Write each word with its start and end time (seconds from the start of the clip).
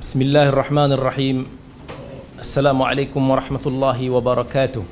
بسم 0.00 0.22
الله 0.22 0.48
الرحمن 0.48 0.90
الرحيم 0.96 1.36
السلام 2.40 2.78
عليكم 2.82 3.20
ورحمة 3.30 3.64
الله 3.66 3.98
وبركاته 4.10 4.82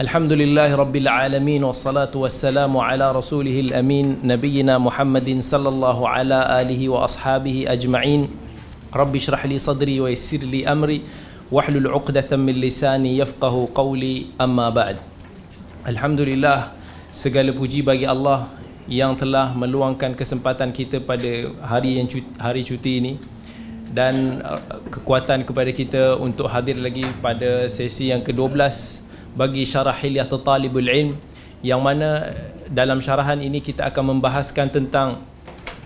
الحمد 0.00 0.32
لله 0.32 0.68
رب 0.76 0.96
العالمين 0.96 1.64
والصلاة 1.64 2.12
والسلام 2.12 2.72
على 2.76 3.06
رسوله 3.16 3.56
الأمين 3.60 4.20
نبينا 4.28 4.76
محمد 4.76 5.40
صلى 5.40 5.68
الله 5.68 5.98
على 6.08 6.38
آله 6.60 6.80
وأصحابه 6.88 7.64
أجمعين 7.68 8.28
رب 8.92 9.12
اشرح 9.16 9.46
لي 9.46 9.56
صدري 9.58 10.00
ويسر 10.00 10.44
لي 10.44 10.68
أمري 10.68 11.00
واحلل 11.48 11.88
عقدة 11.88 12.36
من 12.36 12.52
لساني 12.60 13.18
يفقه 13.18 13.68
قولي 13.74 14.36
أما 14.40 14.68
بعد 14.68 14.96
الحمد 15.88 16.20
لله 16.20 16.58
segala 17.10 17.50
puji 17.50 17.82
bagi 17.82 18.06
Allah 18.06 18.46
yang 18.90 19.14
telah 19.14 19.54
meluangkan 19.54 20.18
kesempatan 20.18 20.74
kita 20.74 20.98
pada 20.98 21.46
hari 21.62 22.02
yang 22.02 22.10
cuti, 22.10 22.30
hari 22.42 22.66
cuti 22.66 22.92
ini. 22.98 23.12
Dan 23.90 24.42
uh, 24.42 24.58
kekuatan 24.90 25.46
kepada 25.46 25.70
kita 25.70 26.18
untuk 26.18 26.50
hadir 26.50 26.78
lagi 26.78 27.06
pada 27.22 27.70
sesi 27.70 28.10
yang 28.10 28.22
ke-12 28.22 28.58
bagi 29.34 29.62
syarah 29.62 29.94
hilyah 29.94 30.26
talibul 30.26 30.82
ilm 30.82 31.14
yang 31.60 31.82
mana 31.82 32.34
dalam 32.70 33.02
syarahan 33.02 33.38
ini 33.42 33.60
kita 33.60 33.90
akan 33.90 34.16
membahaskan 34.16 34.70
tentang 34.70 35.20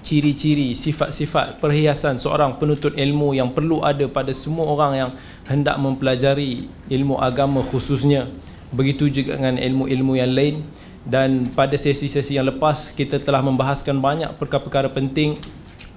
ciri-ciri 0.05 0.77
sifat-sifat 0.77 1.59
perhiasan 1.65 2.21
seorang 2.21 2.61
penuntut 2.61 2.93
ilmu 2.93 3.33
yang 3.33 3.49
perlu 3.49 3.81
ada 3.81 4.05
pada 4.05 4.31
semua 4.37 4.69
orang 4.69 4.93
yang 4.95 5.11
hendak 5.49 5.81
mempelajari 5.81 6.69
ilmu 6.93 7.17
agama 7.17 7.65
khususnya. 7.65 8.29
Begitu 8.75 9.09
juga 9.09 9.39
dengan 9.39 9.57
ilmu-ilmu 9.57 10.13
yang 10.19 10.33
lain 10.35 10.61
dan 11.05 11.53
pada 11.53 11.77
sesi-sesi 11.77 12.41
yang 12.41 12.49
lepas 12.49 12.97
kita 12.97 13.21
telah 13.21 13.45
membahaskan 13.45 14.01
banyak 14.01 14.31
perkara-perkara 14.41 14.89
penting 14.89 15.37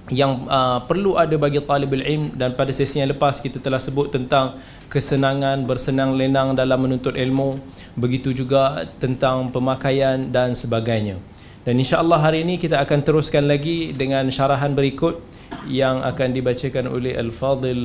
yang 0.08 0.48
uh, 0.48 0.80
perlu 0.84 1.16
ada 1.16 1.32
bagi 1.40 1.60
talibul 1.64 2.00
ilm. 2.00 2.32
Dan 2.36 2.52
pada 2.52 2.72
sesi 2.72 3.00
yang 3.00 3.08
lepas 3.12 3.40
kita 3.40 3.60
telah 3.60 3.80
sebut 3.80 4.12
tentang 4.12 4.60
kesenangan 4.92 5.64
bersenang 5.64 6.12
lenang 6.16 6.52
dalam 6.52 6.80
menuntut 6.84 7.16
ilmu. 7.16 7.56
Begitu 7.96 8.36
juga 8.36 8.84
tentang 9.00 9.48
pemakaian 9.48 10.28
dan 10.28 10.52
sebagainya. 10.52 11.16
Dan 11.64 11.80
insya-Allah 11.80 12.20
hari 12.20 12.44
ini 12.44 12.56
kita 12.56 12.80
akan 12.80 13.00
teruskan 13.04 13.44
lagi 13.44 13.92
dengan 13.92 14.28
syarahan 14.32 14.72
berikut 14.72 15.20
yang 15.68 16.00
akan 16.04 16.32
dibacakan 16.32 16.88
oleh 16.88 17.16
Al-Fadil 17.16 17.84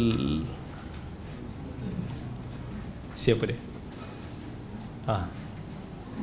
siapa 3.24 3.44
dia 3.48 3.60
ah 5.08 5.28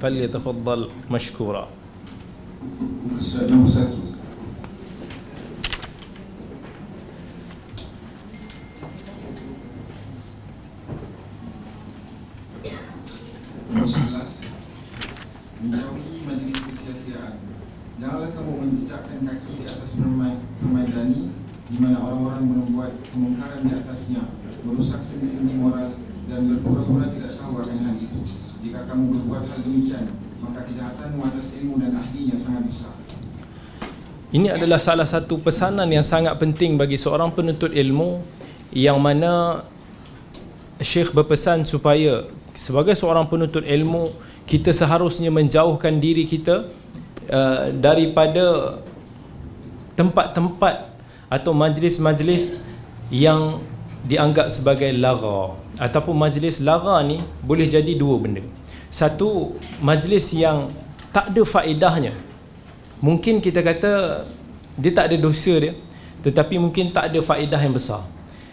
فليتفضل 0.01 0.89
مشكورا 1.11 1.69
Thank 27.81 28.45
you. 28.45 28.50
Jika 28.61 28.85
kamu 28.85 29.05
berbuat 29.17 29.45
hal 29.49 29.61
demikian 29.65 30.05
maka 30.41 30.65
kejahatanmu 30.69 31.21
atas 31.25 31.57
ilmu 31.61 31.75
dan 31.81 31.97
ahlinya 32.01 32.37
sangat 32.37 32.65
besar. 32.69 32.95
Ini 34.31 34.55
adalah 34.55 34.79
salah 34.79 35.09
satu 35.09 35.43
pesanan 35.43 35.91
yang 35.91 36.07
sangat 36.07 36.39
penting 36.39 36.79
bagi 36.79 36.95
seorang 36.95 37.35
penuntut 37.35 37.75
ilmu 37.75 38.23
yang 38.71 39.03
mana 39.03 39.65
Syekh 40.81 41.13
berpesan 41.13 41.67
supaya 41.67 42.25
sebagai 42.55 42.95
seorang 42.97 43.27
penuntut 43.27 43.67
ilmu 43.67 44.15
kita 44.47 44.73
seharusnya 44.73 45.29
menjauhkan 45.29 45.99
diri 45.99 46.25
kita 46.25 46.71
uh, 47.29 47.75
daripada 47.75 48.79
tempat-tempat 49.99 50.89
atau 51.29 51.53
majlis-majlis 51.53 52.65
yang 53.13 53.59
dianggap 54.07 54.49
sebagai 54.49 54.89
lara 54.97 55.57
ataupun 55.77 56.17
majlis 56.17 56.61
lara 56.65 57.05
ni 57.05 57.21
boleh 57.45 57.69
jadi 57.69 57.93
dua 57.97 58.17
benda. 58.17 58.43
Satu 58.91 59.55
majlis 59.79 60.35
yang 60.35 60.73
tak 61.15 61.31
ada 61.31 61.43
faedahnya. 61.45 62.15
Mungkin 63.01 63.41
kita 63.41 63.61
kata 63.65 64.25
dia 64.77 64.93
tak 64.93 65.13
ada 65.13 65.17
dosa 65.21 65.55
dia 65.57 65.73
tetapi 66.21 66.61
mungkin 66.61 66.93
tak 66.93 67.13
ada 67.13 67.21
faedah 67.25 67.61
yang 67.61 67.75
besar. 67.77 68.05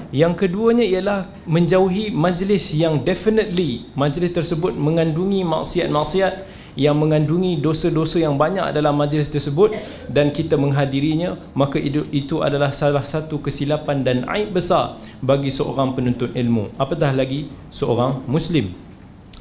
Yang 0.07 0.47
keduanya 0.47 0.87
ialah 0.87 1.27
menjauhi 1.43 2.15
majlis 2.15 2.71
yang 2.79 3.03
definitely 3.03 3.83
majlis 3.91 4.31
tersebut 4.31 4.71
mengandungi 4.71 5.43
maksiat-maksiat 5.43 6.56
yang 6.78 6.96
mengandungi 6.96 7.60
dosa-dosa 7.60 8.16
yang 8.22 8.40
banyak 8.40 8.72
dalam 8.72 8.96
majlis 8.96 9.28
tersebut 9.28 9.76
dan 10.08 10.32
kita 10.32 10.56
menghadirinya 10.56 11.36
maka 11.52 11.76
itu, 11.76 12.08
itu 12.08 12.40
adalah 12.40 12.72
salah 12.72 13.04
satu 13.04 13.38
kesilapan 13.40 14.00
dan 14.00 14.24
aib 14.32 14.56
besar 14.56 14.96
bagi 15.20 15.52
seorang 15.52 15.92
penuntut 15.92 16.32
ilmu 16.32 16.72
apatah 16.80 17.12
lagi 17.12 17.52
seorang 17.68 18.24
muslim 18.24 18.72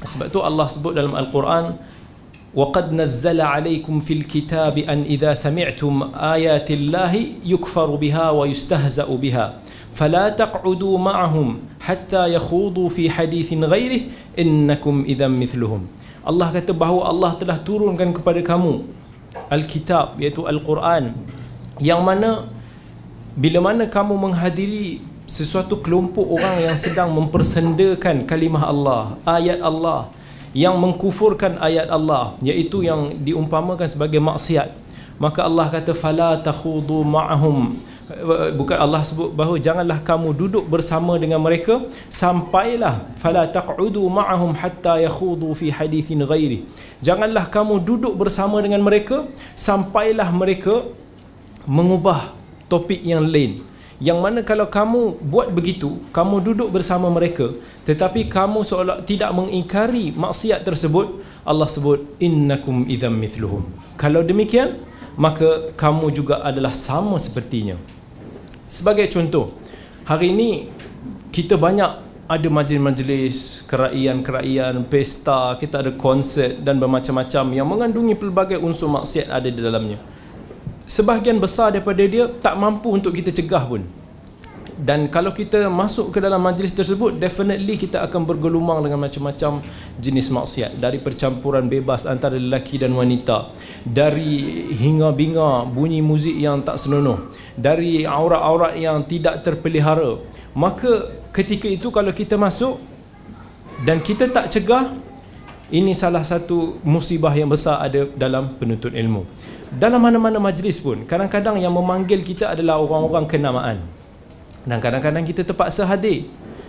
sebab 0.02 0.28
tu 0.28 0.44
Allah 0.44 0.66
sebut 0.68 0.92
dalam 0.92 1.14
al-Quran 1.16 1.92
وقد 2.52 2.92
نزل 2.92 3.40
عليكم 3.40 4.00
في 4.00 4.12
الكتاب 4.12 4.78
أن 4.78 5.08
إذا 5.08 5.34
سمعتم 5.34 6.12
آيات 6.12 6.68
الله 6.70 7.12
يكفر 7.44 7.88
بها 7.96 8.30
ويستهزأ 8.30 9.08
بها 9.08 9.46
فلا 9.94 10.28
تقعدوا 10.28 10.98
معهم 10.98 11.58
حتى 11.80 12.34
يخوضوا 12.34 12.88
في 12.88 13.10
حديث 13.10 13.52
غيره 13.52 14.00
إنكم 14.38 15.04
إذا 15.08 15.28
مثلهم 15.28 15.86
Allah 16.27 16.51
kata 16.51 16.75
bahawa 16.75 17.07
Allah 17.07 17.31
telah 17.39 17.55
turunkan 17.55 18.11
kepada 18.11 18.43
kamu 18.43 18.83
Alkitab 19.47 20.19
iaitu 20.19 20.43
Al-Quran 20.43 21.15
yang 21.79 22.03
mana 22.03 22.51
bila 23.37 23.63
mana 23.63 23.87
kamu 23.87 24.13
menghadiri 24.17 24.99
sesuatu 25.23 25.79
kelompok 25.79 26.25
orang 26.35 26.67
yang 26.67 26.75
sedang 26.79 27.11
mempersendakan 27.11 28.23
kalimah 28.23 28.63
Allah, 28.67 29.03
ayat 29.27 29.59
Allah 29.63 30.11
yang 30.55 30.75
mengkufurkan 30.79 31.59
ayat 31.63 31.87
Allah 31.91 32.35
iaitu 32.43 32.83
yang 32.83 33.13
diumpamakan 33.23 33.87
sebagai 33.87 34.19
maksiat 34.19 34.71
maka 35.21 35.47
Allah 35.47 35.67
kata 35.71 35.91
fala 35.95 36.39
takhudu 36.39 37.07
ma'ahum 37.07 37.77
bukan 38.55 38.77
Allah 38.79 39.03
sebut 39.03 39.35
bahawa 39.35 39.59
janganlah 39.59 39.99
kamu 39.99 40.31
duduk 40.31 40.63
bersama 40.71 41.19
dengan 41.19 41.43
mereka 41.43 41.83
sampailah 42.07 43.03
fala 43.19 43.43
taq'udu 43.51 43.99
ma'ahum 44.07 44.55
hatta 44.55 44.95
yakhudu 45.03 45.51
fi 45.51 45.67
hadithin 45.67 46.23
ghairi. 46.23 46.63
Janganlah 47.03 47.51
kamu 47.51 47.83
duduk 47.83 48.15
bersama 48.15 48.63
dengan 48.63 48.79
mereka 48.79 49.27
sampailah 49.59 50.31
mereka 50.31 50.87
mengubah 51.67 52.31
topik 52.71 53.03
yang 53.03 53.27
lain. 53.27 53.59
Yang 53.99 54.19
mana 54.23 54.39
kalau 54.45 54.69
kamu 54.71 55.19
buat 55.19 55.51
begitu 55.51 55.99
kamu 56.15 56.35
duduk 56.47 56.69
bersama 56.71 57.11
mereka 57.11 57.51
tetapi 57.83 58.29
kamu 58.31 58.61
seolah 58.61 59.01
tidak 59.03 59.33
mengingkari 59.35 60.13
maksiat 60.13 60.63
tersebut 60.63 61.17
Allah 61.43 61.67
sebut 61.67 62.05
innakum 62.23 62.87
idzam 62.87 63.17
mithluhum. 63.19 63.67
Kalau 63.99 64.21
demikian 64.23 64.79
maka 65.17 65.73
kamu 65.73 66.13
juga 66.13 66.45
adalah 66.45 66.71
sama 66.71 67.17
sepertinya 67.17 67.96
sebagai 68.67 69.07
contoh 69.07 69.55
hari 70.03 70.35
ini 70.35 70.67
kita 71.31 71.55
banyak 71.55 72.07
ada 72.27 72.47
majlis-majlis 72.51 73.63
keraian-keraian 73.71 74.83
pesta 74.91 75.55
kita 75.55 75.79
ada 75.79 75.91
konsert 75.95 76.59
dan 76.59 76.75
bermacam-macam 76.75 77.55
yang 77.55 77.67
mengandungi 77.67 78.19
pelbagai 78.19 78.59
unsur 78.59 78.91
maksiat 78.91 79.31
ada 79.31 79.47
di 79.47 79.63
dalamnya. 79.63 79.95
Sebahagian 80.87 81.39
besar 81.39 81.71
daripada 81.71 82.03
dia 82.03 82.27
tak 82.27 82.55
mampu 82.59 82.91
untuk 82.91 83.15
kita 83.15 83.31
cegah 83.31 83.63
pun 83.63 83.83
dan 84.77 85.09
kalau 85.09 85.33
kita 85.33 85.73
masuk 85.73 86.13
ke 86.13 86.21
dalam 86.21 86.37
majlis 86.37 86.69
tersebut 86.69 87.17
definitely 87.17 87.81
kita 87.81 87.97
akan 88.05 88.29
bergelumang 88.29 88.85
dengan 88.85 89.01
macam-macam 89.01 89.65
jenis 89.97 90.29
maksiat. 90.29 90.77
Dari 90.77 91.01
percampuran 91.01 91.65
bebas 91.65 92.05
antara 92.05 92.37
lelaki 92.37 92.77
dan 92.77 92.93
wanita. 92.93 93.49
Dari 93.81 94.69
hinga-binga 94.77 95.65
bunyi 95.73 96.05
muzik 96.05 96.37
yang 96.37 96.61
tak 96.61 96.77
senonoh. 96.77 97.33
Dari 97.57 98.05
aurat-aurat 98.05 98.77
yang 98.77 99.01
tidak 99.09 99.41
terpelihara. 99.41 100.21
Maka 100.53 101.09
ketika 101.33 101.65
itu 101.65 101.89
kalau 101.89 102.13
kita 102.13 102.37
masuk 102.37 102.77
dan 103.81 103.97
kita 103.97 104.29
tak 104.29 104.53
cegah 104.53 104.93
ini 105.73 105.97
salah 105.97 106.21
satu 106.21 106.77
musibah 106.85 107.33
yang 107.33 107.49
besar 107.49 107.81
ada 107.81 108.05
dalam 108.13 108.53
penuntut 108.61 108.93
ilmu. 108.93 109.25
Dalam 109.73 110.05
mana-mana 110.05 110.37
majlis 110.37 110.77
pun 110.77 111.01
kadang-kadang 111.09 111.57
yang 111.57 111.73
memanggil 111.73 112.21
kita 112.21 112.53
adalah 112.53 112.77
orang-orang 112.77 113.25
kenamaan 113.25 113.96
dan 114.67 114.83
kadang-kadang 114.83 115.23
kita 115.23 115.47
terpaksa 115.47 115.87
hadir 115.87 116.27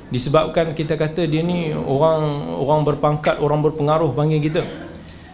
disebabkan 0.08 0.72
kita 0.72 0.96
kata 0.96 1.26
dia 1.28 1.44
ni 1.44 1.74
orang 1.74 2.54
orang 2.56 2.80
berpangkat 2.86 3.36
orang 3.42 3.60
berpengaruh 3.60 4.14
panggil 4.14 4.40
kita 4.40 4.62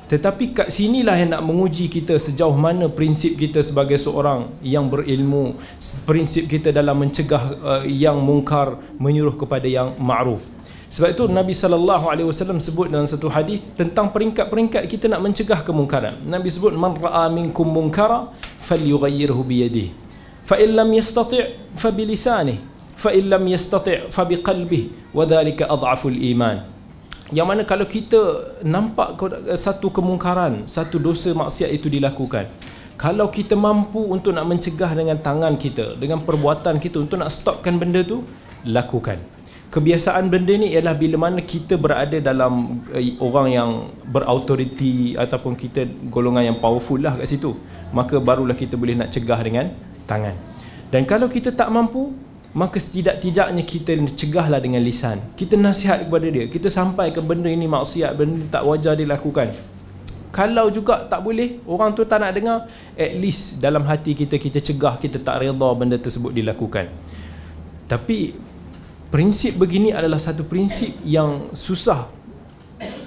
tetapi 0.05 0.53
kat 0.53 0.69
sinilah 0.69 1.17
yang 1.17 1.33
nak 1.33 1.43
menguji 1.43 1.89
kita 1.89 2.21
sejauh 2.21 2.53
mana 2.53 2.93
prinsip 2.93 3.41
kita 3.41 3.65
sebagai 3.65 3.97
seorang 3.97 4.53
yang 4.61 4.85
berilmu, 4.85 5.57
prinsip 6.05 6.45
kita 6.45 6.69
dalam 6.69 7.01
mencegah 7.01 7.45
uh, 7.65 7.83
yang 7.89 8.21
mungkar, 8.21 8.77
menyuruh 9.01 9.33
kepada 9.33 9.65
yang 9.65 9.97
ma'ruf. 9.97 10.45
Sebab 10.93 11.09
itu 11.09 11.25
Nabi 11.27 11.57
sallallahu 11.57 12.07
alaihi 12.07 12.29
wasallam 12.29 12.61
sebut 12.61 12.93
dalam 12.93 13.09
satu 13.09 13.33
hadis 13.33 13.65
tentang 13.75 14.13
peringkat-peringkat 14.13 14.85
kita 14.87 15.09
nak 15.09 15.25
mencegah 15.25 15.65
kemungkaran. 15.65 16.21
Nabi 16.23 16.53
sebut 16.53 16.77
man 16.77 17.01
ra'a 17.01 17.27
minkum 17.33 17.65
munkara 17.65 18.29
falyughayyirhu 18.61 19.41
bi 19.43 19.65
yadihi. 19.65 20.04
Fa 20.45 20.61
in 20.61 20.77
lam 20.77 20.93
yastati' 20.93 21.75
fa 21.77 21.91
bi 24.29 24.37
qalbihi. 24.39 25.17
Wa 25.17 25.25
dhalika 25.25 25.73
adhaful 25.73 26.13
iman. 26.13 26.61
Yang 27.33 27.47
mana 27.49 27.63
kalau 27.65 27.89
kita 27.89 28.21
nampak 28.61 29.17
satu 29.57 29.89
kemungkaran, 29.89 30.69
satu 30.69 31.01
dosa 31.01 31.33
maksiat 31.33 31.73
itu 31.73 31.89
dilakukan, 31.89 32.47
kalau 33.01 33.33
kita 33.33 33.57
mampu 33.57 34.05
untuk 34.05 34.37
nak 34.37 34.45
mencegah 34.45 34.93
dengan 34.93 35.17
tangan 35.19 35.57
kita, 35.57 35.97
dengan 35.97 36.21
perbuatan 36.21 36.77
kita 36.79 37.01
untuk 37.01 37.19
nak 37.19 37.33
stopkan 37.33 37.81
benda 37.81 38.05
tu, 38.05 38.23
lakukan. 38.69 39.19
Kebiasaan 39.73 40.31
benda 40.31 40.55
ni 40.55 40.71
ialah 40.71 40.95
bila 40.95 41.17
mana 41.19 41.43
kita 41.43 41.75
berada 41.75 42.21
dalam 42.23 42.85
uh, 42.95 43.03
orang 43.19 43.49
yang 43.51 43.71
berautoriti 44.07 45.19
ataupun 45.19 45.59
kita 45.59 45.89
golongan 46.13 46.55
yang 46.55 46.57
powerful 46.63 47.01
lah 47.01 47.19
kat 47.19 47.27
situ, 47.27 47.57
maka 47.91 48.23
barulah 48.23 48.55
kita 48.55 48.79
boleh 48.79 48.95
nak 48.95 49.11
cegah 49.11 49.41
dengan 49.43 49.75
tangan. 50.07 50.37
Dan 50.93 51.03
kalau 51.09 51.27
kita 51.27 51.51
tak 51.51 51.69
mampu, 51.75 52.15
maka 52.55 52.79
setidak-tidaknya 52.79 53.67
kita 53.67 53.99
cegahlah 54.15 54.63
dengan 54.63 54.79
lisan. 54.79 55.19
Kita 55.35 55.59
nasihat 55.59 56.07
kepada 56.07 56.27
dia. 56.31 56.47
Kita 56.47 56.71
sampai 56.71 57.11
ke 57.11 57.19
benda 57.19 57.51
ini 57.51 57.67
maksiat 57.67 58.15
benda 58.15 58.47
tak 58.47 58.63
wajar 58.63 58.95
dilakukan. 58.95 59.51
Kalau 60.31 60.71
juga 60.71 61.03
tak 61.07 61.23
boleh 61.23 61.63
orang 61.67 61.95
tu 61.95 62.07
tak 62.07 62.23
nak 62.23 62.35
dengar 62.35 62.67
at 62.99 63.13
least 63.19 63.63
dalam 63.63 63.87
hati 63.87 64.19
kita 64.19 64.35
kita 64.35 64.59
cegah 64.59 64.99
kita 64.99 65.23
tak 65.23 65.43
redha 65.43 65.69
benda 65.75 65.99
tersebut 65.99 66.31
dilakukan. 66.31 66.91
Tapi 67.91 68.35
prinsip 69.11 69.59
begini 69.59 69.91
adalah 69.91 70.19
satu 70.19 70.47
prinsip 70.47 70.95
yang 71.03 71.51
susah. 71.55 72.07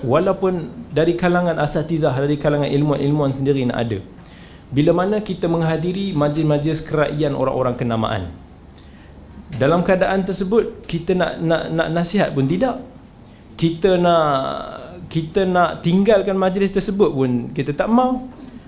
Walaupun 0.03 0.71
dari 0.91 1.15
kalangan 1.15 1.55
asatizah 1.59 2.15
dari 2.15 2.35
kalangan 2.35 2.67
ilmuwan-ilmuwan 2.67 3.31
sendiri 3.31 3.63
nak 3.67 3.79
ada 3.79 3.99
bila 4.67 4.91
mana 4.91 5.23
kita 5.23 5.47
menghadiri 5.47 6.11
majlis-majlis 6.11 6.83
kerajaan 6.83 7.39
orang-orang 7.39 7.75
kenamaan? 7.79 8.23
Dalam 9.55 9.79
keadaan 9.79 10.27
tersebut 10.27 10.83
kita 10.83 11.15
nak 11.15 11.39
nak 11.39 11.71
nak 11.71 11.87
nasihat 11.95 12.35
pun 12.35 12.43
tidak. 12.51 12.83
Kita 13.55 13.95
nak 13.95 14.27
kita 15.07 15.47
nak 15.47 15.79
tinggalkan 15.87 16.35
majlis 16.35 16.75
tersebut 16.75 17.15
pun 17.15 17.31
kita 17.55 17.71
tak 17.71 17.87
mau. 17.87 18.27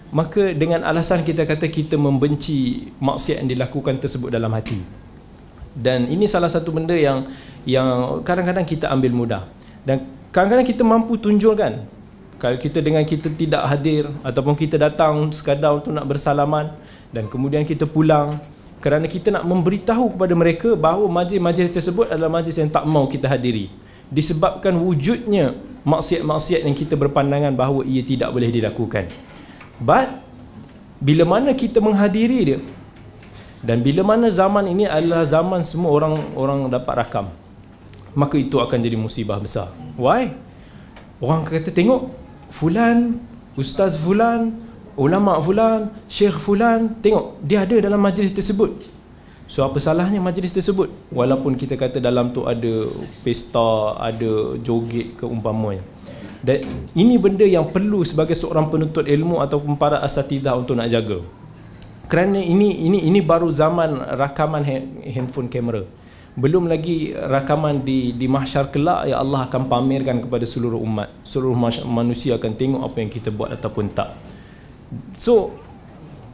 Maka 0.09 0.55
dengan 0.57 0.81
alasan 0.87 1.21
kita 1.21 1.45
kata 1.45 1.69
kita 1.69 1.93
membenci 1.99 2.89
maksiat 2.97 3.45
yang 3.45 3.49
dilakukan 3.59 4.01
tersebut 4.01 4.33
dalam 4.33 4.49
hati. 4.55 4.79
Dan 5.75 6.09
ini 6.09 6.25
salah 6.25 6.49
satu 6.49 6.73
benda 6.73 6.95
yang 6.97 7.27
yang 7.67 8.23
kadang-kadang 8.25 8.65
kita 8.65 8.89
ambil 8.89 9.13
mudah. 9.13 9.43
Dan 9.83 10.07
kadang-kadang 10.31 10.65
kita 10.65 10.81
mampu 10.81 11.19
tunjukkan 11.19 11.98
kalau 12.39 12.55
kita 12.55 12.79
dengan 12.79 13.03
kita 13.03 13.27
tidak 13.35 13.67
hadir 13.67 14.07
ataupun 14.23 14.55
kita 14.55 14.79
datang 14.79 15.27
sekadar 15.35 15.75
untuk 15.75 15.91
nak 15.91 16.07
bersalaman 16.07 16.71
dan 17.11 17.27
kemudian 17.27 17.67
kita 17.67 17.83
pulang 17.83 18.39
kerana 18.79 19.11
kita 19.11 19.27
nak 19.27 19.43
memberitahu 19.43 20.15
kepada 20.15 20.33
mereka 20.39 20.71
bahawa 20.71 21.03
majlis-majlis 21.11 21.67
tersebut 21.75 22.07
adalah 22.07 22.31
majlis 22.31 22.55
yang 22.55 22.71
tak 22.71 22.87
mau 22.87 23.11
kita 23.11 23.27
hadiri. 23.27 23.67
Disebabkan 24.07 24.71
wujudnya 24.79 25.51
maksiat-maksiat 25.83 26.63
yang 26.63 26.71
kita 26.71 26.95
berpandangan 26.95 27.51
bahawa 27.51 27.83
ia 27.83 27.99
tidak 28.07 28.31
boleh 28.31 28.47
dilakukan. 28.47 29.11
But 29.83 30.23
bila 31.03 31.27
mana 31.27 31.51
kita 31.51 31.83
menghadiri 31.83 32.39
dia 32.55 32.59
dan 33.59 33.83
bila 33.83 34.15
mana 34.15 34.31
zaman 34.31 34.63
ini 34.71 34.87
adalah 34.87 35.27
zaman 35.27 35.59
semua 35.59 35.91
orang 35.91 36.15
orang 36.39 36.59
dapat 36.71 37.03
rakam 37.03 37.27
maka 38.15 38.35
itu 38.39 38.57
akan 38.63 38.79
jadi 38.79 38.95
musibah 38.95 39.37
besar. 39.43 39.75
Why? 39.99 40.31
Orang 41.19 41.43
kata 41.43 41.67
tengok 41.67 42.18
fulan 42.49 43.21
ustaz 43.55 43.95
fulan 43.95 44.55
ulama 44.99 45.39
fulan, 45.39 45.87
syekh 46.11 46.35
fulan, 46.35 46.91
tengok 46.99 47.39
dia 47.39 47.63
ada 47.63 47.79
dalam 47.79 48.03
majlis 48.03 48.35
tersebut. 48.35 48.75
So 49.49 49.63
apa 49.65 49.79
salahnya 49.81 50.19
majlis 50.19 50.51
tersebut? 50.51 50.91
Walaupun 51.09 51.55
kita 51.55 51.79
kata 51.79 52.03
dalam 52.03 52.35
tu 52.35 52.43
ada 52.45 52.91
pesta, 53.23 53.97
ada 53.97 54.59
joget 54.59 55.15
keumpamanya. 55.15 55.81
Dan 56.43 56.67
ini 56.93 57.15
benda 57.15 57.47
yang 57.47 57.67
perlu 57.71 58.03
sebagai 58.03 58.35
seorang 58.35 58.67
penuntut 58.67 59.07
ilmu 59.07 59.39
ataupun 59.39 59.79
para 59.79 60.03
asatidah 60.03 60.53
untuk 60.59 60.75
nak 60.75 60.91
jaga. 60.91 61.23
Kerana 62.11 62.39
ini 62.39 62.87
ini 62.87 62.99
ini 63.07 63.19
baru 63.23 63.49
zaman 63.49 64.19
rakaman 64.19 64.63
handphone 65.07 65.47
kamera. 65.47 65.87
Belum 66.37 66.69
lagi 66.69 67.13
rakaman 67.15 67.81
di 67.81 68.13
di 68.13 68.29
mahsyar 68.29 68.69
kelak 68.69 69.09
ya 69.09 69.17
Allah 69.17 69.49
akan 69.49 69.65
pamerkan 69.65 70.21
kepada 70.21 70.45
seluruh 70.45 70.77
umat. 70.81 71.09
Seluruh 71.25 71.57
manusia 71.87 72.37
akan 72.37 72.51
tengok 72.53 72.81
apa 72.85 72.97
yang 73.01 73.11
kita 73.11 73.29
buat 73.33 73.49
ataupun 73.53 73.89
tak. 73.93 74.13
So 75.17 75.53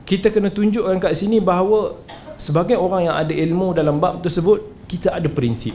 kita 0.06 0.30
kena 0.30 0.53
tunjukkan 0.53 1.01
kat 1.01 1.13
sini 1.18 1.42
bahawa 1.42 1.97
sebagai 2.36 2.77
orang 2.77 3.09
yang 3.09 3.15
ada 3.18 3.33
ilmu 3.33 3.74
dalam 3.74 3.97
bab 3.97 4.21
tersebut 4.21 4.86
kita 4.86 5.15
ada 5.15 5.25
prinsip. 5.31 5.74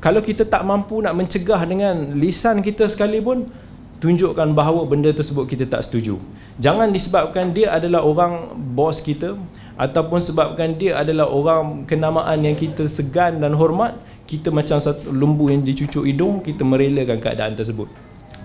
Kalau 0.00 0.24
kita 0.24 0.48
tak 0.48 0.64
mampu 0.64 1.04
nak 1.04 1.12
mencegah 1.12 1.60
dengan 1.68 2.16
lisan 2.16 2.64
kita 2.64 2.88
sekalipun 2.88 3.52
tunjukkan 4.00 4.56
bahawa 4.56 4.88
benda 4.88 5.12
tersebut 5.12 5.44
kita 5.44 5.68
tak 5.68 5.84
setuju. 5.84 6.16
Jangan 6.56 6.88
disebabkan 6.88 7.52
dia 7.52 7.76
adalah 7.76 8.00
orang 8.00 8.56
bos 8.56 9.04
kita 9.04 9.36
ataupun 9.80 10.20
sebabkan 10.20 10.76
dia 10.76 11.00
adalah 11.00 11.32
orang 11.32 11.88
kenamaan 11.88 12.44
yang 12.44 12.52
kita 12.52 12.84
segan 12.84 13.40
dan 13.40 13.56
hormat, 13.56 13.96
kita 14.28 14.52
macam 14.52 14.76
satu 14.76 15.08
lembu 15.08 15.48
yang 15.48 15.64
dicucuk 15.64 16.04
hidung, 16.04 16.44
kita 16.44 16.60
merelakan 16.68 17.16
keadaan 17.16 17.56
tersebut. 17.56 17.88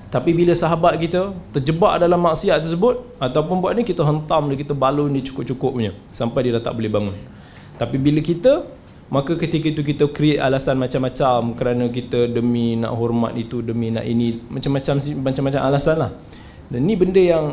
Tapi 0.08 0.32
bila 0.32 0.56
sahabat 0.56 0.96
kita 0.96 1.36
terjebak 1.52 2.00
dalam 2.00 2.24
maksiat 2.24 2.64
tersebut 2.64 3.20
ataupun 3.20 3.60
buat 3.60 3.76
ni 3.76 3.84
kita 3.84 4.00
hentam 4.08 4.48
dia 4.48 4.64
kita 4.64 4.72
balun 4.72 5.12
dia 5.12 5.20
cukup-cukup 5.28 5.76
punya 5.76 5.92
sampai 6.08 6.48
dia 6.48 6.56
dah 6.56 6.64
tak 6.64 6.80
boleh 6.80 6.88
bangun. 6.88 7.16
Tapi 7.76 8.00
bila 8.00 8.24
kita 8.24 8.64
maka 9.12 9.36
ketika 9.36 9.76
itu 9.76 9.84
kita 9.84 10.08
create 10.08 10.40
alasan 10.40 10.80
macam-macam 10.80 11.52
kerana 11.60 11.92
kita 11.92 12.32
demi 12.32 12.80
nak 12.80 12.96
hormat 12.96 13.36
itu 13.36 13.60
demi 13.60 13.92
nak 13.92 14.08
ini 14.08 14.40
macam-macam 14.48 15.04
macam-macam 15.20 15.62
alasan 15.68 15.96
lah. 16.00 16.12
Dan 16.72 16.88
ni 16.88 16.96
benda 16.96 17.20
yang 17.20 17.46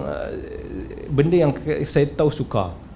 benda 1.11 1.35
yang 1.35 1.51
saya 1.83 2.07
tahu 2.15 2.31
suka. 2.31 2.92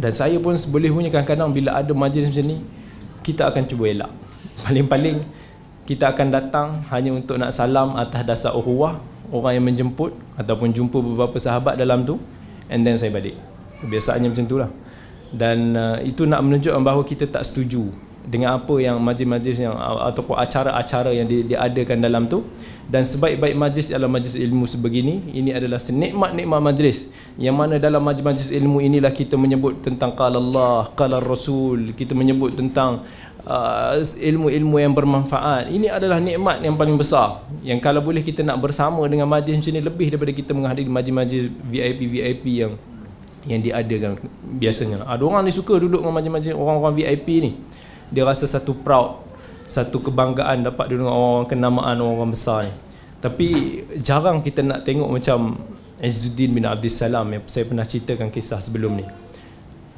Dan 0.00 0.12
saya 0.12 0.36
pun 0.40 0.56
boleh 0.56 0.90
punya 0.92 1.10
kadang-kadang 1.12 1.50
bila 1.52 1.76
ada 1.78 1.92
majlis 1.92 2.32
macam 2.32 2.44
ni 2.48 2.56
kita 3.22 3.48
akan 3.48 3.62
cuba 3.68 3.84
elak. 3.88 4.10
Paling-paling 4.64 5.24
kita 5.88 6.14
akan 6.14 6.26
datang 6.30 6.68
hanya 6.94 7.10
untuk 7.12 7.36
nak 7.36 7.50
salam 7.50 7.98
atas 7.98 8.22
dasar 8.22 8.52
uhuwah 8.54 9.02
orang 9.32 9.58
yang 9.58 9.64
menjemput 9.66 10.14
ataupun 10.38 10.70
jumpa 10.70 10.98
beberapa 11.02 11.36
sahabat 11.40 11.74
dalam 11.74 12.04
tu 12.06 12.20
and 12.70 12.86
then 12.86 12.96
saya 12.96 13.10
balik. 13.10 13.34
Biasanya 13.82 14.30
macam 14.30 14.46
itulah 14.46 14.70
dan 15.32 15.72
uh, 15.72 15.96
itu 16.04 16.28
nak 16.28 16.44
menunjukkan 16.44 16.84
bahawa 16.84 17.02
kita 17.08 17.24
tak 17.24 17.42
setuju 17.48 17.88
dengan 18.22 18.54
apa 18.54 18.74
yang 18.78 19.02
majlis-majlis 19.02 19.66
yang 19.66 19.74
ataupun 19.74 20.38
acara-acara 20.38 21.10
yang 21.10 21.26
di, 21.26 21.42
diadakan 21.42 21.98
dalam 21.98 22.30
tu. 22.30 22.46
Dan 22.92 23.08
sebaik-baik 23.08 23.56
majlis 23.56 23.88
adalah 23.88 24.20
majlis 24.20 24.36
ilmu 24.36 24.68
sebegini. 24.68 25.32
Ini 25.32 25.56
adalah 25.56 25.80
senikmat-nikmat 25.80 26.60
majlis. 26.60 27.08
Yang 27.40 27.56
mana 27.56 27.74
dalam 27.80 28.04
majlis-majlis 28.04 28.52
ilmu 28.52 28.84
inilah 28.84 29.08
kita 29.14 29.40
menyebut 29.40 29.80
tentang 29.80 30.12
qala 30.12 30.36
Allah 30.36 30.92
qala 30.92 31.16
Rasul. 31.18 31.96
Kita 31.96 32.12
menyebut 32.12 32.52
tentang 32.52 33.00
uh, 33.48 33.96
ilmu-ilmu 34.02 34.76
yang 34.76 34.92
bermanfaat. 34.92 35.72
Ini 35.72 35.88
adalah 35.88 36.20
nikmat 36.20 36.60
yang 36.60 36.76
paling 36.76 37.00
besar. 37.00 37.42
Yang 37.64 37.80
kalau 37.80 38.04
boleh 38.04 38.20
kita 38.20 38.44
nak 38.44 38.60
bersama 38.60 39.00
dengan 39.08 39.24
majlis 39.24 39.62
macam 39.62 39.72
ni 39.72 39.80
lebih 39.80 40.06
daripada 40.12 40.32
kita 40.36 40.50
menghadiri 40.52 40.90
majlis-majlis 40.92 41.48
VIP-VIP 41.72 42.44
yang 42.60 42.72
yang 43.42 43.58
diadakan 43.58 44.20
biasanya. 44.58 45.02
Ada 45.08 45.22
orang 45.22 45.42
ni 45.48 45.50
suka 45.54 45.74
duduk 45.80 46.04
dengan 46.04 46.14
majlis-majlis 46.14 46.54
orang-orang 46.54 46.94
VIP 46.94 47.28
ni 47.40 47.52
dia 48.12 48.22
rasa 48.28 48.44
satu 48.44 48.76
proud 48.76 49.24
satu 49.64 50.04
kebanggaan 50.04 50.68
dapat 50.68 50.92
dengan 50.92 51.08
orang-orang 51.08 51.48
kenamaan 51.48 51.96
orang-orang 51.96 52.32
besar 52.36 52.58
ni. 52.68 52.72
Tapi 53.22 53.48
jarang 54.02 54.44
kita 54.44 54.60
nak 54.60 54.84
tengok 54.84 55.08
macam 55.08 55.56
Izzuddin 56.02 56.50
bin 56.50 56.66
Abdul 56.66 56.90
Salam 56.90 57.30
yang 57.30 57.42
saya 57.46 57.64
pernah 57.64 57.86
ceritakan 57.86 58.28
kisah 58.28 58.58
sebelum 58.58 58.98
ni. 59.00 59.06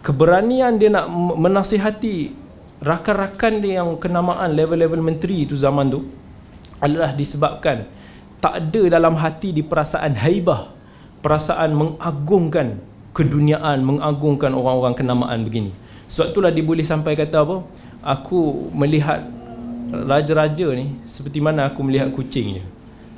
Keberanian 0.05 0.77
dia 0.77 0.93
nak 0.93 1.09
menasihati 1.41 2.37
rakan-rakan 2.85 3.65
dia 3.65 3.81
yang 3.81 3.97
kenamaan 3.97 4.53
level-level 4.53 5.01
menteri 5.01 5.49
itu 5.49 5.57
zaman 5.57 5.89
tu 5.89 6.05
adalah 6.79 7.17
disebabkan 7.17 7.89
tak 8.45 8.61
ada 8.61 9.01
dalam 9.01 9.17
hati 9.17 9.57
di 9.57 9.65
perasaan 9.65 10.21
haibah 10.21 10.69
perasaan 11.25 11.73
mengagungkan 11.73 12.77
keduniaan 13.17 13.81
mengagungkan 13.81 14.53
orang-orang 14.53 14.93
kenamaan 14.93 15.41
begini. 15.49 15.73
Sebab 16.05 16.37
itulah 16.37 16.53
dia 16.53 16.61
boleh 16.61 16.85
sampai 16.85 17.17
kata 17.17 17.41
apa 17.41 17.65
aku 18.05 18.69
melihat 18.77 19.25
raja-raja 19.89 20.69
ni 20.77 20.93
seperti 21.09 21.41
mana 21.41 21.73
aku 21.73 21.81
melihat 21.81 22.13
kucing 22.13 22.61
je 22.61 22.65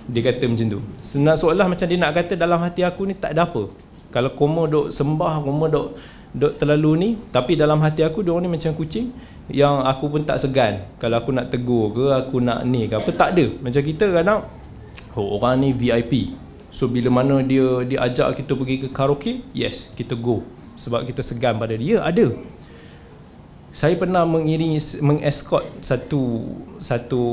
dia 0.06 0.22
kata 0.22 0.46
macam 0.46 0.66
tu. 0.70 0.80
Sebenarnya 1.02 1.38
seolah 1.42 1.66
macam 1.66 1.86
dia 1.90 1.98
nak 1.98 2.12
kata 2.14 2.38
dalam 2.38 2.62
hati 2.62 2.86
aku 2.86 3.02
ni 3.10 3.14
tak 3.18 3.34
ada 3.34 3.50
apa. 3.50 3.66
Kalau 4.14 4.30
koma 4.38 4.70
duk 4.70 4.94
sembah 4.94 5.42
koma 5.42 5.66
duk 5.66 5.98
duk 6.30 6.52
terlalu 6.62 6.90
ni 6.94 7.08
tapi 7.34 7.58
dalam 7.58 7.82
hati 7.82 8.06
aku 8.06 8.22
dia 8.22 8.30
orang 8.30 8.46
ni 8.46 8.50
macam 8.54 8.70
kucing 8.78 9.10
yang 9.50 9.82
aku 9.82 10.06
pun 10.06 10.22
tak 10.22 10.38
segan. 10.38 10.86
Kalau 11.02 11.18
aku 11.18 11.34
nak 11.34 11.50
tegur 11.50 11.90
ke 11.90 12.04
aku 12.14 12.38
nak 12.38 12.62
ni 12.62 12.86
ke 12.86 12.94
apa 12.94 13.10
tak 13.10 13.34
ada. 13.34 13.46
Macam 13.58 13.82
kita 13.82 14.06
kadang 14.14 14.40
oh, 15.18 15.26
orang 15.42 15.58
ni 15.58 15.68
VIP 15.74 16.38
so 16.70 16.86
bila 16.86 17.10
mana 17.10 17.42
dia 17.42 17.82
dia 17.82 17.98
ajak 18.06 18.38
kita 18.38 18.52
pergi 18.54 18.86
ke 18.86 18.88
karaoke 18.94 19.42
yes 19.50 19.90
kita 19.98 20.14
go. 20.14 20.46
Sebab 20.78 21.02
kita 21.02 21.26
segan 21.26 21.58
pada 21.58 21.74
dia. 21.74 21.98
Ada 21.98 22.30
saya 23.76 23.92
pernah 24.00 24.24
mengiringi 24.24 24.80
mengescort 25.04 25.84
satu 25.84 26.48
satu 26.80 27.24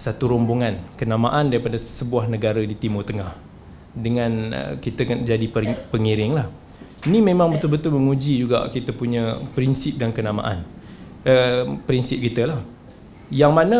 satu 0.00 0.24
rombongan 0.32 0.80
kenamaan 0.96 1.52
daripada 1.52 1.76
sebuah 1.76 2.24
negara 2.24 2.64
di 2.64 2.72
Timur 2.72 3.04
Tengah 3.04 3.36
dengan 3.92 4.32
uh, 4.56 4.72
kita 4.80 5.04
jadi 5.04 5.44
pengiring 5.92 6.32
lah. 6.40 6.48
Ini 7.04 7.20
memang 7.20 7.52
betul-betul 7.52 7.92
menguji 7.92 8.48
juga 8.48 8.64
kita 8.72 8.96
punya 8.96 9.36
prinsip 9.52 10.00
dan 10.00 10.08
kenamaan. 10.08 10.64
Uh, 11.20 11.84
prinsip 11.84 12.16
kita 12.16 12.56
lah. 12.56 12.60
Yang 13.28 13.52
mana 13.52 13.78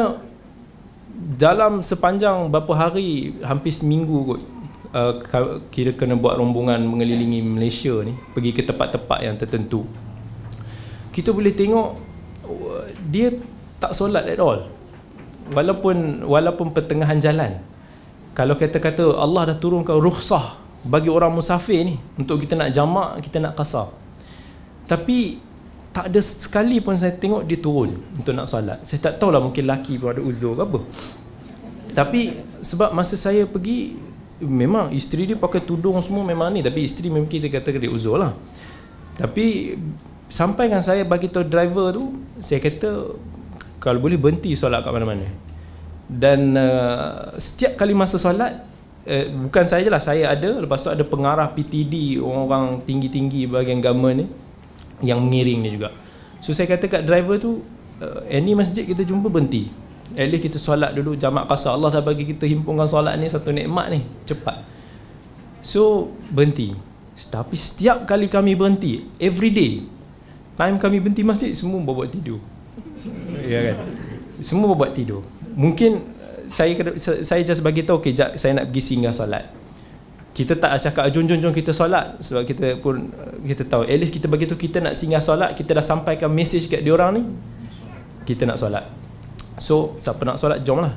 dalam 1.41 1.81
sepanjang 1.81 2.53
beberapa 2.53 2.77
hari, 2.77 3.33
hampir 3.41 3.73
seminggu 3.73 4.37
kot, 4.37 4.41
uh, 4.93 5.25
kira 5.73 5.97
kena 5.97 6.21
buat 6.21 6.37
rombongan 6.37 6.85
mengelilingi 6.85 7.41
Malaysia 7.41 7.97
ni, 8.05 8.13
pergi 8.37 8.53
ke 8.53 8.61
tempat-tempat 8.61 9.19
yang 9.25 9.41
tertentu. 9.41 9.89
Kita 11.16 11.32
boleh 11.32 11.56
tengok 11.56 11.96
dia 13.08 13.32
tak 13.80 13.96
solat 13.96 14.28
at 14.28 14.37
all. 14.37 14.68
Walaupun 15.56 16.28
walaupun 16.28 16.76
pertengahan 16.76 17.16
jalan. 17.16 17.56
Kalau 18.37 18.52
kita 18.52 18.76
kata 18.76 19.16
Allah 19.16 19.49
dah 19.49 19.56
turunkan 19.56 19.96
rukhsah 19.96 20.61
bagi 20.85 21.08
orang 21.08 21.32
musafir 21.32 21.80
ni 21.88 21.96
untuk 22.20 22.37
kita 22.44 22.52
nak 22.54 22.68
jamak 22.70 23.18
kita 23.25 23.42
nak 23.42 23.58
kasar 23.58 23.90
tapi 24.87 25.42
tak 25.90 26.14
ada 26.14 26.20
sekali 26.23 26.78
pun 26.78 26.94
saya 26.94 27.16
tengok 27.16 27.42
dia 27.42 27.58
turun 27.58 27.90
untuk 28.14 28.30
nak 28.37 28.46
salat 28.46 28.78
saya 28.87 29.02
tak 29.02 29.18
tahulah 29.18 29.42
mungkin 29.42 29.66
laki 29.66 29.99
pun 29.99 30.14
ada 30.14 30.23
uzur 30.23 30.54
ke 30.54 30.62
apa. 30.62 30.80
Tapi 31.96 32.44
sebab 32.61 32.92
masa 32.92 33.16
saya 33.16 33.49
pergi 33.49 33.96
memang 34.44 34.92
isteri 34.92 35.32
dia 35.32 35.38
pakai 35.40 35.64
tudung 35.64 35.96
semua 36.04 36.28
memang 36.28 36.52
ni. 36.52 36.61
Tapi 36.61 36.85
isteri 36.85 37.08
memang 37.08 37.25
kita 37.25 37.49
kata 37.49 37.73
dia 37.73 37.88
uzur 37.88 38.20
lah 38.20 38.37
tapi 39.16 39.73
sampai 40.26 40.66
kan 40.71 40.83
saya 40.83 41.06
bagi 41.06 41.30
tahu 41.30 41.47
driver 41.47 41.95
tu 41.95 42.04
saya 42.42 42.59
kata 42.59 43.14
kalau 43.78 44.02
boleh 44.02 44.18
berhenti 44.18 44.52
solat 44.59 44.83
kat 44.83 44.90
mana-mana. 44.90 45.26
Dan 46.06 46.54
uh, 46.54 47.35
setiap 47.38 47.78
kali 47.83 47.95
masa 47.95 48.18
solat 48.18 48.62
uh, 49.06 49.25
bukan 49.50 49.64
saya 49.66 49.87
je 49.87 49.90
lah 49.90 50.02
saya 50.02 50.30
ada 50.30 50.62
lepas 50.62 50.83
tu 50.83 50.90
ada 50.90 51.02
pengarah 51.02 51.50
PTD 51.50 52.18
orang-orang 52.23 52.83
tinggi-tinggi 52.87 53.50
bahagian 53.50 53.83
government 53.83 54.16
ni 54.23 54.26
yang 55.06 55.23
mengiring 55.23 55.62
ni 55.62 55.71
juga. 55.75 55.95
So 56.42 56.54
saya 56.54 56.71
kata 56.71 56.87
kat 56.87 57.02
driver 57.06 57.38
tu 57.38 57.62
uh, 58.02 58.23
any 58.30 58.54
masjid 58.54 58.87
kita 58.87 59.02
jumpa 59.06 59.30
berhenti. 59.30 59.71
At 60.14 60.30
least 60.30 60.47
kita 60.47 60.59
solat 60.62 60.95
dulu 60.95 61.18
jamak 61.18 61.50
kasar. 61.50 61.75
Allah 61.75 61.90
dah 61.90 62.02
bagi 62.02 62.23
kita 62.23 62.47
himpunkan 62.47 62.87
solat 62.87 63.18
ni 63.18 63.26
satu 63.26 63.50
nikmat 63.50 63.90
ni 63.90 64.06
cepat. 64.23 64.62
So 65.62 66.14
berhenti. 66.30 66.75
Tapi 67.16 67.59
setiap 67.59 68.06
kali 68.06 68.30
kami 68.30 68.54
berhenti 68.54 69.02
every 69.18 69.50
day 69.50 69.96
time 70.57 70.81
kami 70.81 71.05
berhenti 71.05 71.23
masjid 71.23 71.53
semua 71.53 71.79
bawa 71.85 72.09
tidur. 72.09 72.41
Ya 73.45 73.73
kan? 73.73 73.77
Semua 74.41 74.73
buat 74.73 74.97
tidur. 74.97 75.23
Mungkin 75.53 76.01
uh, 76.01 76.41
saya 76.49 76.73
saya 76.99 77.41
just 77.45 77.61
bagi 77.61 77.85
tahu 77.85 78.01
okey 78.01 78.17
jap 78.17 78.35
saya 78.41 78.57
nak 78.57 78.73
pergi 78.73 78.83
singgah 78.83 79.13
solat. 79.13 79.45
Kita 80.37 80.53
tak 80.53 80.77
cakap 80.85 81.09
jom 81.13 81.25
jom 81.29 81.39
jom 81.41 81.53
kita 81.53 81.73
solat. 81.77 82.17
Sebab 82.25 82.43
kita 82.49 82.81
pun 82.81 83.13
uh, 83.13 83.37
kita 83.45 83.69
tahu 83.69 83.85
at 83.85 83.97
least 84.01 84.17
kita 84.17 84.27
bagi 84.29 84.49
tahu 84.49 84.59
kita 84.59 84.81
nak 84.81 84.97
singgah 84.97 85.21
solat 85.21 85.53
kita 85.53 85.77
dah 85.77 85.85
sampaikan 85.85 86.33
message 86.33 86.73
kat 86.73 86.81
dia 86.81 86.93
orang 86.97 87.21
ni 87.21 87.23
kita 88.25 88.49
nak 88.49 88.57
solat. 88.57 88.85
So 89.61 89.97
siapa 90.01 90.25
nak 90.25 90.41
solat 90.41 90.65
jom 90.65 90.81
lah 90.81 90.97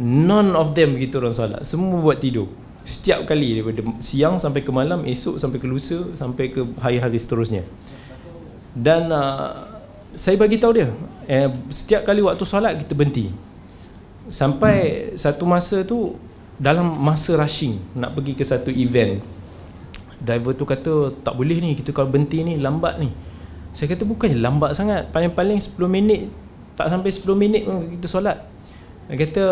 none 0.00 0.56
of 0.56 0.72
them 0.72 0.96
begitu 0.96 1.20
orang 1.20 1.36
solat. 1.36 1.60
Semua 1.68 2.00
buat 2.00 2.16
tidur. 2.16 2.48
Setiap 2.80 3.28
kali 3.28 3.60
daripada 3.60 3.84
siang 4.00 4.40
sampai 4.40 4.64
ke 4.64 4.72
malam 4.72 5.04
esok 5.04 5.36
sampai 5.36 5.60
ke 5.60 5.68
lusa 5.68 6.00
sampai 6.16 6.48
ke 6.48 6.64
hari-hari 6.80 7.20
seterusnya 7.20 7.60
dan 8.74 9.10
uh, 9.10 9.66
saya 10.14 10.34
bagi 10.38 10.58
tahu 10.58 10.72
dia 10.74 10.88
eh, 11.30 11.48
setiap 11.70 12.06
kali 12.06 12.22
waktu 12.22 12.44
solat 12.46 12.78
kita 12.82 12.92
berhenti. 12.94 13.30
Sampai 14.30 15.10
hmm. 15.10 15.18
satu 15.18 15.44
masa 15.46 15.82
tu 15.82 16.14
dalam 16.60 16.86
masa 17.00 17.34
rushing 17.34 17.80
nak 17.96 18.14
pergi 18.14 18.36
ke 18.36 18.44
satu 18.44 18.68
event 18.68 19.16
driver 20.20 20.52
tu 20.52 20.68
kata 20.68 21.16
tak 21.24 21.32
boleh 21.32 21.64
ni 21.64 21.72
kita 21.72 21.96
kalau 21.96 22.12
berhenti 22.12 22.42
ni 22.44 22.60
lambat 22.60 23.00
ni. 23.00 23.10
Saya 23.70 23.94
kata 23.94 24.02
bukannya 24.02 24.38
lambat 24.38 24.74
sangat. 24.74 25.08
Paling-paling 25.14 25.62
10 25.62 25.78
minit 25.86 26.26
tak 26.74 26.90
sampai 26.90 27.10
10 27.10 27.26
minit 27.38 27.62
pun 27.66 27.86
kita 27.90 28.06
solat. 28.10 28.38
Dia 29.10 29.16
kata 29.26 29.44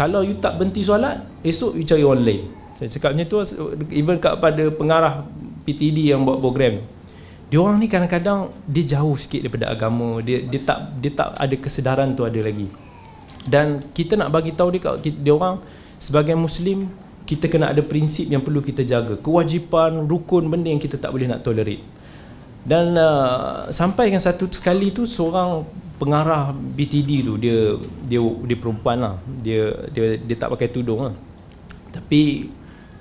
kalau 0.00 0.24
you 0.24 0.38
tak 0.40 0.56
berhenti 0.56 0.80
solat 0.80 1.20
esok 1.44 1.76
you 1.76 1.84
cari 1.84 2.00
lain 2.00 2.48
saya 2.80 2.88
cakap 2.88 3.12
macam 3.12 3.28
tu 3.28 3.36
even 3.92 4.16
pada 4.16 4.64
pengarah 4.72 5.28
PTD 5.68 6.16
yang 6.16 6.24
buat 6.24 6.40
program 6.40 6.80
dia 7.50 7.58
orang 7.58 7.82
ni 7.82 7.90
kadang-kadang 7.90 8.54
dia 8.62 8.94
jauh 8.94 9.18
sikit 9.18 9.42
daripada 9.42 9.74
agama. 9.74 10.22
Dia 10.22 10.46
dia 10.46 10.62
tak 10.62 10.78
dia 11.02 11.10
tak 11.10 11.34
ada 11.34 11.54
kesedaran 11.58 12.14
tu 12.14 12.22
ada 12.22 12.38
lagi. 12.38 12.70
Dan 13.42 13.82
kita 13.90 14.14
nak 14.14 14.30
bagi 14.30 14.54
tahu 14.54 14.70
dia 14.70 14.94
dia 15.02 15.32
orang 15.34 15.58
sebagai 15.98 16.38
muslim 16.38 16.86
kita 17.26 17.50
kena 17.50 17.74
ada 17.74 17.82
prinsip 17.82 18.30
yang 18.30 18.38
perlu 18.38 18.62
kita 18.62 18.86
jaga. 18.86 19.18
Kewajipan 19.18 20.06
rukun 20.06 20.46
benda 20.46 20.70
yang 20.70 20.78
kita 20.78 20.94
tak 20.94 21.10
boleh 21.10 21.26
nak 21.26 21.42
tolerate. 21.42 21.82
Dan 22.62 22.94
uh, 22.94 23.66
sampai 23.74 24.14
kan 24.14 24.22
satu 24.22 24.46
sekali 24.54 24.94
tu 24.94 25.02
seorang 25.02 25.66
pengarah 25.98 26.54
BTD 26.54 27.26
tu 27.26 27.34
dia 27.34 27.74
dia 28.06 28.22
dia 28.22 28.56
perempuan 28.62 29.02
lah. 29.02 29.14
Dia 29.42 29.90
dia 29.90 30.22
dia 30.22 30.36
tak 30.38 30.54
pakai 30.54 30.70
tudung 30.70 31.10
lah. 31.10 31.14
Tapi 31.90 32.46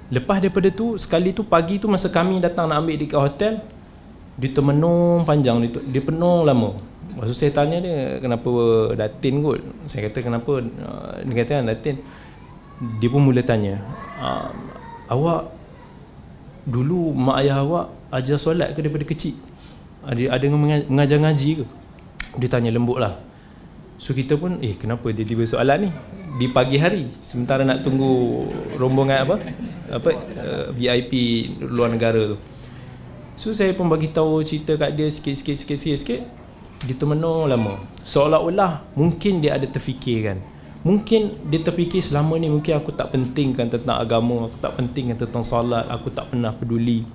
lepas 0.10 0.42
daripada 0.42 0.74
tu 0.74 0.98
sekali 0.98 1.38
tu 1.38 1.46
pagi 1.46 1.78
tu 1.78 1.86
masa 1.86 2.10
kami 2.10 2.42
datang 2.42 2.66
nak 2.66 2.82
ambil 2.82 2.98
dekat 2.98 3.22
hotel 3.22 3.54
dia 4.40 4.50
termenung 4.56 5.28
panjang 5.28 5.60
dia, 5.68 5.70
dia 5.84 6.02
penuh 6.02 6.48
lama. 6.48 6.80
Maksud 7.20 7.36
saya 7.36 7.52
tanya 7.52 7.84
dia 7.84 8.24
kenapa 8.24 8.52
datin 8.96 9.44
kot? 9.44 9.60
Saya 9.92 10.08
kata 10.08 10.24
kenapa 10.24 10.64
uh, 10.64 11.20
dia 11.28 11.36
kata 11.44 11.52
kan 11.60 11.66
datin 11.68 11.96
dia 13.04 13.12
pun 13.12 13.20
mula 13.28 13.44
tanya 13.44 13.84
uh, 14.24 14.48
awak 15.12 15.52
dulu 16.64 17.12
mak 17.12 17.44
ayah 17.44 17.60
awak 17.60 17.92
ajar 18.16 18.40
solat 18.40 18.72
ke 18.72 18.80
daripada 18.80 19.04
kecil? 19.04 19.36
Ada 20.08 20.40
ada 20.40 20.46
mengajar 20.88 21.20
ngaji 21.20 21.50
ke? 21.60 21.66
Dia 22.40 22.48
tanya 22.48 22.72
lembut 22.72 23.04
lah. 23.04 23.20
So 24.00 24.16
kita 24.16 24.40
pun 24.40 24.64
eh 24.64 24.80
kenapa 24.80 25.12
dia 25.12 25.28
tiba 25.28 25.44
soalan 25.44 25.78
ni? 25.84 25.92
Di 26.40 26.48
pagi 26.48 26.80
hari 26.80 27.12
sementara 27.20 27.68
nak 27.68 27.84
tunggu 27.84 28.48
rombongan 28.80 29.28
apa 29.28 29.36
apa 29.92 30.10
uh, 30.16 30.66
VIP 30.72 31.12
luar 31.68 31.92
negara 31.92 32.32
tu 32.32 32.40
So 33.40 33.56
saya 33.56 33.72
pun 33.72 33.88
bagi 33.88 34.12
tahu 34.12 34.44
cerita 34.44 34.76
kat 34.76 35.00
dia 35.00 35.08
sikit-sikit 35.08 35.56
sikit-sikit 35.56 35.96
sikit. 35.96 36.22
Dia 36.84 36.92
termenung 36.92 37.48
lama. 37.48 37.80
Seolah-olah 38.04 38.84
mungkin 39.00 39.40
dia 39.40 39.56
ada 39.56 39.64
terfikir 39.64 40.28
kan. 40.28 40.44
Mungkin 40.84 41.48
dia 41.48 41.64
terfikir 41.64 42.04
selama 42.04 42.36
ni 42.36 42.52
mungkin 42.52 42.76
aku 42.76 42.92
tak 42.92 43.16
pentingkan 43.16 43.72
tentang 43.72 43.96
agama, 43.96 44.52
aku 44.52 44.60
tak 44.60 44.76
pentingkan 44.76 45.16
tentang 45.16 45.40
solat, 45.40 45.88
aku 45.88 46.12
tak 46.12 46.36
pernah 46.36 46.52
peduli. 46.52 47.08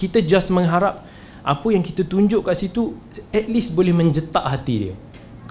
Kita 0.00 0.24
just 0.24 0.48
mengharap 0.56 1.04
apa 1.44 1.68
yang 1.68 1.84
kita 1.84 2.08
tunjuk 2.08 2.40
kat 2.40 2.56
situ 2.56 2.96
at 3.28 3.44
least 3.44 3.76
boleh 3.76 3.92
menjetak 3.92 4.40
hati 4.40 4.88
dia. 4.88 4.94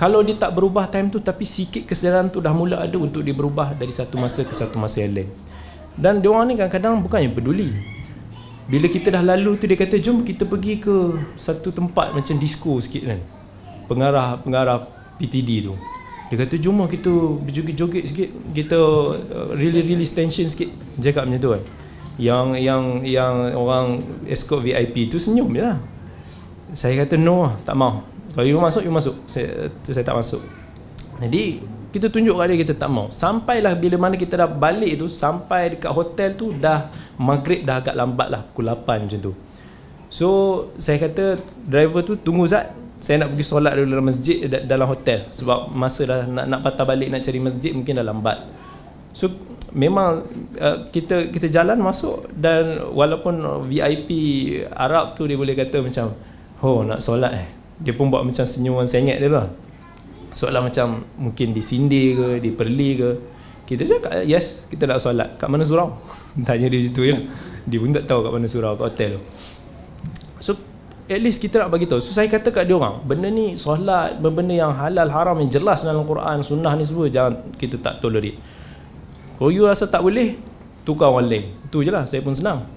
Kalau 0.02 0.26
dia 0.26 0.34
tak 0.34 0.58
berubah 0.58 0.90
time 0.90 1.14
tu 1.14 1.22
tapi 1.22 1.46
sikit 1.46 1.86
kesedaran 1.86 2.34
tu 2.34 2.42
dah 2.42 2.58
mula 2.58 2.82
ada 2.82 2.98
untuk 2.98 3.22
dia 3.22 3.38
berubah 3.38 3.78
dari 3.78 3.94
satu 3.94 4.18
masa 4.18 4.42
ke 4.42 4.54
satu 4.58 4.82
masa 4.82 5.06
yang 5.06 5.14
lain. 5.14 5.30
Dan 5.94 6.26
dia 6.26 6.34
orang 6.34 6.50
ni 6.50 6.58
kadang-kadang 6.58 7.06
bukannya 7.06 7.30
peduli. 7.30 7.70
Bila 8.66 8.90
kita 8.90 9.14
dah 9.14 9.22
lalu 9.22 9.62
tu 9.62 9.70
dia 9.70 9.78
kata 9.78 10.02
jom 10.02 10.26
kita 10.26 10.50
pergi 10.50 10.82
ke 10.82 11.22
satu 11.38 11.70
tempat 11.70 12.18
macam 12.18 12.36
disco 12.42 12.82
sikit 12.82 13.06
kan. 13.06 13.20
Pengarah 13.86 14.42
pengarah 14.42 14.90
PTD 15.22 15.70
tu. 15.70 15.78
Dia 16.34 16.42
kata 16.42 16.58
jom 16.58 16.82
lah 16.82 16.90
kita 16.90 17.14
berjoget-joget 17.46 18.04
sikit. 18.10 18.30
Kita 18.58 18.80
uh, 19.14 19.50
really 19.54 19.86
really 19.86 20.08
tension 20.10 20.50
sikit. 20.50 20.74
Cakap 20.98 21.30
macam 21.30 21.42
tu 21.42 21.50
kan. 21.54 21.62
Yang 22.18 22.46
yang 22.66 22.84
yang 23.06 23.34
orang 23.54 24.02
escort 24.26 24.66
VIP 24.66 25.14
tu 25.14 25.22
senyum 25.22 25.54
je 25.54 25.62
lah. 25.62 25.78
Saya 26.74 27.06
kata 27.06 27.22
no 27.22 27.46
lah, 27.46 27.54
tak 27.62 27.78
mau. 27.78 28.02
Kalau 28.34 28.44
you 28.50 28.58
masuk, 28.58 28.84
you 28.84 28.92
masuk. 28.92 29.16
Saya, 29.30 29.70
saya 29.86 30.04
tak 30.04 30.18
masuk. 30.18 30.42
Jadi 31.22 31.62
kita 31.96 32.12
tunjuk 32.12 32.36
kat 32.36 32.46
dia 32.52 32.58
kita 32.60 32.74
tak 32.76 32.92
mau. 32.92 33.08
Sampailah 33.08 33.72
bila 33.80 33.96
mana 33.96 34.20
kita 34.20 34.36
dah 34.36 34.52
balik 34.52 35.00
tu 35.00 35.08
sampai 35.08 35.80
dekat 35.80 35.96
hotel 35.96 36.36
tu 36.36 36.52
dah 36.52 36.92
maghrib 37.16 37.64
dah 37.64 37.80
agak 37.80 37.96
lambat 37.96 38.28
lah 38.28 38.44
pukul 38.52 38.68
8 38.68 39.08
macam 39.08 39.20
tu. 39.24 39.32
So 40.12 40.28
saya 40.76 41.00
kata 41.00 41.40
driver 41.64 42.04
tu 42.04 42.20
tunggu 42.20 42.52
Zat. 42.52 42.76
Saya 43.00 43.24
nak 43.24 43.32
pergi 43.32 43.46
solat 43.48 43.80
dulu 43.80 43.96
dalam 43.96 44.08
masjid 44.12 44.44
dalam 44.68 44.92
hotel. 44.92 45.24
Sebab 45.32 45.72
masa 45.72 46.04
dah 46.04 46.22
nak, 46.28 46.46
nak 46.52 46.60
patah 46.68 46.84
balik 46.84 47.08
nak 47.08 47.24
cari 47.24 47.40
masjid 47.40 47.72
mungkin 47.72 47.96
dah 47.96 48.04
lambat. 48.04 48.44
So 49.16 49.32
memang 49.72 50.28
uh, 50.60 50.92
kita 50.92 51.32
kita 51.32 51.48
jalan 51.48 51.80
masuk 51.80 52.28
dan 52.36 52.92
walaupun 52.92 53.40
VIP 53.72 54.12
Arab 54.76 55.16
tu 55.16 55.24
dia 55.32 55.40
boleh 55.40 55.56
kata 55.56 55.80
macam 55.80 56.12
oh 56.60 56.84
nak 56.84 57.00
solat 57.00 57.32
eh. 57.40 57.48
Dia 57.80 57.96
pun 57.96 58.12
buat 58.12 58.28
macam 58.28 58.44
senyuman 58.44 58.84
sengit 58.84 59.16
dia 59.16 59.32
lah 59.32 59.48
soalan 60.36 60.68
macam 60.68 61.08
mungkin 61.16 61.56
disindir 61.56 62.20
ke 62.20 62.28
diperli 62.44 62.90
ke. 63.00 63.10
Kita 63.66 63.82
cakap 63.88 64.28
yes 64.28 64.68
kita 64.68 64.84
nak 64.86 65.00
solat. 65.00 65.40
Kat 65.40 65.48
mana 65.48 65.64
surau? 65.64 65.96
Tanya 66.46 66.68
dia 66.68 66.84
situ 66.84 67.08
ya. 67.08 67.16
Dia 67.66 67.80
pun 67.82 67.96
tak 67.96 68.06
tahu 68.06 68.28
kat 68.28 68.32
mana 68.36 68.46
surau 68.52 68.76
kat 68.76 68.86
hotel 68.92 69.10
tu. 69.18 69.22
So 70.44 70.52
at 71.08 71.18
least 71.24 71.40
kita 71.40 71.64
nak 71.64 71.72
bagi 71.72 71.88
tahu. 71.88 72.04
So 72.04 72.12
saya 72.12 72.28
kata 72.28 72.52
kat 72.52 72.68
dia 72.68 72.76
orang 72.76 73.02
benda 73.08 73.32
ni 73.32 73.56
solat 73.56 74.20
benda 74.20 74.54
yang 74.54 74.76
halal 74.76 75.08
haram 75.08 75.40
yang 75.40 75.50
jelas 75.50 75.88
dalam 75.88 76.04
Quran 76.04 76.44
sunnah 76.44 76.76
ni 76.76 76.84
semua 76.84 77.08
jangan 77.08 77.56
kita 77.56 77.80
tak 77.80 78.04
tolerate. 78.04 78.38
Kalau 79.40 79.50
you 79.50 79.66
rasa 79.66 79.88
tak 79.88 80.04
boleh 80.04 80.36
tukar 80.84 81.10
orang 81.10 81.32
lain. 81.32 81.46
Itu 81.66 81.82
je 81.82 81.90
lah 81.90 82.04
saya 82.06 82.20
pun 82.20 82.36
senang. 82.36 82.68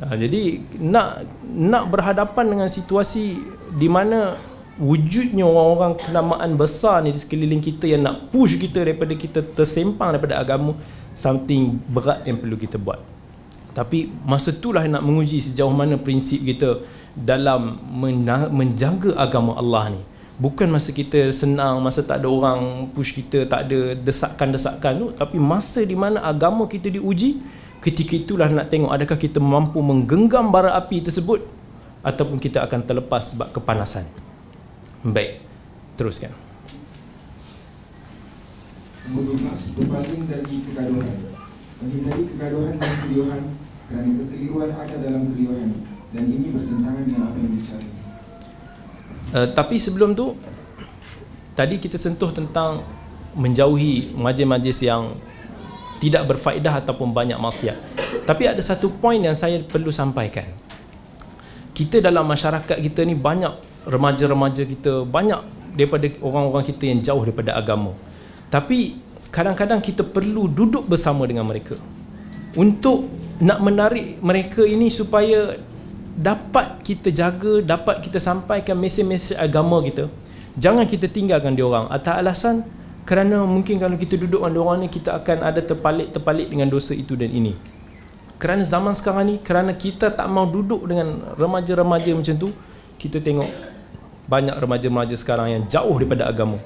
Ha, 0.00 0.16
jadi 0.16 0.64
nak 0.80 1.28
nak 1.44 1.84
berhadapan 1.92 2.44
dengan 2.56 2.68
situasi 2.70 3.36
di 3.76 3.88
mana 3.88 4.38
wujudnya 4.80 5.44
orang-orang 5.44 6.00
kenamaan 6.00 6.56
besar 6.56 7.04
ni 7.04 7.12
di 7.12 7.20
sekeliling 7.20 7.60
kita 7.60 7.84
yang 7.84 8.00
nak 8.08 8.32
push 8.32 8.56
kita 8.56 8.80
daripada 8.80 9.12
kita 9.12 9.44
tersempang 9.52 10.16
daripada 10.16 10.40
agama 10.40 10.72
something 11.12 11.76
berat 11.92 12.24
yang 12.24 12.40
perlu 12.40 12.56
kita 12.56 12.80
buat. 12.80 12.96
Tapi 13.76 14.08
masa 14.24 14.56
itulah 14.56 14.82
nak 14.88 15.04
menguji 15.04 15.38
sejauh 15.38 15.70
mana 15.70 16.00
prinsip 16.00 16.40
kita 16.42 16.80
dalam 17.12 17.76
menjaga 18.50 19.20
agama 19.20 19.60
Allah 19.60 19.92
ni. 19.92 20.02
Bukan 20.40 20.72
masa 20.72 20.96
kita 20.96 21.28
senang 21.36 21.84
masa 21.84 22.00
tak 22.00 22.24
ada 22.24 22.28
orang 22.32 22.88
push 22.96 23.12
kita 23.12 23.44
tak 23.44 23.68
ada 23.68 23.92
desakan-desakan 23.92 24.92
tu 24.96 25.06
tapi 25.12 25.36
masa 25.36 25.84
di 25.84 25.92
mana 25.92 26.24
agama 26.24 26.64
kita 26.64 26.88
diuji 26.88 27.36
ketika 27.84 28.16
itulah 28.16 28.48
nak 28.48 28.72
tengok 28.72 28.88
adakah 28.88 29.20
kita 29.20 29.36
mampu 29.36 29.84
menggenggam 29.84 30.48
bara 30.48 30.72
api 30.80 31.04
tersebut 31.04 31.44
ataupun 32.00 32.40
kita 32.40 32.64
akan 32.64 32.80
terlepas 32.80 33.36
sebab 33.36 33.52
kepanasan 33.52 34.08
baik 35.04 35.40
teruskan 35.96 36.32
Nombor 39.10 39.32
12 39.32 39.74
Berpaling 39.80 40.22
dari 40.28 40.54
kegaduhan 40.70 41.18
Menghindari 41.80 42.22
kegaduhan 42.30 42.74
dan 42.76 42.92
keliuhan 43.04 43.42
Kerana 43.88 44.10
kekeliruan 44.22 44.70
ada 44.76 44.94
dalam 45.00 45.22
keliuhan 45.32 45.70
dan 46.10 46.26
ini 46.26 46.50
bertentangan 46.50 47.02
dengan 47.06 47.22
apa 47.30 47.36
yang 47.38 47.52
dicari. 47.54 47.88
Uh, 49.30 49.48
tapi 49.54 49.78
sebelum 49.78 50.10
tu 50.18 50.34
tadi 51.54 51.78
kita 51.78 51.94
sentuh 51.94 52.34
tentang 52.34 52.82
menjauhi 53.38 54.10
majlis-majlis 54.18 54.78
yang 54.82 55.14
tidak 56.02 56.34
berfaedah 56.34 56.82
ataupun 56.82 57.14
banyak 57.14 57.38
maksiat. 57.38 57.78
Tapi 58.26 58.42
ada 58.50 58.58
satu 58.58 58.90
poin 58.90 59.22
yang 59.22 59.38
saya 59.38 59.62
perlu 59.62 59.94
sampaikan. 59.94 60.50
Kita 61.70 62.02
dalam 62.02 62.26
masyarakat 62.26 62.76
kita 62.82 63.06
ni 63.06 63.14
banyak 63.14 63.69
remaja-remaja 63.86 64.62
kita, 64.66 65.04
banyak 65.08 65.40
daripada 65.76 66.06
orang-orang 66.20 66.64
kita 66.66 66.84
yang 66.90 67.00
jauh 67.00 67.22
daripada 67.22 67.56
agama. 67.56 67.94
Tapi 68.50 68.98
kadang-kadang 69.30 69.78
kita 69.78 70.02
perlu 70.02 70.50
duduk 70.50 70.90
bersama 70.90 71.22
dengan 71.24 71.46
mereka 71.46 71.78
untuk 72.58 73.06
nak 73.38 73.62
menarik 73.62 74.18
mereka 74.18 74.66
ini 74.66 74.90
supaya 74.90 75.54
dapat 76.18 76.82
kita 76.82 77.14
jaga, 77.14 77.62
dapat 77.62 78.02
kita 78.02 78.18
sampaikan 78.18 78.76
mesej-mesej 78.76 79.38
agama 79.38 79.78
kita. 79.86 80.10
Jangan 80.58 80.84
kita 80.84 81.06
tinggalkan 81.06 81.54
dia 81.54 81.64
orang 81.64 81.86
atas 81.88 82.14
alasan 82.18 82.66
kerana 83.06 83.46
mungkin 83.46 83.78
kalau 83.78 83.94
kita 83.94 84.18
duduk 84.18 84.42
dengan 84.42 84.60
orang 84.60 84.84
ni 84.84 84.88
kita 84.90 85.16
akan 85.22 85.46
ada 85.46 85.62
terpalit-terpalit 85.62 86.50
dengan 86.50 86.66
dosa 86.68 86.92
itu 86.92 87.14
dan 87.14 87.30
ini. 87.30 87.54
Kerana 88.36 88.66
zaman 88.66 88.92
sekarang 88.96 89.24
ni 89.30 89.36
kerana 89.38 89.72
kita 89.78 90.10
tak 90.10 90.26
mau 90.26 90.44
duduk 90.44 90.84
dengan 90.90 91.36
remaja-remaja 91.38 92.12
macam 92.18 92.34
tu, 92.34 92.48
kita 92.98 93.22
tengok 93.22 93.48
banyak 94.30 94.54
remaja-remaja 94.54 95.18
sekarang 95.18 95.50
yang 95.50 95.62
jauh 95.66 95.98
daripada 95.98 96.30
agama. 96.30 96.62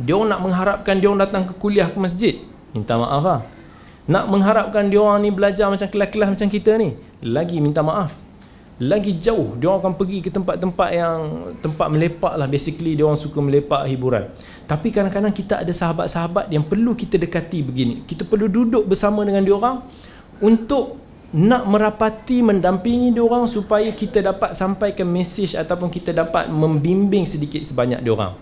Dia 0.00 0.16
orang 0.16 0.32
nak 0.32 0.40
mengharapkan 0.40 0.94
dia 0.96 1.08
orang 1.12 1.22
datang 1.28 1.44
ke 1.44 1.52
kuliah 1.60 1.92
ke 1.92 1.98
masjid. 2.00 2.40
Minta 2.72 2.96
maaf 2.96 3.20
lah. 3.20 3.40
Nak 4.08 4.24
mengharapkan 4.32 4.88
dia 4.88 5.00
orang 5.04 5.20
ni 5.20 5.28
belajar 5.28 5.68
macam 5.68 5.84
kelas-kelas 5.84 6.28
macam 6.32 6.48
kita 6.48 6.80
ni. 6.80 6.96
Lagi 7.20 7.60
minta 7.60 7.84
maaf 7.84 8.26
lagi 8.76 9.16
jauh 9.16 9.56
dia 9.56 9.72
orang 9.72 9.88
akan 9.88 9.94
pergi 9.96 10.20
ke 10.20 10.28
tempat-tempat 10.28 10.88
yang 10.92 11.16
tempat 11.64 11.88
melepak 11.88 12.36
lah 12.36 12.44
basically 12.44 12.92
dia 12.92 13.08
orang 13.08 13.16
suka 13.16 13.40
melepak 13.40 13.88
hiburan 13.88 14.28
tapi 14.68 14.92
kadang-kadang 14.92 15.32
kita 15.32 15.64
ada 15.64 15.72
sahabat-sahabat 15.72 16.52
yang 16.52 16.60
perlu 16.60 16.92
kita 16.92 17.16
dekati 17.16 17.64
begini 17.64 18.04
kita 18.04 18.28
perlu 18.28 18.52
duduk 18.52 18.84
bersama 18.84 19.24
dengan 19.24 19.40
dia 19.40 19.56
orang 19.56 19.80
untuk 20.44 21.00
nak 21.34 21.66
merapati 21.66 22.38
mendampingi 22.38 23.10
dia 23.10 23.22
orang 23.22 23.50
supaya 23.50 23.90
kita 23.90 24.22
dapat 24.22 24.54
sampaikan 24.54 25.10
mesej 25.10 25.58
ataupun 25.58 25.90
kita 25.90 26.14
dapat 26.14 26.46
membimbing 26.46 27.26
sedikit 27.26 27.58
sebanyak 27.66 27.98
dia 27.98 28.14
orang. 28.14 28.32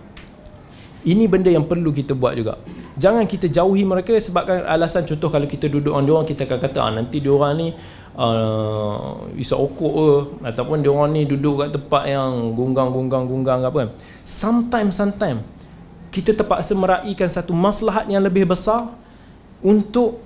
Ini 1.05 1.29
benda 1.29 1.53
yang 1.53 1.68
perlu 1.68 1.92
kita 1.92 2.16
buat 2.16 2.33
juga. 2.33 2.57
Jangan 2.97 3.29
kita 3.29 3.53
jauhi 3.53 3.85
mereka 3.85 4.16
sebabkan 4.16 4.64
alasan 4.64 5.05
contoh 5.05 5.29
kalau 5.29 5.44
kita 5.44 5.68
duduk 5.68 5.92
dengan 5.92 6.05
dia 6.09 6.14
orang 6.16 6.29
kita 6.29 6.42
akan 6.49 6.59
kata 6.64 6.79
ah, 6.81 6.90
nanti 6.97 7.20
dia 7.20 7.33
orang 7.33 7.53
ni 7.61 7.68
uh, 8.16 9.29
isap 9.37 9.61
okok 9.61 9.92
ke? 9.92 10.09
Ataupun 10.49 10.81
dia 10.81 10.88
orang 10.88 11.12
ni 11.12 11.29
duduk 11.29 11.61
kat 11.61 11.77
tempat 11.77 12.09
yang 12.09 12.57
gunggang-gunggang-gunggang 12.57 13.68
apa. 13.68 13.77
Kan 13.85 13.90
sometimes 14.25 14.97
sometimes 14.97 15.44
kita 16.09 16.33
terpaksa 16.33 16.73
meraihkan 16.73 17.29
satu 17.29 17.53
maslahat 17.53 18.09
yang 18.09 18.25
lebih 18.25 18.49
besar 18.49 18.88
untuk 19.61 20.25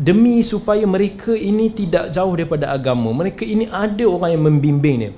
demi 0.00 0.40
supaya 0.40 0.80
mereka 0.88 1.36
ini 1.36 1.68
tidak 1.68 2.08
jauh 2.08 2.32
daripada 2.32 2.72
agama. 2.72 3.12
Mereka 3.12 3.44
ini 3.44 3.68
ada 3.68 4.04
orang 4.08 4.32
yang 4.32 4.42
membimbing 4.48 4.96
dia 4.96 5.12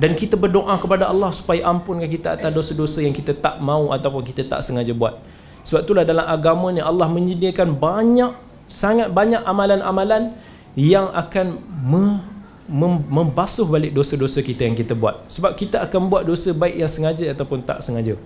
dan 0.00 0.16
kita 0.16 0.38
berdoa 0.38 0.80
kepada 0.80 1.12
Allah 1.12 1.28
supaya 1.28 1.60
ampunkan 1.68 2.08
kita 2.08 2.32
atas 2.32 2.48
dosa-dosa 2.48 3.04
yang 3.04 3.12
kita 3.12 3.36
tak 3.36 3.60
mau 3.60 3.92
ataupun 3.92 4.24
kita 4.24 4.48
tak 4.48 4.64
sengaja 4.64 4.96
buat. 4.96 5.20
Sebab 5.66 5.84
itulah 5.84 6.08
dalam 6.08 6.24
agama 6.24 6.72
ni 6.72 6.80
Allah 6.80 7.04
menyediakan 7.10 7.76
banyak 7.76 8.32
sangat 8.64 9.12
banyak 9.12 9.44
amalan-amalan 9.44 10.32
yang 10.72 11.12
akan 11.12 11.60
me, 11.84 12.22
mem, 12.64 13.02
membasuh 13.12 13.68
balik 13.68 13.92
dosa-dosa 13.92 14.40
kita 14.40 14.64
yang 14.64 14.78
kita 14.78 14.96
buat. 14.96 15.26
Sebab 15.28 15.52
kita 15.58 15.84
akan 15.84 16.08
buat 16.08 16.24
dosa 16.24 16.56
baik 16.56 16.80
yang 16.80 16.88
sengaja 16.88 17.28
ataupun 17.36 17.60
tak 17.60 17.84
sengaja. 17.84 18.16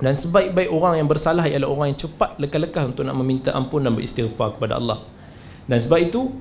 Dan 0.00 0.16
sebaik-baik 0.16 0.72
orang 0.72 1.04
yang 1.04 1.08
bersalah 1.10 1.44
ialah 1.44 1.68
orang 1.68 1.92
yang 1.92 2.00
cepat 2.00 2.40
lekah-lekah 2.40 2.96
untuk 2.96 3.04
nak 3.04 3.12
meminta 3.12 3.52
ampun 3.52 3.84
dan 3.84 3.92
beristighfar 3.92 4.56
kepada 4.56 4.80
Allah 4.80 5.04
dan 5.70 5.78
sebab 5.78 6.02
itu 6.02 6.34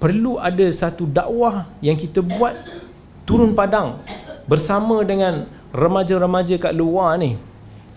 perlu 0.00 0.40
ada 0.40 0.64
satu 0.72 1.04
dakwah 1.04 1.68
yang 1.84 1.92
kita 2.00 2.24
buat 2.24 2.56
turun 3.28 3.52
padang 3.52 4.00
bersama 4.48 5.04
dengan 5.04 5.44
remaja-remaja 5.76 6.56
kat 6.56 6.72
luar 6.72 7.20
ni 7.20 7.36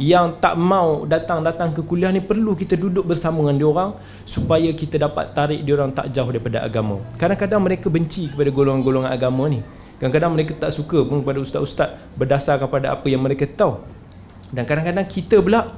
yang 0.01 0.35
tak 0.43 0.57
mau 0.57 1.07
datang-datang 1.07 1.71
ke 1.71 1.85
kuliah 1.85 2.11
ni 2.11 2.19
perlu 2.19 2.57
kita 2.57 2.75
duduk 2.75 3.07
bersama 3.07 3.47
dengan 3.47 3.55
diorang 3.61 3.91
supaya 4.27 4.67
kita 4.75 4.99
dapat 4.99 5.31
tarik 5.31 5.61
diorang 5.63 5.93
tak 5.93 6.09
jauh 6.09 6.27
daripada 6.27 6.65
agama. 6.65 6.99
Kadang-kadang 7.15 7.61
mereka 7.61 7.87
benci 7.87 8.27
kepada 8.33 8.49
golongan-golongan 8.49 9.13
agama 9.13 9.45
ni. 9.47 9.61
Kadang-kadang 10.01 10.33
mereka 10.33 10.57
tak 10.57 10.73
suka 10.73 11.05
pun 11.05 11.21
kepada 11.21 11.37
ustaz-ustaz 11.37 11.93
berdasarkan 12.17 12.65
pada 12.65 12.97
apa 12.97 13.05
yang 13.07 13.21
mereka 13.21 13.45
tahu. 13.45 13.77
Dan 14.49 14.65
kadang-kadang 14.65 15.05
kita 15.05 15.37
pula 15.37 15.69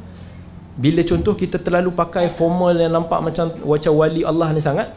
bila 0.73 1.05
contoh 1.05 1.37
kita 1.37 1.61
terlalu 1.61 1.93
pakai 1.93 2.33
formal 2.33 2.73
yang 2.73 2.93
nampak 2.93 3.21
macam 3.21 3.53
wajah 3.61 3.93
wali 3.93 4.25
Allah 4.25 4.49
ni 4.49 4.61
sangat 4.61 4.89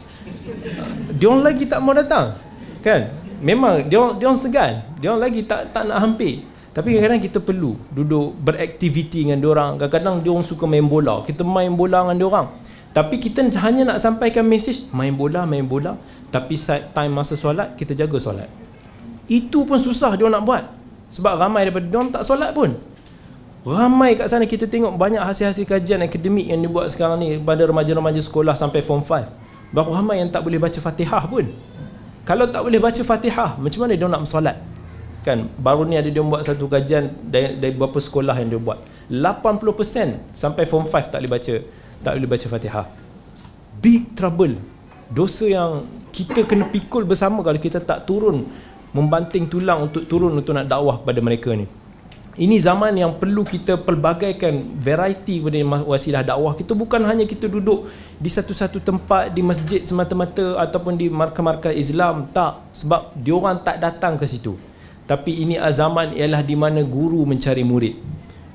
diorang 1.17 1.43
lagi 1.43 1.65
tak 1.65 1.79
mau 1.81 1.93
datang. 1.93 2.37
Kan? 2.85 3.11
Memang 3.41 3.85
diorang 3.85 4.17
diorang 4.17 4.39
segan. 4.39 4.85
Diorang 4.97 5.21
lagi 5.21 5.45
tak 5.45 5.73
tak 5.73 5.85
nak 5.89 6.01
hampir. 6.01 6.45
Tapi 6.73 6.93
kadang-kadang 6.93 7.21
kita 7.25 7.39
perlu 7.41 7.73
duduk 7.89 8.37
beraktiviti 8.37 9.25
dengan 9.25 9.41
orang. 9.49 9.81
Kadang-kadang 9.81 10.21
dia 10.21 10.29
orang 10.29 10.45
suka 10.45 10.69
main 10.69 10.85
bola. 10.85 11.25
Kita 11.25 11.41
main 11.41 11.73
bola 11.73 12.05
dengan 12.05 12.15
dia 12.21 12.27
orang. 12.29 12.47
Tapi 12.93 13.15
kita 13.21 13.45
hanya 13.65 13.93
nak 13.93 13.99
sampaikan 14.01 14.45
mesej 14.45 14.85
main 14.93 15.13
bola, 15.13 15.45
main 15.49 15.65
bola. 15.65 15.97
Tapi 16.29 16.53
saat 16.53 16.93
time 16.93 17.13
masa 17.13 17.33
solat, 17.33 17.73
kita 17.77 17.97
jaga 17.97 18.17
solat. 18.21 18.49
Itu 19.25 19.65
pun 19.65 19.81
susah 19.81 20.13
dia 20.13 20.29
nak 20.29 20.45
buat. 20.45 20.63
Sebab 21.09 21.39
ramai 21.39 21.65
daripada 21.65 21.85
dia 21.87 21.97
orang 21.97 22.13
tak 22.13 22.23
solat 22.25 22.53
pun. 22.53 22.77
Ramai 23.67 24.15
kat 24.15 24.31
sana 24.31 24.47
kita 24.47 24.63
tengok 24.63 24.95
banyak 24.95 25.19
hasil-hasil 25.19 25.67
kajian 25.67 25.99
akademik 25.99 26.47
yang 26.47 26.63
dibuat 26.63 26.87
sekarang 26.87 27.19
ni 27.19 27.35
pada 27.35 27.67
remaja-remaja 27.67 28.23
sekolah 28.23 28.55
sampai 28.55 28.79
form 28.79 29.03
5. 29.03 29.75
Berapa 29.75 29.91
ramai 29.91 30.23
yang 30.23 30.31
tak 30.31 30.47
boleh 30.47 30.55
baca 30.55 30.79
Fatihah 30.79 31.27
pun. 31.27 31.51
Kalau 32.23 32.47
tak 32.47 32.63
boleh 32.63 32.79
baca 32.79 33.01
Fatihah, 33.03 33.59
macam 33.59 33.79
mana 33.83 33.99
dia 33.99 34.07
nak 34.07 34.23
bersolat? 34.23 34.55
kan 35.27 35.43
baru 35.59 35.83
ni 35.83 35.99
ada 35.99 36.07
dia 36.07 36.23
buat 36.23 36.39
satu 36.39 36.71
kajian 36.71 37.11
dari, 37.27 37.59
dari 37.59 37.75
beberapa 37.75 37.99
sekolah 37.99 38.31
yang 38.39 38.47
dia 38.47 38.59
buat 38.63 38.79
80% 39.11 40.31
sampai 40.31 40.63
form 40.63 40.87
5 40.87 41.11
tak 41.11 41.19
boleh 41.19 41.31
baca 41.35 41.53
tak 41.99 42.11
boleh 42.15 42.29
baca 42.31 42.45
Fatihah 42.47 42.85
big 43.83 44.15
trouble 44.15 44.55
dosa 45.11 45.51
yang 45.51 45.83
kita 46.15 46.47
kena 46.47 46.71
pikul 46.71 47.03
bersama 47.03 47.43
kalau 47.43 47.59
kita 47.59 47.83
tak 47.83 48.07
turun 48.07 48.47
membanting 48.95 49.51
tulang 49.51 49.91
untuk 49.91 50.07
turun 50.07 50.31
untuk 50.31 50.55
nak 50.55 50.71
dakwah 50.71 51.03
kepada 51.03 51.19
mereka 51.19 51.51
ni 51.51 51.67
ini 52.37 52.61
zaman 52.61 52.93
yang 52.93 53.17
perlu 53.17 53.41
kita 53.41 53.81
pelbagaikan 53.81 54.77
variety 54.77 55.41
pada 55.41 55.57
wasilah 55.81 56.21
dakwah 56.21 56.53
kita. 56.53 56.77
Bukan 56.77 57.01
hanya 57.01 57.25
kita 57.25 57.49
duduk 57.49 57.89
di 58.21 58.29
satu-satu 58.29 58.77
tempat 58.77 59.33
di 59.33 59.41
masjid 59.41 59.81
semata-mata 59.81 60.61
ataupun 60.61 60.93
di 60.93 61.09
markah-markah 61.09 61.73
Islam. 61.73 62.29
Tak. 62.29 62.77
Sebab 62.77 63.17
diorang 63.17 63.57
tak 63.65 63.81
datang 63.81 64.21
ke 64.21 64.29
situ. 64.29 64.53
Tapi 65.09 65.33
ini 65.33 65.57
zaman 65.57 66.13
ialah 66.13 66.45
di 66.45 66.53
mana 66.53 66.85
guru 66.85 67.25
mencari 67.25 67.65
murid. 67.65 67.97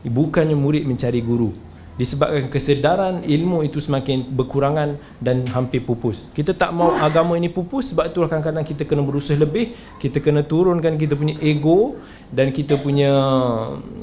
Bukannya 0.07 0.55
murid 0.55 0.87
mencari 0.87 1.18
guru 1.18 1.72
disebabkan 2.00 2.48
kesedaran 2.48 3.20
ilmu 3.20 3.61
itu 3.68 3.76
semakin 3.76 4.24
berkurangan 4.33 4.96
dan 5.20 5.44
hampir 5.52 5.85
pupus. 5.85 6.33
Kita 6.33 6.57
tak 6.57 6.72
mau 6.72 6.96
agama 6.96 7.37
ini 7.37 7.52
pupus 7.52 7.92
sebab 7.92 8.09
itulah 8.09 8.33
kadang-kadang 8.33 8.64
kita 8.64 8.88
kena 8.88 9.05
berusaha 9.05 9.37
lebih 9.37 9.76
kita 10.00 10.24
kena 10.24 10.40
turunkan 10.40 10.96
kita 10.96 11.14
punya 11.14 11.37
ego 11.44 12.00
dan 12.33 12.48
kita 12.48 12.81
punya 12.81 13.12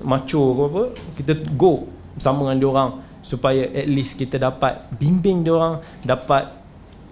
macho 0.05 0.53
ke 0.53 0.61
apa 0.69 0.83
kita 1.17 1.33
go 1.57 1.89
sama 2.21 2.49
dengan 2.49 2.57
diorang 2.61 2.89
supaya 3.25 3.67
at 3.69 3.87
least 3.89 4.15
kita 4.15 4.37
dapat 4.37 4.85
bimbing 4.95 5.43
diorang 5.43 5.81
dapat 6.05 6.49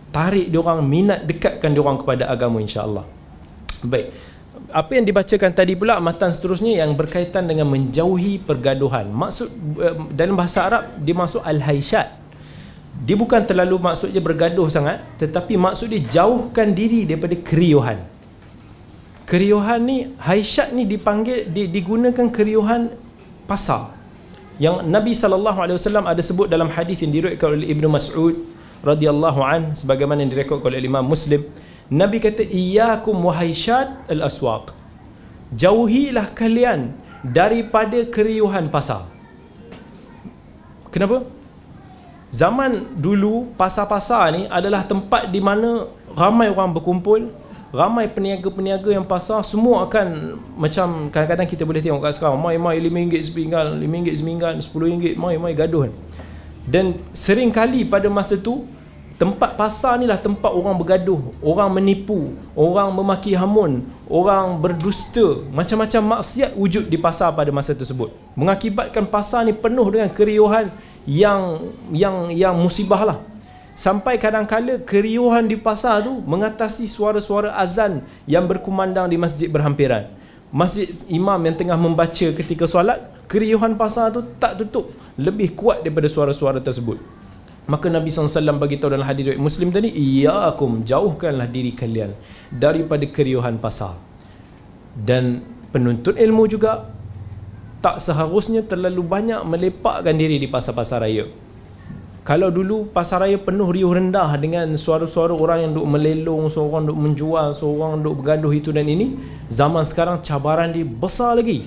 tarik 0.09 0.47
diorang 0.47 0.81
minat 0.85 1.27
dekatkan 1.27 1.73
diorang 1.75 1.99
kepada 1.99 2.31
agama 2.31 2.63
insya-Allah 2.63 3.03
baik 3.85 4.26
apa 4.67 4.91
yang 4.99 5.05
dibacakan 5.07 5.51
tadi 5.55 5.73
pula 5.79 5.99
matan 6.03 6.31
seterusnya 6.31 6.83
yang 6.83 6.91
berkaitan 6.93 7.47
dengan 7.47 7.67
menjauhi 7.71 8.43
pergaduhan. 8.43 9.07
Maksud 9.11 9.47
eh, 9.79 9.95
dalam 10.11 10.35
bahasa 10.35 10.67
Arab 10.67 10.83
dia 10.99 11.15
maksud 11.15 11.41
al-haisyat 11.43 12.27
dia 12.97 13.13
bukan 13.13 13.45
terlalu 13.45 13.77
maksudnya 13.77 14.17
bergaduh 14.17 14.65
sangat 14.73 15.05
tetapi 15.21 15.53
maksud 15.53 15.93
dia 15.93 16.01
jauhkan 16.01 16.73
diri 16.73 17.05
daripada 17.05 17.37
keriuhan 17.37 18.01
keriuhan 19.27 19.79
ni 19.83 19.97
haisyat 20.17 20.71
ni 20.71 20.87
dipanggil 20.87 21.51
digunakan 21.51 22.31
keriuhan 22.31 22.95
pasar. 23.43 23.91
Yang 24.57 24.87
Nabi 24.89 25.11
SAW 25.13 26.07
ada 26.07 26.23
sebut 26.23 26.49
dalam 26.49 26.71
hadis 26.73 27.03
yang 27.03 27.13
diriwayatkan 27.13 27.47
oleh 27.53 27.67
Ibnu 27.69 27.87
Mas'ud 27.91 28.33
radhiyallahu 28.81 29.39
an 29.43 29.61
sebagaimana 29.77 30.25
yang 30.25 30.31
direkodkan 30.33 30.73
oleh 30.73 30.81
Imam 30.81 31.05
Muslim 31.05 31.43
Nabi 31.87 32.19
kata 32.19 32.43
iyyakum 32.43 33.15
wahaisyat 33.15 34.11
al-aswaq. 34.11 34.75
Jauhilah 35.55 36.35
kalian 36.35 36.91
daripada 37.23 38.03
keriuhan 38.11 38.67
pasar. 38.67 39.07
Kenapa? 40.91 41.23
Zaman 42.27 42.99
dulu 42.99 43.55
pasar-pasar 43.55 44.35
ni 44.35 44.43
adalah 44.51 44.83
tempat 44.83 45.31
di 45.31 45.39
mana 45.39 45.87
ramai 46.11 46.51
orang 46.51 46.75
berkumpul, 46.75 47.31
ramai 47.71 48.11
peniaga-peniaga 48.11 48.91
yang 48.91 49.07
pasar 49.07 49.39
semua 49.47 49.87
akan 49.87 50.35
macam 50.59 51.07
kadang-kadang 51.07 51.47
kita 51.47 51.63
boleh 51.63 51.79
tengok 51.79 52.03
kat 52.03 52.19
sekarang 52.19 52.35
mai 52.35 52.59
mai 52.59 52.83
RM5 52.83 53.31
sepinggan, 53.31 53.79
RM5 53.79 54.07
seminggan, 54.19 54.53
RM10 54.59 55.15
mai 55.15 55.39
mai 55.39 55.55
gaduh. 55.55 55.87
Dan 56.67 56.99
sering 57.15 57.47
kali 57.47 57.87
pada 57.87 58.11
masa 58.11 58.35
tu 58.35 58.67
Tempat 59.17 59.57
pasar 59.57 59.97
ni 59.97 60.05
lah 60.05 60.21
tempat 60.21 60.53
orang 60.53 60.77
bergaduh, 60.77 61.33
orang 61.41 61.73
menipu, 61.73 62.37
orang 62.53 62.93
memaki 62.93 63.33
hamun, 63.33 63.81
orang 64.05 64.61
berdusta, 64.61 65.41
macam-macam 65.49 66.21
maksiat 66.21 66.53
wujud 66.53 66.85
di 66.85 67.01
pasar 67.01 67.33
pada 67.33 67.49
masa 67.49 67.73
tersebut. 67.73 68.13
Mengakibatkan 68.37 69.09
pasar 69.09 69.41
ni 69.41 69.57
penuh 69.57 69.89
dengan 69.89 70.13
keriuhan 70.13 70.69
yang 71.09 71.73
yang 71.89 72.29
yang 72.29 72.53
musibah 72.53 73.01
lah. 73.01 73.17
Sampai 73.73 74.21
kadang-kala 74.21 74.85
keriuhan 74.85 75.49
di 75.49 75.57
pasar 75.57 76.05
tu 76.05 76.21
mengatasi 76.21 76.85
suara-suara 76.85 77.57
azan 77.57 78.05
yang 78.29 78.45
berkumandang 78.45 79.09
di 79.09 79.17
masjid 79.17 79.49
berhampiran. 79.49 80.13
Masjid 80.53 80.93
imam 81.09 81.41
yang 81.41 81.57
tengah 81.57 81.77
membaca 81.77 82.27
ketika 82.37 82.69
solat, 82.69 83.01
keriuhan 83.25 83.73
pasar 83.73 84.13
tu 84.13 84.21
tak 84.37 84.61
tutup. 84.61 84.93
Lebih 85.17 85.57
kuat 85.57 85.81
daripada 85.81 86.05
suara-suara 86.05 86.61
tersebut. 86.61 87.16
Maka 87.67 87.91
Nabi 87.91 88.07
SAW 88.07 88.55
bagi 88.55 88.79
tahu 88.79 88.95
dalam 88.95 89.03
hadis 89.03 89.35
Muslim 89.35 89.75
tadi, 89.75 89.91
"Iyyakum 89.91 90.87
jauhkanlah 90.87 91.51
diri 91.51 91.75
kalian 91.75 92.15
daripada 92.47 93.03
keriuhan 93.03 93.59
pasar." 93.59 93.99
Dan 94.95 95.43
penuntut 95.75 96.15
ilmu 96.15 96.47
juga 96.47 96.87
tak 97.83 97.99
seharusnya 97.99 98.63
terlalu 98.63 99.03
banyak 99.03 99.43
melepakkan 99.43 100.15
diri 100.15 100.39
di 100.39 100.47
pasar-pasar 100.47 101.03
raya. 101.03 101.27
Kalau 102.27 102.51
dulu 102.51 102.91
pasar 102.91 103.23
raya 103.23 103.39
penuh 103.39 103.67
riuh 103.71 103.91
rendah 103.91 104.27
dengan 104.35 104.67
suara-suara 104.75 105.31
orang 105.31 105.67
yang 105.67 105.71
duk 105.79 105.87
melelong, 105.87 106.51
seorang 106.51 106.83
duk 106.87 106.99
menjual, 106.99 107.55
seorang 107.55 108.03
duk 108.03 108.19
bergaduh 108.19 108.51
itu 108.51 108.75
dan 108.75 108.83
ini, 108.83 109.15
zaman 109.47 109.83
sekarang 109.87 110.19
cabaran 110.19 110.75
dia 110.75 110.83
besar 110.83 111.39
lagi. 111.39 111.63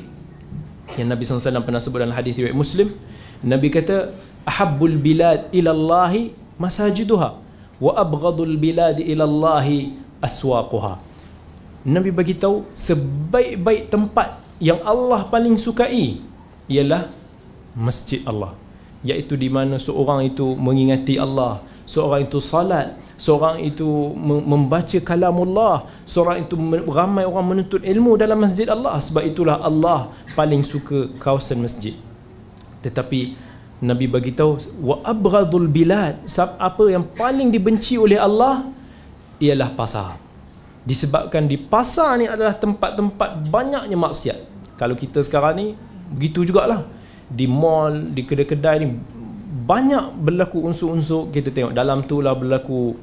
Yang 1.01 1.09
Nabi 1.13 1.23
SAW 1.25 1.65
pernah 1.65 1.81
sebut 1.81 2.05
dalam 2.05 2.13
hadis 2.13 2.37
riwayat 2.37 2.53
Muslim, 2.53 2.93
Nabi 3.41 3.73
kata, 3.73 4.13
ahabbul 4.47 4.97
bilad 4.97 5.49
ila 5.53 5.71
Allah 5.77 6.13
masajiduha 6.61 7.37
wa 7.81 7.93
abghadul 7.97 8.57
bilad 8.61 9.01
ila 9.01 9.25
Allah 9.25 9.67
aswaquha 10.21 11.01
Nabi 11.81 12.13
bagi 12.13 12.37
tahu 12.37 12.69
sebaik-baik 12.69 13.89
tempat 13.89 14.37
yang 14.61 14.85
Allah 14.85 15.25
paling 15.33 15.57
sukai 15.57 16.21
ialah 16.69 17.09
masjid 17.73 18.21
Allah. 18.29 18.53
Iaitu 19.01 19.33
di 19.33 19.49
mana 19.49 19.81
seorang 19.81 20.29
itu 20.29 20.53
mengingati 20.61 21.17
Allah 21.17 21.65
seorang 21.89 22.29
itu 22.29 22.37
salat 22.37 22.93
seorang 23.17 23.65
itu 23.65 23.89
membaca 24.21 25.01
kalamullah 25.01 25.89
seorang 26.05 26.45
itu 26.45 26.55
ramai 26.85 27.25
orang 27.25 27.57
menuntut 27.57 27.81
ilmu 27.81 28.21
dalam 28.21 28.45
masjid 28.45 28.69
Allah. 28.69 29.01
Sebab 29.01 29.25
itulah 29.25 29.57
Allah 29.65 30.13
paling 30.37 30.61
suka 30.61 31.09
kawasan 31.17 31.65
masjid. 31.65 31.97
Tetapi 32.85 33.41
Nabi 33.81 34.05
bagi 34.05 34.37
tahu 34.37 34.61
wa 34.85 35.01
abghadul 35.01 35.65
bilad 35.65 36.21
apa 36.61 36.85
yang 36.93 37.05
paling 37.17 37.49
dibenci 37.49 37.97
oleh 37.97 38.21
Allah 38.21 38.69
ialah 39.41 39.73
pasar. 39.73 40.21
Disebabkan 40.85 41.49
di 41.49 41.57
pasar 41.57 42.21
ni 42.21 42.29
adalah 42.29 42.57
tempat-tempat 42.57 43.49
banyaknya 43.49 43.97
maksiat. 43.97 44.39
Kalau 44.77 44.93
kita 44.97 45.25
sekarang 45.25 45.55
ni 45.57 45.67
begitu 46.13 46.45
jugalah. 46.45 46.85
Di 47.31 47.47
mall, 47.47 48.11
di 48.11 48.27
kedai-kedai 48.27 48.77
ni 48.85 48.87
banyak 49.65 50.19
berlaku 50.19 50.67
unsur-unsur 50.67 51.31
kita 51.31 51.55
tengok 51.55 51.73
dalam 51.73 52.03
tu 52.03 52.19
lah 52.19 52.35
berlaku 52.35 52.99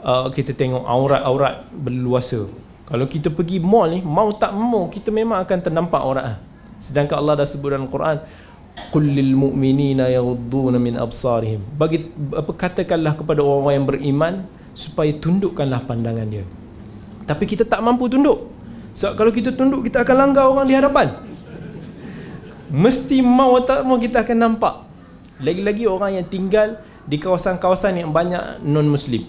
uh, 0.00 0.30
kita 0.32 0.56
tengok 0.56 0.86
aurat-aurat 0.86 1.66
berluasa. 1.72 2.48
Kalau 2.88 3.04
kita 3.04 3.28
pergi 3.28 3.60
mall 3.60 3.90
ni 3.92 4.00
mau 4.00 4.32
tak 4.32 4.54
mau 4.56 4.88
kita 4.88 5.12
memang 5.12 5.44
akan 5.44 5.58
ternampak 5.60 6.00
aurat. 6.00 6.40
Sedangkan 6.80 7.20
Allah 7.20 7.42
dah 7.42 7.46
sebut 7.46 7.74
dalam 7.74 7.90
Quran 7.90 8.22
qul 8.92 9.04
lil 9.04 9.36
mu'minina 9.36 10.08
yaghudduna 10.08 10.76
min 10.80 10.96
absarihim. 10.96 11.60
Bagi 11.76 12.08
apa 12.32 12.52
katakanlah 12.52 13.16
kepada 13.16 13.40
orang-orang 13.44 13.74
yang 13.76 13.86
beriman 13.88 14.34
supaya 14.72 15.12
tundukkanlah 15.16 15.84
pandangan 15.84 16.28
dia. 16.28 16.44
Tapi 17.28 17.44
kita 17.44 17.64
tak 17.68 17.80
mampu 17.84 18.08
tunduk. 18.08 18.48
Sebab 18.92 19.12
kalau 19.16 19.32
kita 19.32 19.52
tunduk 19.56 19.84
kita 19.88 20.04
akan 20.04 20.16
langgar 20.16 20.48
orang 20.48 20.68
di 20.68 20.74
hadapan. 20.76 21.08
Mesti 22.72 23.20
mau 23.20 23.60
tak 23.64 23.84
mau 23.84 24.00
kita 24.00 24.24
akan 24.24 24.36
nampak. 24.36 24.84
Lagi-lagi 25.40 25.84
orang 25.84 26.20
yang 26.20 26.26
tinggal 26.28 26.80
di 27.04 27.20
kawasan-kawasan 27.20 28.00
yang 28.00 28.10
banyak 28.12 28.64
non 28.64 28.88
muslim 28.88 29.28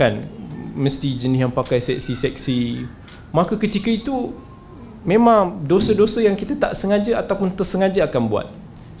kan? 0.00 0.24
Mesti 0.72 1.18
jenis 1.18 1.44
yang 1.44 1.52
pakai 1.52 1.82
seksi-seksi. 1.82 2.88
Maka 3.34 3.60
ketika 3.60 3.92
itu 3.92 4.32
memang 5.04 5.60
dosa-dosa 5.66 6.24
yang 6.24 6.32
kita 6.32 6.56
tak 6.56 6.72
sengaja 6.72 7.20
ataupun 7.20 7.52
tersengaja 7.52 8.08
akan 8.08 8.22
buat 8.24 8.46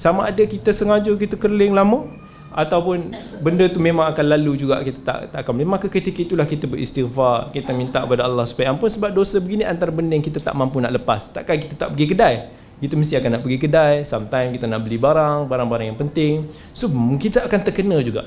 sama 0.00 0.32
ada 0.32 0.40
kita 0.48 0.72
sengaja 0.72 1.12
kita 1.12 1.36
keliling 1.36 1.76
lama 1.76 2.08
ataupun 2.56 3.12
benda 3.44 3.68
tu 3.68 3.84
memang 3.84 4.08
akan 4.08 4.26
lalu 4.32 4.56
juga 4.56 4.80
kita 4.80 5.00
tak 5.04 5.18
tak 5.28 5.40
akan 5.44 5.60
maka 5.68 5.92
ketika 5.92 6.24
itulah 6.24 6.48
kita 6.48 6.64
beristighfar 6.64 7.52
kita 7.52 7.76
minta 7.76 8.00
kepada 8.00 8.24
Allah 8.24 8.48
supaya 8.48 8.72
ampun. 8.72 8.88
Sebab 8.88 9.12
dosa 9.12 9.36
begini 9.44 9.68
antara 9.68 9.92
benda 9.92 10.16
yang 10.16 10.24
kita 10.24 10.40
tak 10.40 10.56
mampu 10.56 10.80
nak 10.80 10.96
lepas. 10.96 11.28
Takkan 11.36 11.60
kita 11.60 11.74
tak 11.76 11.88
pergi 11.92 12.06
kedai? 12.16 12.34
Kita 12.80 12.96
mesti 12.96 13.14
akan 13.20 13.28
nak 13.36 13.42
pergi 13.44 13.58
kedai 13.60 13.94
sometimes 14.08 14.56
kita 14.56 14.64
nak 14.64 14.80
beli 14.88 14.96
barang 14.96 15.44
barang-barang 15.44 15.86
yang 15.92 15.98
penting. 16.00 16.48
So 16.72 16.88
kita 17.20 17.44
akan 17.44 17.60
terkena 17.60 18.00
juga. 18.00 18.24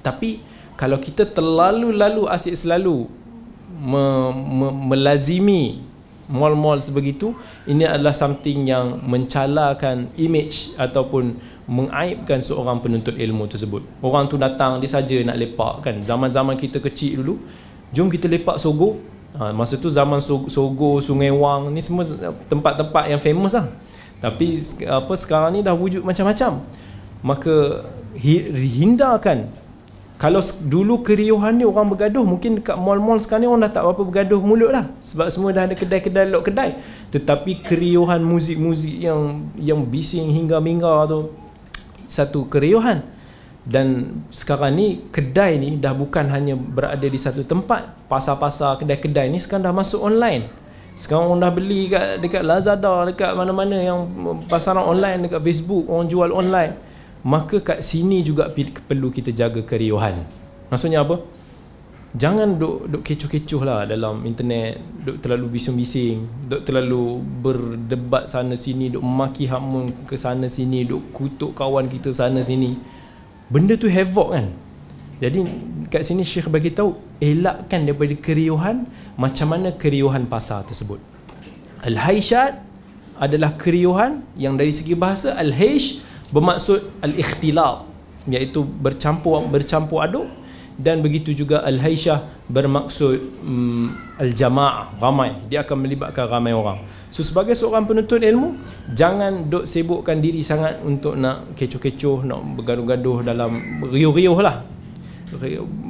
Tapi 0.00 0.40
kalau 0.72 0.96
kita 0.96 1.28
terlalu 1.28 1.92
lalu 1.92 2.32
asyik 2.32 2.56
selalu 2.56 3.12
me, 3.76 4.04
me, 4.32 4.68
melazimi 4.88 5.84
mall-mall 6.30 6.80
sebegitu 6.80 7.36
ini 7.68 7.84
adalah 7.84 8.16
something 8.16 8.64
yang 8.64 9.00
mencalakan 9.04 10.08
image 10.16 10.72
ataupun 10.80 11.36
mengaibkan 11.64 12.44
seorang 12.44 12.80
penuntut 12.80 13.16
ilmu 13.16 13.48
tersebut. 13.48 13.80
Orang 14.04 14.28
tu 14.28 14.36
datang 14.36 14.80
dia 14.80 14.88
saja 14.88 15.16
nak 15.24 15.36
lepak 15.36 15.84
kan? 15.84 15.96
Zaman-zaman 16.00 16.56
kita 16.60 16.80
kecil 16.80 17.24
dulu 17.24 17.40
jom 17.92 18.08
kita 18.12 18.28
lepak 18.28 18.60
Sogo. 18.60 19.00
Ha, 19.34 19.50
masa 19.50 19.74
tu 19.74 19.90
zaman 19.90 20.22
Sogo 20.22 21.02
Sungai 21.02 21.32
Wang 21.34 21.74
ni 21.74 21.82
semua 21.82 22.06
tempat-tempat 22.46 23.10
yang 23.10 23.18
famous 23.18 23.56
lah. 23.56 23.66
Tapi 24.22 24.56
apa 24.86 25.12
sekarang 25.18 25.56
ni 25.56 25.60
dah 25.60 25.74
wujud 25.76 26.04
macam-macam. 26.06 26.64
Maka 27.24 27.84
hindarkan 28.54 29.48
kalau 30.24 30.40
dulu 30.64 31.04
keriuhan 31.04 31.52
ni 31.52 31.68
orang 31.68 31.84
bergaduh 31.92 32.24
mungkin 32.24 32.56
dekat 32.56 32.80
mall-mall 32.80 33.20
sekarang 33.20 33.44
ni 33.44 33.48
orang 33.52 33.68
dah 33.68 33.72
tak 33.76 33.84
apa 33.84 34.00
bergaduh 34.08 34.40
mulut 34.40 34.72
lah. 34.72 34.88
Sebab 35.04 35.28
semua 35.28 35.52
dah 35.52 35.68
ada 35.68 35.76
kedai-kedai 35.76 36.32
lok 36.32 36.48
kedai. 36.48 36.80
Tetapi 37.12 37.60
keriuhan 37.60 38.24
muzik-muzik 38.24 39.04
yang 39.04 39.52
yang 39.60 39.84
bising 39.84 40.32
hingga 40.32 40.64
mingga 40.64 40.88
tu 41.12 41.28
satu 42.08 42.48
keriuhan. 42.48 43.04
Dan 43.68 44.16
sekarang 44.32 44.72
ni 44.72 45.04
kedai 45.12 45.60
ni 45.60 45.76
dah 45.76 45.92
bukan 45.92 46.32
hanya 46.32 46.56
berada 46.56 47.04
di 47.04 47.20
satu 47.20 47.44
tempat. 47.44 47.92
Pasar-pasar 48.08 48.80
kedai-kedai 48.80 49.28
ni 49.28 49.44
sekarang 49.44 49.68
dah 49.68 49.76
masuk 49.76 50.08
online. 50.08 50.48
Sekarang 50.96 51.28
orang 51.28 51.44
dah 51.44 51.52
beli 51.52 51.92
dekat, 51.92 52.24
dekat 52.24 52.42
Lazada 52.48 53.12
dekat 53.12 53.36
mana-mana 53.36 53.76
yang 53.76 54.08
pasaran 54.48 54.88
online 54.88 55.28
dekat 55.28 55.44
Facebook 55.44 55.84
orang 55.84 56.08
jual 56.08 56.32
online 56.32 56.93
maka 57.24 57.58
kat 57.64 57.80
sini 57.80 58.20
juga 58.20 58.52
perlu 58.52 59.08
kita 59.08 59.32
jaga 59.32 59.64
keriuhan 59.64 60.22
maksudnya 60.68 61.02
apa? 61.02 61.24
Jangan 62.14 62.62
duk 62.62 62.86
duk 62.86 63.02
kecoh-kecoh 63.02 63.66
lah 63.66 63.90
dalam 63.90 64.22
internet 64.22 64.78
duk 65.02 65.18
terlalu 65.18 65.58
bising-bising 65.58 66.46
duk 66.46 66.62
terlalu 66.62 67.18
berdebat 67.42 68.30
sana 68.30 68.54
sini 68.54 68.86
duk 68.94 69.02
maki 69.02 69.50
hamun 69.50 69.90
ke 70.06 70.14
sana 70.14 70.46
sini 70.46 70.86
duk 70.86 71.10
kutuk 71.10 71.58
kawan 71.58 71.90
kita 71.90 72.14
sana 72.14 72.38
sini. 72.38 72.78
Benda 73.50 73.74
tu 73.74 73.90
havoc 73.90 74.30
kan? 74.30 74.46
Jadi 75.18 75.42
kat 75.90 76.06
sini 76.06 76.22
Syekh 76.22 76.46
bagi 76.46 76.70
tahu 76.70 76.94
elakkan 77.18 77.82
daripada 77.82 78.14
keriuhan 78.14 78.86
macam 79.18 79.50
mana 79.50 79.74
keriuhan 79.74 80.30
pasar 80.30 80.62
tersebut. 80.62 81.02
Al-haishat 81.82 82.62
adalah 83.18 83.58
keriuhan 83.58 84.22
yang 84.38 84.54
dari 84.54 84.70
segi 84.70 84.94
bahasa 84.94 85.34
al-haish 85.34 85.98
bermaksud 86.32 87.02
al-ikhtilaf 87.04 87.84
iaitu 88.24 88.64
bercampur 88.64 89.44
bercampur 89.48 90.00
aduk 90.00 90.26
dan 90.74 91.04
begitu 91.04 91.30
juga 91.30 91.62
al-haisyah 91.62 92.50
bermaksud 92.50 93.46
um, 93.46 93.94
al-jamaah 94.18 94.90
ramai. 94.98 95.38
Dia 95.46 95.62
akan 95.62 95.86
melibatkan 95.86 96.26
ramai 96.26 96.50
orang. 96.50 96.82
So 97.14 97.22
sebagai 97.22 97.54
seorang 97.54 97.86
penuntut 97.86 98.18
ilmu 98.18 98.58
jangan 98.90 99.46
duk 99.46 99.70
sibukkan 99.70 100.18
diri 100.18 100.42
sangat 100.42 100.82
untuk 100.82 101.14
nak 101.14 101.54
kecoh-kecoh 101.54 102.26
nak 102.26 102.42
bergaduh-gaduh 102.58 103.22
dalam 103.22 103.54
riuh-riuh 103.86 104.38
lah. 104.42 104.66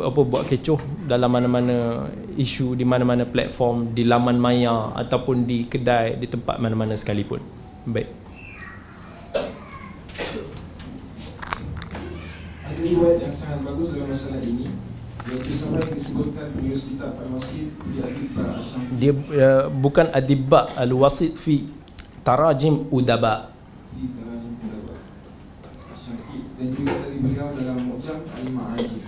Apa 0.05 0.21
buat 0.21 0.45
kecoh 0.45 1.09
dalam 1.09 1.33
mana-mana 1.33 2.09
isu 2.37 2.77
di 2.77 2.85
mana-mana 2.85 3.25
platform 3.25 3.97
di 3.97 4.05
laman 4.05 4.37
maya 4.37 4.93
ataupun 5.01 5.49
di 5.49 5.65
kedai 5.65 6.21
di 6.21 6.29
tempat 6.29 6.61
mana-mana 6.61 6.93
sekalipun. 6.93 7.41
Baik 7.89 8.24
riwayat 12.85 13.19
yang 13.25 13.35
sangat 13.35 13.61
bagus 13.65 13.89
dalam 13.97 14.09
masalah 14.13 14.43
ini 14.45 14.69
yang 15.25 15.41
kisah 15.41 15.69
yang 15.73 15.89
disebutkan 15.97 16.53
penulis 16.53 16.83
kitab 16.93 17.17
Al-Wasid 17.17 17.73
fi 17.81 17.97
Adibba 18.05 18.45
Dia 19.01 19.13
uh, 19.17 19.63
bukan 19.73 20.07
Adibba 20.13 20.69
Al-Wasid 20.77 21.33
fi 21.33 21.65
Tarajim 22.21 22.93
Udaba. 22.93 23.57
Di 23.97 24.05
Tarajim 24.13 24.53
Udaba. 24.61 24.95
Dan 26.61 26.69
juga 26.77 26.93
dari 27.09 27.19
beliau 27.25 27.49
dalam 27.57 27.79
Mu'jam 27.89 28.21
Al-Ma'ajib 28.21 29.03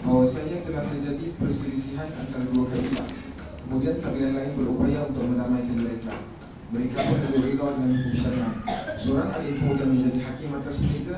bahwasanya 0.00 0.58
telah 0.66 0.84
terjadi 0.90 1.26
perselisihan 1.38 2.10
antara 2.10 2.44
dua 2.50 2.66
kabilah. 2.66 3.08
Kemudian 3.62 3.96
kabilah 4.02 4.32
lain 4.34 4.52
berupaya 4.58 4.98
untuk 5.06 5.24
mendamaikan 5.30 5.76
mereka. 5.78 6.12
Mereka 6.74 6.96
pun 7.06 7.18
berbeda 7.22 7.66
dengan 7.78 7.90
hukum 7.98 8.14
syariah 8.14 8.54
seorang 9.00 9.32
alim 9.32 9.54
kemudian 9.56 9.88
menjadi 9.96 10.20
hakim 10.28 10.50
atas 10.60 10.76
mereka 10.84 11.16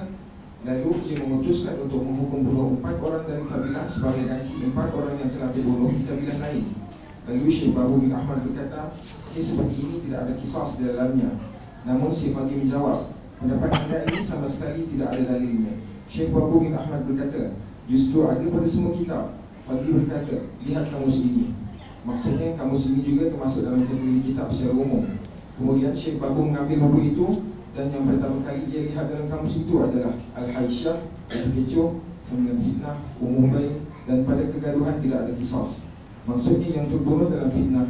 Lalu 0.62 0.90
ia 1.11 1.18
memutuskan 1.18 1.75
untuk 1.83 2.07
menghukum 2.07 2.46
bunuh 2.46 2.66
empat 2.79 3.03
orang 3.03 3.27
dari 3.27 3.42
kabilah 3.51 3.83
sebagai 3.83 4.31
ganti 4.31 4.62
empat 4.62 4.94
orang 4.94 5.18
yang 5.18 5.31
telah 5.35 5.51
dibunuh 5.51 5.90
di 5.90 6.07
kabilah 6.07 6.38
lain. 6.38 6.64
Lalu 7.27 7.46
Syekh 7.51 7.75
Babu 7.75 7.98
bin 7.98 8.14
Ahmad 8.14 8.46
berkata, 8.46 8.94
kes 9.35 9.59
seperti 9.59 9.79
ini 9.83 9.96
tidak 10.07 10.27
ada 10.27 10.33
kisah 10.38 10.66
di 10.79 10.83
dalamnya. 10.87 11.31
Namun 11.83 12.14
Syekh 12.14 12.38
Fadli 12.38 12.62
menjawab, 12.62 13.11
pendapat 13.42 13.70
anda 13.75 13.98
ini 14.07 14.22
sama 14.22 14.46
sekali 14.46 14.87
tidak 14.87 15.18
ada 15.18 15.35
dalilnya. 15.35 15.83
Syekh 16.07 16.31
Babu 16.31 16.62
bin 16.62 16.79
Ahmad 16.79 17.11
berkata, 17.11 17.59
justru 17.90 18.22
ada 18.31 18.42
pada 18.42 18.68
semua 18.70 18.94
kitab. 18.94 19.35
Fadli 19.66 19.90
berkata, 19.98 20.46
lihat 20.62 20.94
kamus 20.94 21.27
ini. 21.27 21.59
Maksudnya 22.07 22.55
kamus 22.55 22.90
ini 22.90 23.03
juga 23.03 23.35
termasuk 23.35 23.66
dalam 23.66 23.83
kategori 23.83 24.22
kitab 24.27 24.46
secara 24.51 24.79
umum. 24.79 25.03
Kemudian 25.59 25.94
Syekh 25.94 26.22
Babu 26.22 26.46
mengambil 26.46 26.87
buku 26.87 27.14
itu 27.14 27.27
dan 27.73 27.89
yang 27.89 28.05
pertama 28.05 28.45
kali 28.45 28.69
dia 28.69 28.85
lihat 28.93 29.09
dalam 29.09 29.33
kamus 29.33 29.65
itu 29.65 29.75
adalah 29.81 30.13
Al-Haisyah, 30.37 31.09
Al-Kecoh, 31.33 32.05
kemudian 32.29 32.59
fitnah, 32.61 32.97
umum 33.17 33.49
baik 33.49 33.81
dan 34.05 34.29
pada 34.29 34.43
kegaduhan 34.53 35.01
tidak 35.01 35.19
ada 35.25 35.33
kisah. 35.37 35.89
Maksudnya 36.29 36.69
yang 36.77 36.87
terbunuh 36.87 37.33
dalam 37.33 37.49
fitnah 37.49 37.89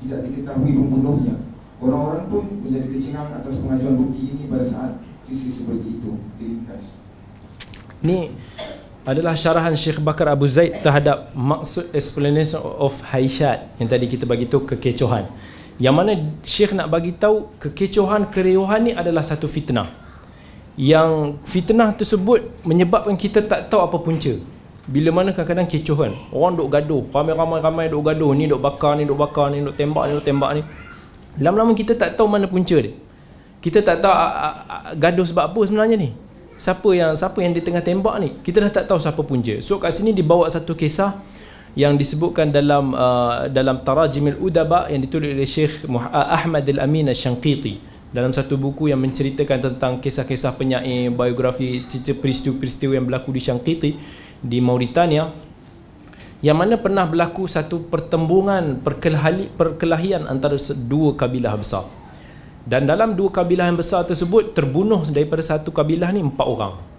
tidak 0.00 0.30
diketahui 0.30 0.72
pembunuhnya. 0.78 1.36
Orang-orang 1.76 2.24
pun 2.32 2.44
menjadi 2.64 2.88
kecengang 2.88 3.36
atas 3.36 3.60
pengajuan 3.60 4.00
bukti 4.00 4.32
ini 4.32 4.48
pada 4.48 4.64
saat 4.64 5.02
krisis 5.28 5.64
seperti 5.66 6.00
itu. 6.00 6.10
Diringkas. 6.40 7.04
Ini 8.00 8.32
adalah 9.06 9.34
syarahan 9.36 9.74
Syekh 9.76 10.00
Bakar 10.00 10.32
Abu 10.32 10.48
Zaid 10.48 10.82
terhadap 10.82 11.30
maksud 11.36 11.92
explanation 11.92 12.58
of 12.62 12.96
Haisyat 13.12 13.70
yang 13.78 13.88
tadi 13.90 14.06
kita 14.08 14.24
bagi 14.24 14.48
tu 14.48 14.64
kekecohan. 14.64 15.28
Yang 15.76 15.94
mana 15.94 16.12
Syekh 16.40 16.72
nak 16.72 16.88
bagi 16.88 17.12
tahu 17.12 17.52
kekecohan 17.60 18.32
keriuhan 18.32 18.80
ni 18.88 18.92
adalah 18.96 19.20
satu 19.20 19.44
fitnah. 19.44 19.92
Yang 20.76 21.40
fitnah 21.44 21.92
tersebut 21.92 22.64
menyebabkan 22.64 23.16
kita 23.16 23.44
tak 23.44 23.68
tahu 23.68 23.84
apa 23.84 23.96
punca. 24.00 24.32
Bila 24.86 25.10
mana 25.10 25.34
kadang-kadang 25.34 25.68
kecoh 25.68 25.96
kan. 25.98 26.12
Orang 26.32 26.56
duk 26.56 26.68
gaduh, 26.72 27.02
ramai-ramai 27.10 27.58
ramai 27.60 27.84
duk 27.90 28.06
gaduh, 28.06 28.32
ni 28.32 28.46
duk 28.48 28.62
bakar, 28.62 28.96
ni 28.96 29.04
duk 29.04 29.18
bakar, 29.18 29.52
ni 29.52 29.60
duk 29.60 29.76
tembak, 29.76 30.08
ni 30.08 30.12
duk 30.16 30.24
tembak 30.24 30.50
ni. 30.56 30.62
Lama-lama 31.42 31.76
kita 31.76 31.92
tak 31.92 32.16
tahu 32.16 32.30
mana 32.30 32.48
punca 32.48 32.78
dia. 32.80 32.96
Kita 33.60 33.82
tak 33.84 34.00
tahu 34.00 34.14
gaduh 34.96 35.26
sebab 35.26 35.52
apa 35.52 35.60
sebenarnya 35.66 35.96
ni. 35.98 36.10
Siapa 36.56 36.88
yang 36.96 37.12
siapa 37.12 37.36
yang 37.44 37.52
di 37.52 37.60
tengah 37.60 37.84
tembak 37.84 38.16
ni? 38.16 38.32
Kita 38.40 38.64
dah 38.64 38.72
tak 38.72 38.88
tahu 38.88 38.96
siapa 38.96 39.20
punca. 39.20 39.60
So 39.60 39.76
kat 39.76 39.92
sini 39.92 40.16
dibawa 40.16 40.48
satu 40.48 40.72
kisah 40.72 41.20
yang 41.76 42.00
disebutkan 42.00 42.48
dalam 42.48 42.96
uh, 42.96 43.52
dalam 43.52 43.84
Tarajimil 43.84 44.40
Udaba 44.40 44.88
yang 44.88 45.04
ditulis 45.04 45.36
oleh 45.36 45.44
Syekh 45.44 45.84
uh, 45.84 46.08
Ahmad 46.10 46.64
Al-Amin 46.64 47.12
Al-Shanqiti. 47.12 47.94
Dalam 48.08 48.32
satu 48.32 48.56
buku 48.56 48.88
yang 48.88 48.96
menceritakan 49.04 49.60
tentang 49.60 50.00
kisah-kisah 50.00 50.56
penyair 50.56 51.12
biografi 51.12 51.84
cerita 51.84 52.16
peristiwa-peristiwa 52.16 52.96
yang 52.96 53.04
berlaku 53.04 53.28
di 53.28 53.40
Shanqiti 53.44 53.90
di 54.40 54.58
Mauritania 54.64 55.28
yang 56.40 56.56
mana 56.56 56.80
pernah 56.80 57.04
berlaku 57.04 57.44
satu 57.44 57.92
pertembungan 57.92 58.80
perkelahian 58.80 60.24
antara 60.24 60.56
dua 60.88 61.12
kabilah 61.12 61.60
besar. 61.60 61.84
Dan 62.64 62.88
dalam 62.88 63.12
dua 63.12 63.28
kabilah 63.28 63.68
yang 63.68 63.76
besar 63.76 64.08
tersebut 64.08 64.56
terbunuh 64.56 65.04
daripada 65.12 65.44
satu 65.44 65.68
kabilah 65.68 66.08
ni 66.08 66.24
empat 66.24 66.46
orang 66.48 66.95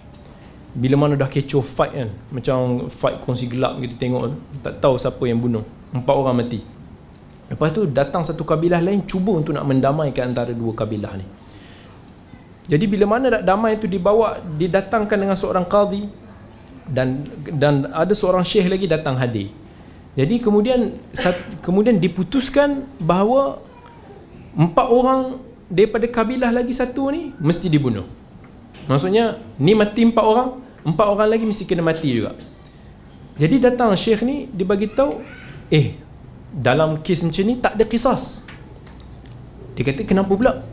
bila 0.78 0.94
mana 0.94 1.18
dah 1.18 1.26
kecoh 1.26 1.66
fight 1.66 1.94
kan 1.98 2.10
macam 2.30 2.86
fight 2.86 3.18
kongsi 3.26 3.50
gelap 3.50 3.82
kita 3.82 3.98
tengok 3.98 4.30
tak 4.62 4.78
tahu 4.78 5.02
siapa 5.02 5.26
yang 5.26 5.42
bunuh. 5.42 5.66
Empat 5.90 6.14
orang 6.14 6.38
mati. 6.38 6.62
Lepas 7.50 7.74
tu 7.74 7.90
datang 7.90 8.22
satu 8.22 8.46
kabilah 8.46 8.78
lain 8.78 9.02
cuba 9.10 9.34
untuk 9.42 9.58
nak 9.58 9.66
mendamaikan 9.66 10.30
antara 10.30 10.54
dua 10.54 10.78
kabilah 10.78 11.18
ni. 11.18 11.26
Jadi 12.68 12.86
bila 12.86 13.10
mana 13.10 13.40
dah 13.40 13.42
damai 13.42 13.80
itu 13.80 13.90
dibawa 13.90 14.38
didatangkan 14.38 15.18
dengan 15.18 15.34
seorang 15.40 15.66
qadhi 15.66 16.06
dan 16.86 17.26
dan 17.58 17.90
ada 17.90 18.14
seorang 18.14 18.46
syekh 18.46 18.70
lagi 18.70 18.86
datang 18.86 19.18
hadir. 19.18 19.50
Jadi 20.14 20.44
kemudian 20.44 20.94
kemudian 21.66 21.98
diputuskan 21.98 22.86
bahawa 23.02 23.64
empat 24.54 24.88
orang 24.94 25.42
daripada 25.72 26.06
kabilah 26.06 26.54
lagi 26.54 26.76
satu 26.76 27.10
ni 27.10 27.34
mesti 27.42 27.66
dibunuh. 27.66 28.06
Maksudnya 28.86 29.40
ni 29.58 29.74
mati 29.74 30.06
empat 30.06 30.26
orang 30.28 30.67
empat 30.88 31.08
orang 31.12 31.28
lagi 31.28 31.44
mesti 31.44 31.68
kena 31.68 31.84
mati 31.84 32.08
juga. 32.16 32.32
Jadi 33.36 33.60
datang 33.60 33.92
syekh 33.94 34.24
ni 34.24 34.48
dia 34.50 34.64
bagi 34.64 34.88
tahu 34.88 35.20
eh 35.68 36.00
dalam 36.48 37.04
kes 37.04 37.28
macam 37.28 37.44
ni 37.44 37.60
tak 37.60 37.76
ada 37.76 37.84
kisah 37.84 38.48
dia 39.78 39.84
kata 39.86 40.02
kenapa 40.10 40.34
pula? 40.34 40.66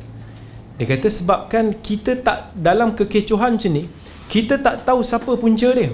Dia 0.81 0.97
kata 0.97 1.13
sebabkan 1.13 1.77
kita 1.85 2.25
tak 2.25 2.57
dalam 2.57 2.97
kekecohan 2.97 3.61
macam 3.61 3.73
ni 3.75 3.85
kita 4.33 4.57
tak 4.57 4.81
tahu 4.89 5.05
siapa 5.05 5.37
punca 5.37 5.69
dia. 5.77 5.93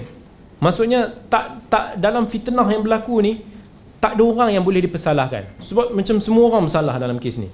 Maksudnya 0.63 1.11
tak 1.27 1.67
tak 1.67 1.99
dalam 1.99 2.23
fitnah 2.29 2.63
yang 2.71 2.85
berlaku 2.85 3.19
ni 3.19 3.43
tak 3.99 4.15
ada 4.15 4.23
orang 4.23 4.49
yang 4.55 4.63
boleh 4.63 4.79
dipersalahkan. 4.79 5.59
Sebab 5.59 5.91
macam 5.91 6.23
semua 6.23 6.47
orang 6.55 6.71
bersalah 6.71 6.95
dalam 6.95 7.19
kes 7.19 7.35
ni. 7.35 7.51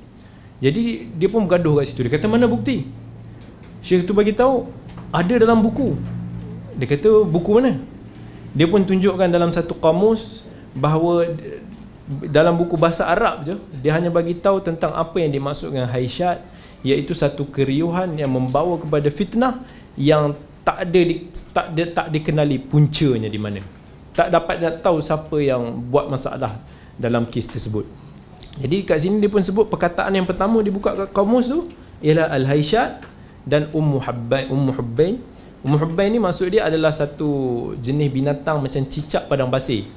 Jadi 0.61 1.09
dia 1.17 1.27
pun 1.27 1.49
bergaduh 1.49 1.81
kat 1.81 1.89
situ. 1.89 2.05
Dia 2.05 2.13
kata 2.21 2.29
mana 2.29 2.45
bukti? 2.45 2.85
Syekh 3.81 4.05
tu 4.05 4.13
bagi 4.13 4.37
tahu 4.37 4.69
ada 5.09 5.33
dalam 5.41 5.65
buku 5.65 5.97
dia 6.77 6.85
kata 6.85 7.25
buku 7.25 7.49
mana? 7.57 7.81
Dia 8.53 8.69
pun 8.69 8.85
tunjukkan 8.85 9.29
dalam 9.29 9.49
satu 9.49 9.73
kamus 9.77 10.45
bahawa 10.77 11.25
dalam 12.29 12.55
buku 12.55 12.79
bahasa 12.79 13.03
Arab 13.09 13.43
je 13.43 13.57
dia 13.83 13.91
hanya 13.97 14.07
bagi 14.07 14.37
tahu 14.37 14.63
tentang 14.63 14.95
apa 14.95 15.19
yang 15.19 15.33
dimaksud 15.33 15.75
dengan 15.75 15.91
haisyat 15.91 16.39
iaitu 16.85 17.11
satu 17.11 17.49
keriuhan 17.49 18.15
yang 18.15 18.31
membawa 18.31 18.79
kepada 18.79 19.09
fitnah 19.11 19.59
yang 19.99 20.37
tak 20.61 20.87
ada 20.87 20.99
di, 20.99 21.15
tak 21.51 21.67
ada, 21.73 21.83
tak 21.91 22.07
dikenali 22.13 22.59
puncanya 22.61 23.27
di 23.27 23.39
mana. 23.39 23.59
Tak 24.13 24.29
dapat 24.29 24.55
nak 24.61 24.75
tahu 24.85 25.01
siapa 25.01 25.37
yang 25.41 25.79
buat 25.89 26.07
masalah 26.11 26.53
dalam 26.95 27.25
kes 27.27 27.49
tersebut. 27.49 27.85
Jadi 28.57 28.83
kat 28.83 28.97
sini 29.01 29.21
dia 29.21 29.29
pun 29.29 29.41
sebut 29.41 29.69
perkataan 29.69 30.11
yang 30.17 30.25
pertama 30.25 30.59
dibuka 30.65 30.93
kat 30.93 31.09
kamus 31.13 31.49
tu 31.49 31.69
ialah 32.01 32.33
al-haisyat 32.33 33.05
dan 33.45 33.69
ummu 33.71 34.01
hubbain 34.01 34.45
ummu 34.49 34.71
hubbain 34.75 35.15
ummu 35.65 35.77
hubbain 35.81 36.13
ni 36.13 36.19
maksud 36.21 36.53
dia 36.53 36.65
adalah 36.69 36.93
satu 36.93 37.73
jenis 37.81 38.09
binatang 38.13 38.61
macam 38.61 38.81
cicak 38.85 39.25
padang 39.25 39.49
pasir 39.49 39.89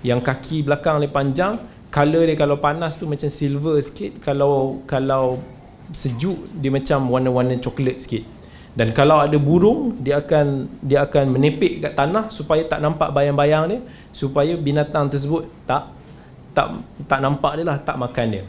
yang 0.00 0.20
kaki 0.20 0.64
belakang 0.64 1.00
dia 1.00 1.12
panjang 1.12 1.54
color 1.90 2.24
dia 2.24 2.36
kalau 2.38 2.56
panas 2.62 2.96
tu 2.96 3.04
macam 3.04 3.28
silver 3.28 3.76
sikit 3.82 4.22
kalau 4.22 4.80
kalau 4.86 5.42
sejuk 5.90 6.38
dia 6.54 6.70
macam 6.70 7.10
warna-warna 7.10 7.58
coklat 7.58 7.98
sikit. 7.98 8.24
Dan 8.70 8.94
kalau 8.94 9.18
ada 9.18 9.34
burung 9.34 9.98
dia 9.98 10.22
akan 10.22 10.70
dia 10.78 11.02
akan 11.02 11.34
menepik 11.34 11.82
kat 11.82 11.98
tanah 11.98 12.30
supaya 12.30 12.62
tak 12.70 12.78
nampak 12.78 13.10
bayang-bayang 13.10 13.66
dia 13.66 13.80
supaya 14.14 14.54
binatang 14.54 15.10
tersebut 15.10 15.50
tak 15.66 15.90
tak 16.54 16.78
tak 17.10 17.18
nampak 17.18 17.58
dia 17.58 17.66
lah 17.66 17.82
tak 17.82 17.98
makan 17.98 18.26
dia. 18.38 18.44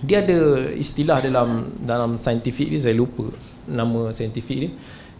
Dia 0.00 0.24
ada 0.24 0.72
istilah 0.72 1.20
dalam 1.20 1.76
dalam 1.76 2.16
saintifik 2.16 2.72
dia 2.72 2.80
saya 2.80 2.96
lupa 2.96 3.28
nama 3.68 4.08
saintifik 4.08 4.58
dia 4.68 4.70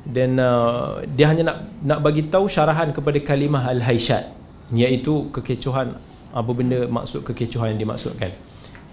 dan 0.05 0.37
uh, 0.37 1.01
dia 1.17 1.33
hanya 1.33 1.43
nak 1.49 1.59
nak 1.81 1.99
bagi 2.05 2.29
tahu 2.29 2.45
syarahan 2.45 2.93
kepada 2.93 3.17
kalimah 3.25 3.65
al-haisyat 3.73 4.29
iaitu 4.73 5.33
kekecohan 5.33 5.97
apa 6.35 6.51
benda 6.53 6.85
maksud 6.85 7.25
kekecohan 7.25 7.77
yang 7.77 7.89
dimaksudkan. 7.89 8.33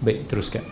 Baik 0.02 0.26
teruskan. 0.26 0.64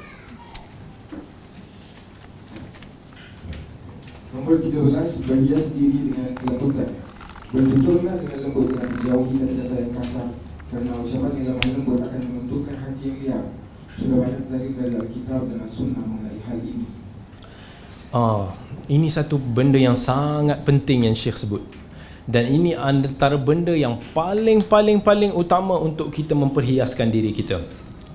Nombor 4.31 4.63
13 4.63 5.27
Berhias 5.27 5.75
diri 5.75 6.07
dengan 6.07 6.31
kelembutan 6.39 6.87
Berbetullah 7.51 8.15
dengan 8.23 8.39
lembut 8.47 8.71
dengan 8.71 8.87
menjauhi 8.95 9.35
kata-kata 9.43 9.75
yang 9.75 9.95
kasar 9.99 10.29
Kerana 10.71 10.91
ucapan 11.03 11.31
yang 11.35 11.47
lemah 11.51 11.67
lembut 11.75 11.99
akan 12.07 12.21
membentukkan 12.23 12.77
hati 12.79 13.03
yang 13.11 13.19
liar. 13.19 13.45
Sudah 13.91 14.17
banyak 14.23 14.45
dari 14.47 14.69
dari 14.79 14.95
Alkitab 15.03 15.51
dan 15.51 15.59
As-Sunnah 15.67 16.05
mengenai 16.07 16.39
hal 16.47 16.63
ini. 16.63 16.87
Ah, 18.15 18.55
ini 18.91 19.07
satu 19.07 19.39
benda 19.39 19.79
yang 19.79 19.95
sangat 19.95 20.67
penting 20.67 21.07
yang 21.07 21.15
Syekh 21.15 21.39
sebut 21.39 21.63
dan 22.27 22.51
ini 22.51 22.75
antara 22.75 23.39
benda 23.39 23.71
yang 23.73 24.03
paling-paling-paling 24.13 25.31
utama 25.31 25.79
untuk 25.79 26.11
kita 26.11 26.35
memperhiaskan 26.35 27.07
diri 27.09 27.31
kita 27.31 27.63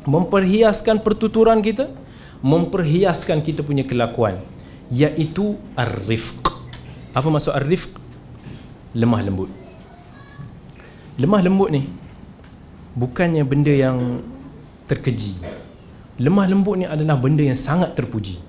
memperhiaskan 0.06 1.00
pertuturan 1.02 1.64
kita 1.64 1.88
memperhiaskan 2.46 3.42
kita 3.42 3.66
punya 3.66 3.82
kelakuan 3.82 4.38
iaitu 4.94 5.58
ar-rifq. 5.74 6.46
Apa 7.16 7.28
maksud 7.32 7.58
ar-rifq? 7.58 7.90
Lemah 8.94 9.22
lembut. 9.26 9.50
Lemah 11.18 11.42
lembut 11.42 11.70
ni 11.74 11.88
bukannya 12.94 13.42
benda 13.48 13.74
yang 13.74 14.22
terkeji. 14.86 15.42
Lemah 16.22 16.48
lembut 16.48 16.80
ni 16.80 16.86
adalah 16.86 17.18
benda 17.20 17.44
yang 17.44 17.58
sangat 17.58 17.98
terpuji. 17.98 18.40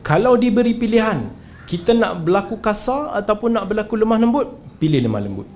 Kalau 0.00 0.34
diberi 0.40 0.74
pilihan, 0.74 1.30
kita 1.70 1.92
nak 2.00 2.12
berlaku 2.24 2.56
kasar 2.66 3.02
ataupun 3.20 3.56
nak 3.56 3.64
berlaku 3.70 3.94
lemah 4.02 4.18
lembut, 4.22 4.48
pilih 4.80 5.00
lemah 5.06 5.22
lembut. 5.26 5.48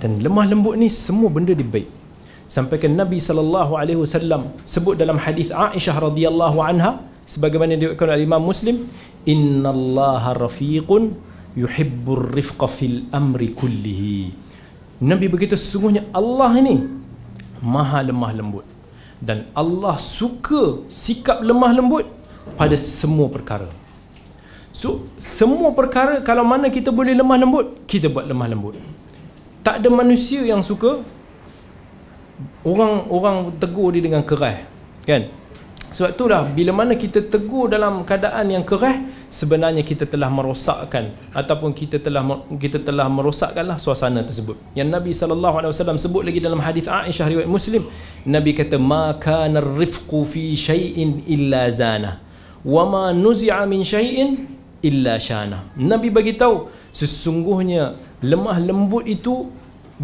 Dan 0.00 0.20
lemah 0.24 0.46
lembut 0.52 0.74
ni 0.80 0.88
semua 1.04 1.28
benda 1.36 1.52
dia 1.60 1.66
baik. 1.66 1.88
Sampai 2.54 2.76
ke 2.82 2.88
Nabi 3.00 3.18
sallallahu 3.26 3.72
alaihi 3.80 3.98
wasallam 4.04 4.52
sebut 4.74 4.94
dalam 5.00 5.18
hadis 5.24 5.48
Aisyah 5.50 5.96
radhiyallahu 6.06 6.58
anha, 6.60 6.92
sebagaimana 7.32 7.76
diriwayatkan 7.78 8.08
oleh 8.14 8.26
Imam 8.28 8.42
Muslim 8.50 8.76
innallaha 9.34 10.36
rafiqun 10.44 11.04
yuhibbur 11.62 12.22
rifqa 12.38 12.68
fil 12.76 12.96
amri 13.18 13.48
kullihi 13.60 14.18
Nabi 15.10 15.26
begitu 15.34 15.56
sesungguhnya 15.62 16.02
Allah 16.20 16.52
ini 16.60 16.76
maha 17.74 18.00
lemah 18.08 18.32
lembut 18.38 18.66
dan 19.28 19.48
Allah 19.62 19.96
suka 19.96 20.62
sikap 21.04 21.40
lemah 21.48 21.72
lembut 21.78 22.06
pada 22.60 22.76
semua 22.76 23.28
perkara 23.36 23.68
so 24.74 25.06
semua 25.16 25.70
perkara 25.70 26.18
kalau 26.26 26.42
mana 26.42 26.66
kita 26.66 26.90
boleh 26.90 27.14
lemah 27.14 27.38
lembut 27.38 27.66
kita 27.86 28.10
buat 28.10 28.26
lemah 28.26 28.48
lembut. 28.50 28.74
Tak 29.64 29.80
ada 29.80 29.88
manusia 29.88 30.44
yang 30.44 30.60
suka 30.60 31.00
orang 32.66 33.08
orang 33.08 33.36
tegur 33.56 33.94
dia 33.94 34.02
dengan 34.02 34.20
keras 34.20 34.66
kan? 35.08 35.30
Sebab 35.94 36.10
itulah 36.10 36.42
bila 36.50 36.74
mana 36.74 36.98
kita 36.98 37.22
tegur 37.22 37.70
dalam 37.70 38.02
keadaan 38.02 38.50
yang 38.50 38.66
keras 38.66 38.98
sebenarnya 39.30 39.86
kita 39.86 40.10
telah 40.10 40.26
merosakkan 40.26 41.14
ataupun 41.30 41.70
kita 41.70 42.02
telah 42.02 42.22
kita 42.58 42.82
telah 42.82 43.06
merosakkanlah 43.06 43.78
suasana 43.78 44.26
tersebut. 44.26 44.58
Yang 44.74 44.88
Nabi 44.90 45.12
sallallahu 45.14 45.54
alaihi 45.62 45.70
wasallam 45.70 45.98
sebut 45.98 46.22
lagi 46.26 46.42
dalam 46.42 46.58
hadis 46.58 46.90
Aisyah 46.90 47.26
riwayat 47.30 47.50
Muslim, 47.50 47.86
Nabi 48.26 48.58
kata 48.58 48.74
ma 48.74 49.14
kana 49.22 49.62
rifqu 49.62 50.22
fi 50.26 50.58
syai'in 50.58 51.26
illa 51.30 51.70
zana. 51.70 52.18
Wa 52.66 52.82
ma 52.86 53.04
nuzi'a 53.14 53.62
min 53.62 53.86
syai'in 53.86 54.53
illa 54.88 55.14
shana. 55.26 55.58
Nabi 55.90 56.08
bagi 56.16 56.34
tahu 56.42 56.56
sesungguhnya 57.00 57.96
lemah 58.30 58.58
lembut 58.68 59.04
itu 59.16 59.34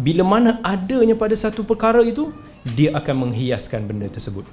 bila 0.05 0.23
mana 0.33 0.51
adanya 0.73 1.15
pada 1.23 1.35
satu 1.43 1.61
perkara 1.71 2.01
itu 2.11 2.33
dia 2.77 2.89
akan 2.99 3.15
menghiaskan 3.27 3.85
benda 3.89 4.07
tersebut. 4.15 4.45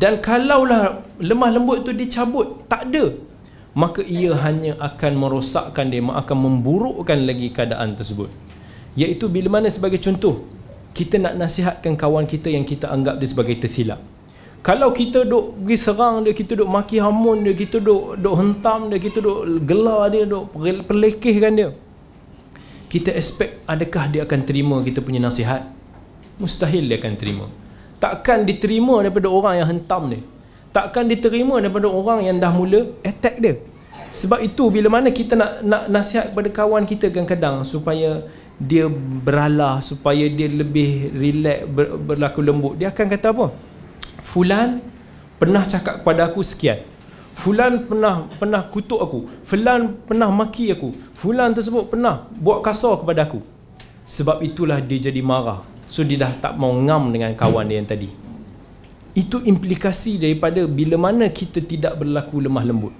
Dan 0.00 0.20
kalaulah 0.26 1.00
lemah 1.30 1.50
lembut 1.56 1.82
itu 1.82 1.92
dicabut 2.02 2.68
tak 2.70 2.92
ada 2.92 3.04
maka 3.82 4.02
ia 4.02 4.32
hanya 4.44 4.72
akan 4.88 5.12
merosakkan 5.22 5.86
dia 5.92 6.02
akan 6.02 6.36
memburukkan 6.46 7.18
lagi 7.28 7.48
keadaan 7.56 7.94
tersebut. 7.98 8.30
Iaitu 8.98 9.30
bila 9.30 9.58
mana 9.58 9.68
sebagai 9.70 10.00
contoh 10.02 10.34
kita 10.98 11.22
nak 11.22 11.34
nasihatkan 11.38 11.94
kawan 11.94 12.26
kita 12.26 12.50
yang 12.50 12.66
kita 12.66 12.90
anggap 12.90 13.22
dia 13.22 13.28
sebagai 13.30 13.54
tersilap 13.62 14.02
kalau 14.66 14.90
kita 14.90 15.22
duk 15.22 15.54
pergi 15.64 15.76
serang 15.78 16.26
dia 16.26 16.32
kita 16.34 16.52
duk 16.58 16.68
maki 16.68 16.98
hamun 16.98 17.46
dia 17.46 17.54
kita 17.54 17.78
duk 17.78 18.18
duk 18.18 18.34
hentam 18.38 18.90
dia 18.90 18.98
kita 18.98 19.18
duk 19.22 19.38
gelar 19.64 20.10
dia 20.12 20.24
duk 20.26 20.50
perlekehkan 20.88 21.52
dia 21.54 21.70
kita 22.88 23.12
expect 23.12 23.60
adakah 23.68 24.08
dia 24.08 24.24
akan 24.24 24.40
terima 24.48 24.76
kita 24.80 25.04
punya 25.04 25.20
nasihat? 25.20 25.60
Mustahil 26.40 26.88
dia 26.88 26.96
akan 26.96 27.14
terima. 27.20 27.46
Takkan 28.00 28.48
diterima 28.48 29.04
daripada 29.04 29.28
orang 29.28 29.54
yang 29.60 29.68
hentam 29.68 30.08
dia. 30.08 30.24
Takkan 30.72 31.04
diterima 31.04 31.60
daripada 31.60 31.84
orang 31.84 32.24
yang 32.24 32.40
dah 32.40 32.48
mula 32.48 32.88
attack 33.04 33.36
dia. 33.44 33.60
Sebab 34.08 34.40
itu 34.40 34.72
bila 34.72 34.88
mana 34.88 35.12
kita 35.12 35.36
nak 35.36 35.60
nak 35.60 35.82
nasihat 35.92 36.32
kepada 36.32 36.48
kawan 36.48 36.88
kita 36.88 37.12
kadang-kadang 37.12 37.60
supaya 37.60 38.24
dia 38.56 38.88
beralah 39.26 39.84
supaya 39.84 40.24
dia 40.32 40.48
lebih 40.48 41.12
relax 41.12 41.58
ber, 41.68 41.86
berlaku 41.94 42.40
lembut 42.42 42.74
dia 42.74 42.90
akan 42.90 43.06
kata 43.06 43.30
apa 43.30 43.46
fulan 44.28 44.84
pernah 45.40 45.64
cakap 45.64 46.04
kepada 46.04 46.28
aku 46.28 46.44
sekian. 46.44 46.84
Fulan 47.38 47.86
pernah 47.86 48.26
pernah 48.36 48.66
kutuk 48.66 48.98
aku. 48.98 49.20
Fulan 49.46 49.94
pernah 50.04 50.28
maki 50.28 50.74
aku. 50.74 50.92
Fulan 51.16 51.54
tersebut 51.54 51.88
pernah 51.88 52.26
buat 52.36 52.60
kasar 52.60 53.00
kepada 53.00 53.24
aku. 53.24 53.40
Sebab 54.04 54.42
itulah 54.44 54.82
dia 54.82 55.08
jadi 55.08 55.22
marah. 55.22 55.62
So 55.88 56.04
dia 56.04 56.20
dah 56.20 56.32
tak 56.36 56.60
mau 56.60 56.74
ngam 56.74 57.14
dengan 57.14 57.32
kawan 57.32 57.64
dia 57.70 57.78
yang 57.80 57.88
tadi. 57.88 58.10
Itu 59.16 59.40
implikasi 59.40 60.20
daripada 60.20 60.66
bila 60.68 60.98
mana 60.98 61.30
kita 61.30 61.62
tidak 61.62 61.96
berlaku 61.96 62.42
lemah 62.42 62.64
lembut. 62.66 62.94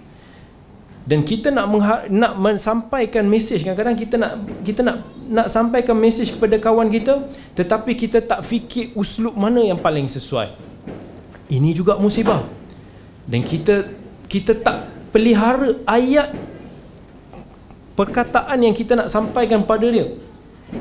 Dan 1.09 1.25
kita 1.25 1.49
nak 1.51 1.67
nak 2.13 2.33
menyampaikan 2.37 3.25
mesej. 3.27 3.65
Kadang-kadang 3.65 3.97
kita 3.99 4.15
nak 4.23 4.33
kita 4.63 4.81
nak 4.87 4.97
nak 5.29 5.47
sampaikan 5.51 5.97
mesej 5.99 6.33
kepada 6.33 6.57
kawan 6.57 6.89
kita 6.89 7.27
tetapi 7.53 7.93
kita 7.93 8.25
tak 8.25 8.41
fikir 8.41 8.97
uslub 8.97 9.37
mana 9.37 9.61
yang 9.61 9.77
paling 9.77 10.09
sesuai 10.09 10.69
ini 11.49 11.73
juga 11.73 11.97
musibah. 11.97 12.45
Dan 13.29 13.45
kita 13.45 13.89
kita 14.29 14.53
tak 14.57 14.89
pelihara 15.13 15.77
ayat 15.89 16.33
perkataan 17.97 18.61
yang 18.63 18.77
kita 18.77 18.95
nak 18.95 19.09
sampaikan 19.09 19.65
pada 19.65 19.89
dia. 19.89 20.17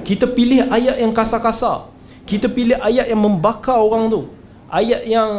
Kita 0.03 0.27
pilih 0.27 0.67
ayat 0.67 0.99
yang 0.99 1.15
kasar-kasar. 1.15 1.87
Kita 2.27 2.51
pilih 2.51 2.75
ayat 2.83 3.07
yang 3.07 3.19
membakar 3.19 3.79
orang 3.79 4.11
tu. 4.11 4.21
Ayat 4.67 5.07
yang 5.07 5.29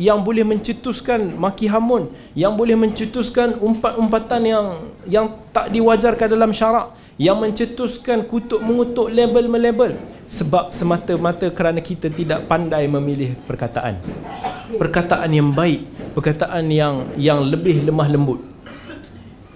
yang 0.00 0.18
boleh 0.24 0.40
mencetuskan 0.40 1.36
maki 1.36 1.68
hamun. 1.68 2.08
Yang 2.32 2.52
boleh 2.56 2.76
mencetuskan 2.76 3.60
umpat-umpatan 3.60 4.40
yang 4.48 4.66
yang 5.04 5.26
tak 5.52 5.68
diwajarkan 5.68 6.28
dalam 6.32 6.56
syarak 6.56 6.96
yang 7.16 7.40
mencetuskan 7.40 8.24
kutuk 8.28 8.60
mengutuk 8.60 9.08
label 9.08 9.48
melabel 9.48 9.92
sebab 10.28 10.70
semata-mata 10.70 11.48
kerana 11.48 11.80
kita 11.80 12.12
tidak 12.12 12.44
pandai 12.44 12.84
memilih 12.84 13.32
perkataan 13.48 13.96
perkataan 14.76 15.30
yang 15.32 15.48
baik 15.50 15.84
perkataan 16.12 16.68
yang 16.68 17.08
yang 17.16 17.40
lebih 17.40 17.88
lemah 17.88 18.08
lembut 18.12 18.40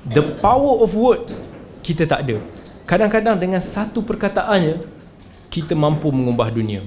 the 0.09 0.25
power 0.41 0.81
of 0.81 0.91
words 0.97 1.41
kita 1.85 2.09
tak 2.09 2.25
ada 2.25 2.41
kadang-kadang 2.89 3.37
dengan 3.37 3.61
satu 3.61 4.01
perkataannya 4.01 5.01
kita 5.51 5.75
mampu 5.75 6.09
mengubah 6.15 6.49
dunia. 6.55 6.87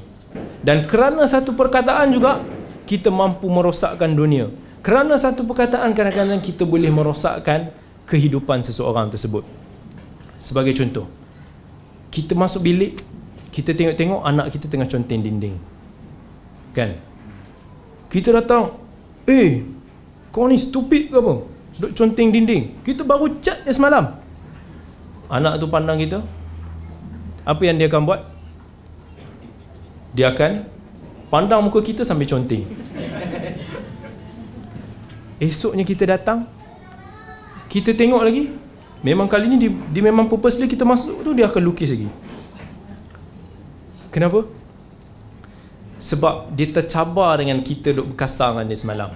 Dan 0.64 0.88
kerana 0.88 1.28
satu 1.28 1.52
perkataan 1.52 2.16
juga 2.16 2.40
kita 2.88 3.12
mampu 3.12 3.52
merosakkan 3.52 4.16
dunia. 4.16 4.48
Kerana 4.80 5.20
satu 5.20 5.44
perkataan 5.44 5.92
kadang-kadang 5.92 6.40
kita 6.40 6.64
boleh 6.64 6.88
merosakkan 6.88 7.70
kehidupan 8.08 8.64
seseorang 8.64 9.12
tersebut. 9.12 9.44
Sebagai 10.44 10.76
contoh 10.76 11.08
kita 12.12 12.36
masuk 12.36 12.68
bilik 12.68 13.00
kita 13.56 13.72
tengok-tengok 13.72 14.20
anak 14.26 14.52
kita 14.52 14.66
tengah 14.66 14.90
conteng 14.90 15.22
dinding. 15.22 15.56
Kan? 16.74 16.98
Kita 18.10 18.34
datang 18.34 18.74
eh 19.30 19.62
kau 20.34 20.50
ni 20.50 20.58
stupid 20.58 21.14
ke 21.14 21.18
apa? 21.22 21.34
Duk 21.78 21.92
conteng 21.94 22.34
dinding. 22.34 22.82
Kita 22.82 23.06
baru 23.06 23.40
cat 23.40 23.64
dia 23.64 23.72
semalam. 23.72 24.20
Anak 25.30 25.62
tu 25.62 25.70
pandang 25.70 26.02
kita. 26.02 26.20
Apa 27.46 27.62
yang 27.64 27.78
dia 27.78 27.88
akan 27.90 28.02
buat? 28.10 28.22
Dia 30.18 30.34
akan 30.34 30.74
pandang 31.34 31.66
muka 31.66 31.82
kita 31.82 32.06
sambil 32.06 32.30
conteng 32.30 32.62
esoknya 35.42 35.82
kita 35.82 36.06
datang 36.06 36.46
kita 37.74 37.98
tengok 37.98 38.22
lagi 38.22 38.54
memang 39.04 39.28
kali 39.28 39.52
ni 39.52 39.58
dia, 39.60 39.72
dia 39.92 40.02
memang 40.02 40.32
purposely 40.32 40.66
kita 40.66 40.88
masuk 40.88 41.22
tu 41.22 41.36
dia 41.36 41.52
akan 41.52 41.62
lukis 41.62 41.92
lagi. 41.92 42.08
Kenapa? 44.10 44.48
Sebab 46.00 46.56
dia 46.56 46.72
tercabar 46.72 47.36
dengan 47.40 47.60
kita 47.60 47.92
duduk 47.92 48.16
berkasar 48.16 48.56
dengan 48.56 48.66
dia 48.72 48.80
semalam. 48.80 49.12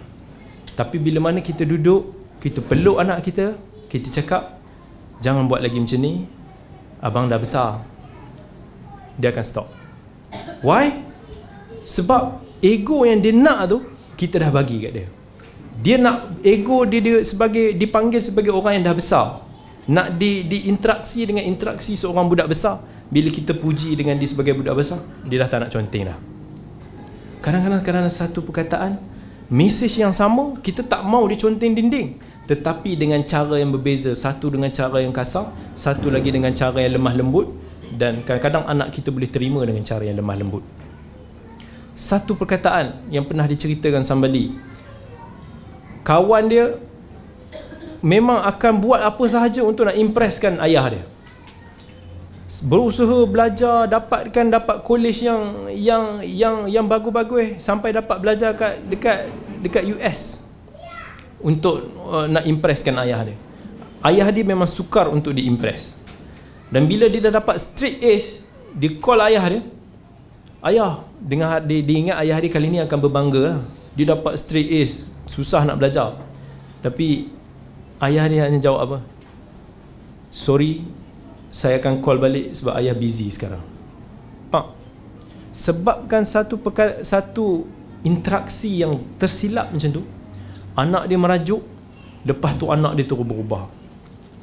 Tapi 0.75 0.99
bila 0.99 1.31
mana 1.31 1.39
kita 1.39 1.63
duduk 1.63 2.13
kita 2.43 2.61
peluk 2.61 3.01
anak 3.01 3.25
kita 3.25 3.57
kita 3.87 4.11
cakap 4.21 4.59
jangan 5.23 5.47
buat 5.47 5.63
lagi 5.63 5.79
macam 5.79 5.99
ni. 6.03 6.27
Abang 6.99 7.29
dah 7.31 7.39
besar. 7.39 7.81
Dia 9.15 9.29
akan 9.31 9.45
stop. 9.45 9.67
Why? 10.65 11.05
Sebab 11.87 12.41
ego 12.59 13.05
yang 13.05 13.21
dia 13.23 13.33
nak 13.33 13.69
tu 13.71 13.79
kita 14.17 14.41
dah 14.41 14.51
bagi 14.51 14.81
kat 14.81 14.91
dia. 14.91 15.07
Dia 15.77 15.95
nak 16.01 16.41
ego 16.41 16.83
dia, 16.89 16.99
dia 16.99 17.21
sebagai 17.21 17.77
dipanggil 17.77 18.19
sebagai 18.19 18.49
orang 18.49 18.81
yang 18.81 18.85
dah 18.91 18.97
besar 18.97 19.46
nak 19.87 20.19
di 20.19 20.43
diinteraksi 20.43 21.23
dengan 21.23 21.47
interaksi 21.47 21.95
seorang 21.95 22.27
budak 22.27 22.51
besar 22.51 22.83
bila 23.07 23.31
kita 23.31 23.55
puji 23.55 23.95
dengan 23.95 24.19
dia 24.19 24.27
sebagai 24.27 24.51
budak 24.59 24.75
besar 24.75 24.99
dia 25.23 25.39
dah 25.39 25.47
tak 25.47 25.59
nak 25.63 25.69
conteng 25.71 26.11
dah. 26.11 26.17
Kadang-kadang 27.39 27.81
kadang 27.85 28.11
satu 28.11 28.43
perkataan 28.43 28.99
mesej 29.47 30.03
yang 30.03 30.11
sama 30.11 30.59
kita 30.59 30.83
tak 30.83 31.07
mau 31.07 31.23
diconteng 31.23 31.71
dinding. 31.71 32.19
Tetapi 32.47 32.95
dengan 32.95 33.19
cara 33.27 33.59
yang 33.59 33.75
berbeza 33.75 34.15
satu 34.15 34.47
dengan 34.47 34.71
cara 34.71 35.03
yang 35.03 35.11
kasar 35.11 35.51
satu 35.75 36.07
lagi 36.07 36.31
dengan 36.31 36.55
cara 36.55 36.79
yang 36.79 36.95
lemah 36.95 37.15
lembut 37.19 37.51
dan 37.91 38.23
kadang-kadang 38.23 38.63
anak 38.67 38.95
kita 38.95 39.11
boleh 39.11 39.27
terima 39.27 39.63
dengan 39.67 39.83
cara 39.83 40.03
yang 40.03 40.15
lemah 40.19 40.35
lembut. 40.35 40.63
Satu 41.91 42.39
perkataan 42.39 43.07
yang 43.11 43.27
pernah 43.27 43.43
diceritakan 43.47 44.03
somebody. 44.07 44.55
Kawan 46.07 46.47
dia 46.47 46.79
memang 48.01 48.43
akan 48.45 48.73
buat 48.81 49.01
apa 49.01 49.23
sahaja 49.25 49.61
untuk 49.65 49.89
nak 49.89 49.97
impresskan 49.97 50.59
ayah 50.61 50.85
dia. 50.89 51.03
Berusaha 52.47 53.27
belajar 53.27 53.91
dapatkan 53.91 54.45
dapat 54.47 54.77
college 54.87 55.19
yang 55.19 55.67
yang 55.75 56.03
yang 56.23 56.55
yang 56.71 56.85
bagus-bagus 56.87 57.59
sampai 57.59 57.91
dapat 57.91 58.17
belajar 58.23 58.55
kat 58.55 58.79
dekat 58.87 59.27
dekat 59.59 59.83
US 59.91 60.47
untuk 61.43 61.91
uh, 62.07 62.25
nak 62.31 62.47
impresskan 62.47 62.95
ayah 63.03 63.27
dia. 63.27 63.37
Ayah 63.99 64.31
dia 64.31 64.47
memang 64.47 64.69
sukar 64.69 65.11
untuk 65.11 65.35
diimpress. 65.35 65.91
Dan 66.71 66.87
bila 66.87 67.11
dia 67.11 67.27
dah 67.27 67.43
dapat 67.43 67.59
straight 67.59 67.99
A's 67.99 68.47
dia 68.71 68.95
call 68.99 69.23
ayah 69.27 69.43
dia 69.47 69.61
ayah 70.63 71.03
dengan 71.19 71.59
dia, 71.63 71.79
dia 71.83 71.97
ingat 71.99 72.17
ayah 72.23 72.37
dia 72.39 72.51
kali 72.51 72.67
ni 72.71 72.79
akan 72.83 72.97
berbangga 72.99 73.41
lah. 73.43 73.59
dia 73.97 74.05
dapat 74.13 74.37
straight 74.39 74.71
A's 74.71 75.11
susah 75.27 75.67
nak 75.67 75.77
belajar. 75.83 76.15
Tapi 76.79 77.36
ayah 78.03 78.25
dia 78.29 78.41
hanya 78.45 78.59
jawab 78.61 78.81
apa? 78.85 78.97
Sorry 80.29 80.85
saya 81.49 81.79
akan 81.81 82.03
call 82.03 82.21
balik 82.21 82.53
sebab 82.53 82.77
ayah 82.77 82.93
busy 82.93 83.31
sekarang. 83.33 83.63
Pak 84.53 84.77
sebabkan 85.57 86.21
satu 86.21 86.61
perkara, 86.61 87.01
satu 87.01 87.65
interaksi 88.05 88.85
yang 88.85 89.01
tersilap 89.17 89.73
macam 89.73 89.89
tu 89.89 90.03
anak 90.77 91.09
dia 91.09 91.17
merajuk 91.17 91.65
lepas 92.21 92.53
tu 92.59 92.69
anak 92.69 92.93
dia 92.93 93.05
terus 93.09 93.25
berubah. 93.25 93.65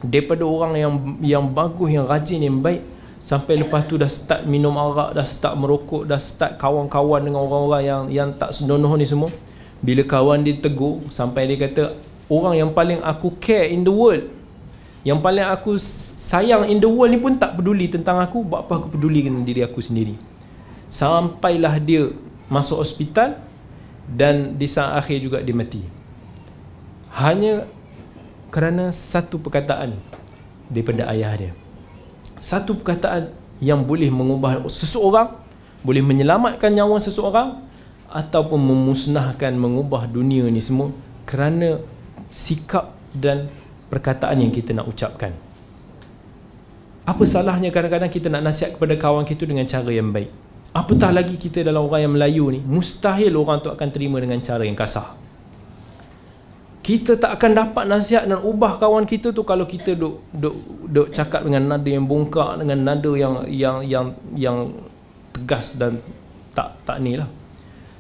Daripada 0.05 0.45
orang 0.45 0.73
yang 0.77 0.93
yang 1.23 1.45
bagus 1.49 1.89
yang 1.89 2.05
rajin 2.05 2.43
yang 2.43 2.59
baik 2.61 2.83
sampai 3.25 3.57
lepas 3.57 3.89
tu 3.89 3.97
dah 3.97 4.11
start 4.11 4.45
minum 4.45 4.77
arak 4.77 5.17
dah 5.17 5.25
start 5.25 5.57
merokok 5.57 6.05
dah 6.05 6.21
start 6.21 6.61
kawan-kawan 6.61 7.25
dengan 7.25 7.41
orang-orang 7.41 7.83
yang 7.83 8.03
yang 8.13 8.29
tak 8.37 8.53
senonoh 8.53 8.93
ni 9.01 9.09
semua 9.09 9.33
bila 9.81 10.05
kawan 10.05 10.45
dia 10.45 10.61
tegur 10.61 11.01
sampai 11.09 11.49
dia 11.49 11.57
kata 11.57 11.97
orang 12.29 12.55
yang 12.59 12.71
paling 12.73 13.01
aku 13.01 13.35
care 13.41 13.69
in 13.69 13.85
the 13.85 13.93
world. 13.93 14.27
Yang 15.05 15.21
paling 15.21 15.45
aku 15.45 15.77
sayang 15.77 16.65
in 16.73 16.81
the 16.81 16.89
world 16.89 17.13
ni 17.13 17.21
pun 17.21 17.37
tak 17.37 17.61
peduli 17.61 17.93
tentang 17.93 18.21
aku 18.21 18.41
buat 18.41 18.65
apa 18.65 18.81
aku 18.81 18.97
peduli 18.97 19.21
dengan 19.21 19.45
diri 19.45 19.61
aku 19.61 19.85
sendiri. 19.85 20.17
Sampailah 20.89 21.77
dia 21.77 22.09
masuk 22.49 22.81
hospital 22.81 23.37
dan 24.09 24.57
di 24.57 24.65
saat 24.65 24.97
akhir 24.97 25.21
juga 25.21 25.45
dia 25.45 25.53
mati. 25.53 25.85
Hanya 27.13 27.69
kerana 28.49 28.91
satu 28.95 29.37
perkataan 29.37 29.97
daripada 30.73 31.05
ayah 31.13 31.33
dia. 31.37 31.53
Satu 32.41 32.77
perkataan 32.77 33.33
yang 33.61 33.85
boleh 33.85 34.09
mengubah 34.09 34.65
seseorang 34.73 35.45
boleh 35.85 36.01
menyelamatkan 36.01 36.73
nyawa 36.73 36.97
seseorang 36.97 37.61
ataupun 38.09 38.57
memusnahkan 38.57 39.53
mengubah 39.53 40.09
dunia 40.09 40.49
ni 40.49 40.65
semua 40.65 40.89
kerana 41.29 41.85
sikap 42.35 42.91
dan 43.15 43.47
perkataan 43.87 44.43
yang 44.43 44.51
kita 44.51 44.75
nak 44.75 44.91
ucapkan. 44.91 45.31
Apa 47.07 47.23
salahnya 47.23 47.71
kadang-kadang 47.71 48.11
kita 48.11 48.27
nak 48.27 48.43
nasihat 48.43 48.75
kepada 48.75 48.99
kawan 48.99 49.23
kita 49.23 49.47
dengan 49.47 49.63
cara 49.71 49.87
yang 49.95 50.11
baik? 50.11 50.35
Apatah 50.75 51.15
lagi 51.15 51.39
kita 51.39 51.63
dalam 51.63 51.87
orang 51.87 52.03
yang 52.03 52.13
Melayu 52.19 52.51
ni 52.51 52.59
mustahil 52.59 53.31
orang 53.39 53.63
tu 53.63 53.71
akan 53.71 53.89
terima 53.95 54.19
dengan 54.19 54.43
cara 54.43 54.67
yang 54.67 54.75
kasar. 54.75 55.15
Kita 56.83 57.15
tak 57.15 57.39
akan 57.39 57.51
dapat 57.55 57.85
nasihat 57.87 58.27
dan 58.27 58.43
ubah 58.43 58.83
kawan 58.83 59.07
kita 59.07 59.31
tu 59.31 59.47
kalau 59.47 59.65
kita 59.65 59.95
duk 59.95 60.21
duk 60.35 60.57
duk 60.91 61.09
cakap 61.15 61.47
dengan 61.47 61.71
nada 61.71 61.87
yang 61.87 62.05
bongkak 62.05 62.61
dengan 62.61 62.83
nada 62.83 63.13
yang 63.15 63.47
yang 63.47 63.77
yang 63.87 64.07
yang 64.35 64.57
tegas 65.31 65.79
dan 65.79 66.03
tak 66.51 66.75
tak 66.83 66.99
ni 66.99 67.15
lah. 67.15 67.31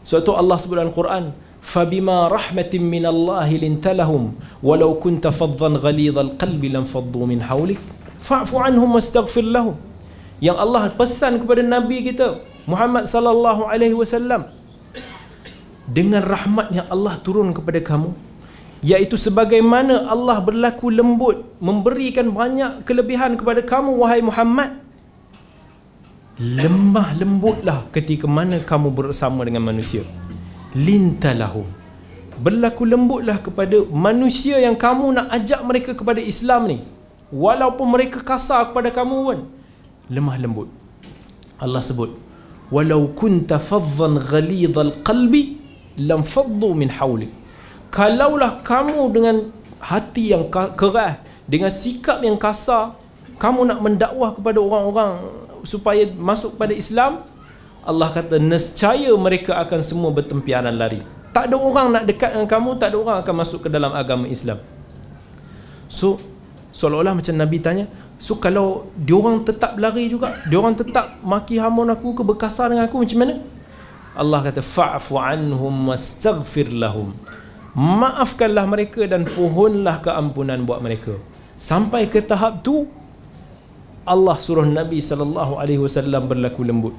Sebab 0.05 0.21
tu 0.21 0.33
Allah 0.37 0.57
sebut 0.61 0.77
dalam 0.77 0.93
Quran, 0.93 1.33
"Fabima 1.65 2.29
rahmatin 2.29 2.85
min 2.95 3.05
Allah 3.13 3.49
lintalahum, 3.49 4.37
walau 4.61 4.91
kunta 5.05 5.33
faddan 5.41 5.81
ghalidhal 5.85 6.37
qalbi 6.41 6.69
lam 6.77 6.85
faddu 6.85 7.25
min 7.31 7.41
hawlik, 7.49 7.81
fa'fu 8.29 8.61
anhum 8.67 8.91
wastaghfir 8.97 9.49
lahum." 9.57 9.77
Yang 10.47 10.59
Allah 10.65 10.83
pesan 11.01 11.41
kepada 11.41 11.63
Nabi 11.65 12.05
kita, 12.09 12.29
Muhammad 12.69 13.09
sallallahu 13.09 13.65
alaihi 13.73 13.97
wasallam, 13.97 14.43
dengan 15.97 16.23
rahmat 16.35 16.69
yang 16.77 16.87
Allah 16.95 17.15
turun 17.25 17.49
kepada 17.57 17.81
kamu, 17.91 18.13
iaitu 18.85 19.17
sebagaimana 19.17 19.95
Allah 20.15 20.37
berlaku 20.45 20.93
lembut, 20.93 21.37
memberikan 21.69 22.29
banyak 22.29 22.85
kelebihan 22.89 23.41
kepada 23.41 23.65
kamu 23.73 23.91
wahai 24.05 24.21
Muhammad, 24.21 24.71
lemah 26.59 27.09
lembutlah 27.21 27.79
ketika 27.95 28.27
mana 28.29 28.59
kamu 28.71 28.91
bersama 28.91 29.47
dengan 29.49 29.65
manusia 29.71 30.05
lintalahu 30.75 31.63
berlaku 32.45 32.83
lembutlah 32.93 33.39
kepada 33.39 33.87
manusia 34.07 34.59
yang 34.59 34.75
kamu 34.75 35.15
nak 35.17 35.27
ajak 35.37 35.61
mereka 35.63 35.91
kepada 35.95 36.19
Islam 36.19 36.67
ni. 36.67 36.79
Walaupun 37.31 37.87
mereka 37.95 38.19
kasar 38.23 38.71
kepada 38.71 38.91
kamu 38.95 39.17
pun 39.27 39.39
lemah 40.11 40.37
lembut. 40.39 40.69
Allah 41.59 41.83
sebut 41.83 42.11
walau 42.75 43.11
kunta 43.21 43.57
faddan 43.71 44.19
ghalidhal 44.19 44.93
qalbi 45.07 45.59
lam 45.99 46.23
faddu 46.35 46.71
min 46.75 46.91
hawlik. 46.91 47.33
Kalaulah 47.95 48.53
kamu 48.67 49.03
dengan 49.15 49.37
hati 49.79 50.35
yang 50.35 50.51
keras 50.51 51.23
dengan 51.47 51.71
sikap 51.71 52.19
yang 52.27 52.35
kasar 52.35 52.99
kamu 53.39 53.71
nak 53.71 53.79
mendakwah 53.85 54.31
kepada 54.35 54.59
orang-orang 54.59 55.13
supaya 55.63 56.03
masuk 56.15 56.57
pada 56.61 56.75
Islam 56.75 57.23
Allah 57.85 58.09
kata 58.09 58.41
nescaya 58.41 59.13
mereka 59.13 59.61
akan 59.61 59.81
semua 59.85 60.09
bertempiaran 60.09 60.73
lari. 60.73 61.05
Tak 61.37 61.53
ada 61.53 61.57
orang 61.61 61.93
nak 61.93 62.05
dekat 62.09 62.33
dengan 62.33 62.49
kamu 62.49 62.81
tak 62.81 62.89
ada 62.95 62.97
orang 62.97 63.17
akan 63.21 63.35
masuk 63.45 63.67
ke 63.67 63.69
dalam 63.69 63.93
agama 63.93 64.25
Islam. 64.25 64.57
So 65.93 66.17
seolah-olah 66.73 67.13
macam 67.13 67.35
Nabi 67.37 67.61
tanya 67.61 67.87
so 68.17 68.41
kalau 68.41 68.89
diorang 68.99 69.45
tetap 69.47 69.77
lari 69.79 70.11
juga 70.11 70.35
diorang 70.49 70.75
tetap 70.75 71.23
maki 71.23 71.61
hamun 71.61 71.93
aku 71.93 72.19
ke 72.19 72.23
berkasar 72.25 72.73
dengan 72.73 72.89
aku 72.89 73.05
macam 73.05 73.19
mana? 73.21 73.35
Allah 74.15 74.41
kata 74.47 74.63
fa'fu 74.65 75.21
anhum 75.21 75.91
wastaghfir 75.93 76.73
lahum. 76.73 77.13
Maafkanlah 77.75 78.65
mereka 78.71 79.05
dan 79.05 79.27
pohonlah 79.27 79.99
keampunan 80.01 80.63
buat 80.63 80.79
mereka. 80.79 81.19
Sampai 81.59 82.07
ke 82.07 82.23
tahap 82.23 82.63
tu 82.63 82.87
Allah 84.07 84.37
suruh 84.39 84.65
Nabi 84.65 85.03
sallallahu 85.03 85.59
alaihi 85.59 85.83
wasallam 85.83 86.31
berlaku 86.31 86.63
lembut. 86.63 86.95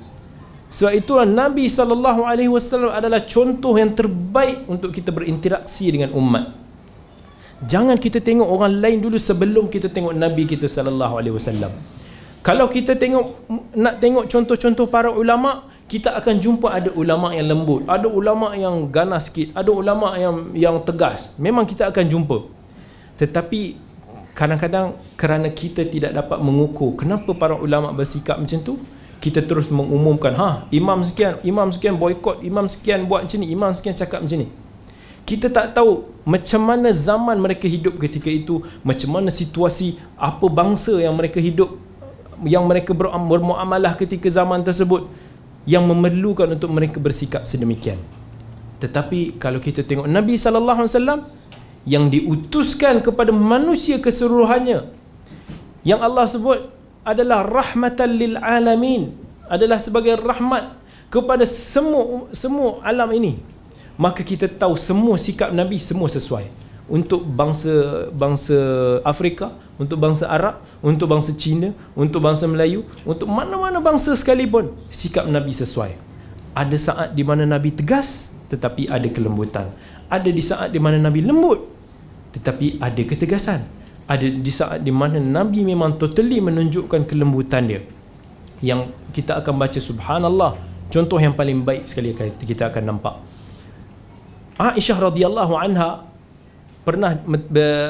Sebab 0.75 0.91
itulah 0.91 1.23
Nabi 1.23 1.71
sallallahu 1.71 2.27
alaihi 2.27 2.51
wasallam 2.51 2.91
adalah 2.91 3.23
contoh 3.23 3.79
yang 3.79 3.95
terbaik 3.95 4.67
untuk 4.67 4.91
kita 4.91 5.07
berinteraksi 5.07 5.87
dengan 5.87 6.11
umat. 6.11 6.51
Jangan 7.63 7.95
kita 7.95 8.19
tengok 8.19 8.43
orang 8.43 8.83
lain 8.83 8.99
dulu 8.99 9.15
sebelum 9.15 9.71
kita 9.71 9.87
tengok 9.87 10.11
Nabi 10.11 10.43
kita 10.43 10.67
sallallahu 10.67 11.15
alaihi 11.15 11.31
wasallam. 11.31 11.71
Kalau 12.43 12.67
kita 12.67 12.99
tengok 12.99 13.47
nak 13.71 14.03
tengok 14.03 14.27
contoh-contoh 14.27 14.91
para 14.91 15.07
ulama, 15.15 15.63
kita 15.87 16.11
akan 16.11 16.43
jumpa 16.43 16.67
ada 16.67 16.91
ulama 16.91 17.31
yang 17.31 17.47
lembut, 17.55 17.87
ada 17.87 18.11
ulama 18.11 18.51
yang 18.59 18.91
ganas 18.91 19.31
sikit, 19.31 19.55
ada 19.55 19.71
ulama 19.71 20.19
yang 20.19 20.51
yang 20.51 20.75
tegas. 20.83 21.39
Memang 21.39 21.63
kita 21.63 21.87
akan 21.87 22.03
jumpa. 22.03 22.37
Tetapi 23.15 23.79
kadang-kadang 24.35 24.99
kerana 25.15 25.47
kita 25.55 25.87
tidak 25.87 26.11
dapat 26.11 26.43
mengukur 26.43 26.99
kenapa 26.99 27.31
para 27.31 27.55
ulama 27.55 27.95
bersikap 27.95 28.35
macam 28.35 28.59
tu, 28.59 28.75
kita 29.25 29.41
terus 29.41 29.73
mengumumkan, 29.73 30.37
ha, 30.37 30.49
imam 30.69 31.01
sekian, 31.01 31.41
imam 31.41 31.73
sekian 31.73 31.97
boikot, 31.97 32.45
imam 32.45 32.69
sekian 32.69 33.09
buat 33.09 33.25
macam 33.25 33.41
ni, 33.41 33.49
imam 33.49 33.73
sekian 33.73 33.97
cakap 33.97 34.21
macam 34.21 34.37
ni. 34.45 34.47
Kita 35.25 35.49
tak 35.49 35.73
tahu 35.73 36.05
macam 36.29 36.61
mana 36.61 36.93
zaman 36.93 37.33
mereka 37.41 37.65
hidup 37.65 37.97
ketika 37.97 38.29
itu, 38.29 38.61
macam 38.85 39.09
mana 39.17 39.33
situasi 39.33 39.97
apa 40.13 40.45
bangsa 40.45 40.93
yang 41.01 41.17
mereka 41.17 41.41
hidup 41.41 41.73
yang 42.45 42.69
mereka 42.69 42.93
bermuamalah 42.93 43.97
ketika 43.97 44.29
zaman 44.29 44.61
tersebut 44.61 45.09
yang 45.65 45.81
memerlukan 45.89 46.45
untuk 46.53 46.69
mereka 46.69 47.01
bersikap 47.01 47.49
sedemikian. 47.49 47.97
Tetapi 48.77 49.41
kalau 49.41 49.57
kita 49.57 49.81
tengok 49.81 50.05
Nabi 50.05 50.37
sallallahu 50.37 50.85
alaihi 50.85 50.93
wasallam 50.93 51.19
yang 51.89 52.05
diutuskan 52.13 53.01
kepada 53.01 53.33
manusia 53.33 53.97
keseluruhannya 53.97 54.85
yang 55.81 55.97
Allah 56.05 56.29
sebut 56.29 56.74
adalah 57.05 57.45
rahmatan 57.45 58.09
lil 58.17 58.35
alamin 58.41 59.13
adalah 59.45 59.77
sebagai 59.77 60.17
rahmat 60.17 60.73
kepada 61.13 61.45
semua 61.45 62.27
semua 62.33 62.81
alam 62.81 63.07
ini 63.13 63.37
maka 63.95 64.25
kita 64.25 64.49
tahu 64.49 64.75
semua 64.75 65.15
sikap 65.15 65.53
Nabi 65.53 65.79
semua 65.79 66.09
sesuai 66.09 66.65
untuk 66.85 67.25
bangsa 67.25 68.07
bangsa 68.13 68.57
Afrika, 69.01 69.49
untuk 69.81 69.97
bangsa 69.97 70.29
Arab, 70.29 70.61
untuk 70.85 71.09
bangsa 71.09 71.33
Cina, 71.33 71.73
untuk 71.97 72.21
bangsa 72.21 72.45
Melayu, 72.45 72.85
untuk 73.01 73.25
mana-mana 73.25 73.81
bangsa 73.81 74.13
sekalipun 74.13 74.69
sikap 74.93 75.25
Nabi 75.25 75.49
sesuai. 75.49 75.97
Ada 76.55 76.77
saat 76.77 77.09
di 77.17 77.23
mana 77.25 77.43
Nabi 77.43 77.73
tegas 77.73 78.37
tetapi 78.47 78.87
ada 78.87 79.07
kelembutan. 79.09 79.73
Ada 80.07 80.29
di 80.29 80.43
saat 80.45 80.69
di 80.69 80.77
mana 80.77 81.01
Nabi 81.01 81.25
lembut 81.25 81.65
tetapi 82.37 82.77
ada 82.77 83.01
ketegasan. 83.01 83.65
Ada 84.05 84.29
di 84.29 84.51
saat 84.53 84.85
di 84.85 84.93
mana 84.93 85.17
Nabi 85.17 85.65
memang 85.65 85.97
totally 85.97 86.37
menunjukkan 86.37 87.09
kelembutan 87.09 87.65
dia. 87.65 87.81
Yang 88.61 88.93
kita 89.11 89.41
akan 89.41 89.53
baca 89.57 89.79
subhanallah. 89.81 90.51
Contoh 90.93 91.17
yang 91.17 91.33
paling 91.33 91.65
baik 91.65 91.89
sekali 91.89 92.13
kita 92.45 92.69
akan 92.69 92.83
nampak. 92.85 93.15
Aisyah 94.55 95.11
radhiyallahu 95.11 95.53
anha 95.57 96.07
pernah 96.85 97.17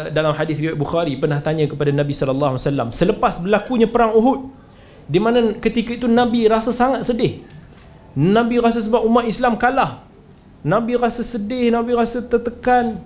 dalam 0.10 0.32
hadis 0.34 0.56
riwayat 0.56 0.80
Bukhari 0.80 1.14
pernah 1.20 1.44
tanya 1.44 1.68
kepada 1.68 1.92
Nabi 1.92 2.16
sallallahu 2.16 2.56
alaihi 2.56 2.64
wasallam 2.64 2.90
selepas 2.96 3.44
berlakunya 3.44 3.92
perang 3.92 4.16
Uhud 4.16 4.50
di 5.06 5.20
mana 5.22 5.54
ketika 5.60 5.94
itu 5.94 6.08
Nabi 6.10 6.50
rasa 6.50 6.74
sangat 6.74 7.06
sedih. 7.06 7.46
Nabi 8.16 8.58
rasa 8.64 8.80
sebab 8.80 9.04
umat 9.06 9.28
Islam 9.28 9.60
kalah. 9.60 10.02
Nabi 10.66 10.98
rasa 10.98 11.22
sedih, 11.22 11.70
Nabi 11.70 11.94
rasa 11.94 12.24
tertekan. 12.26 12.98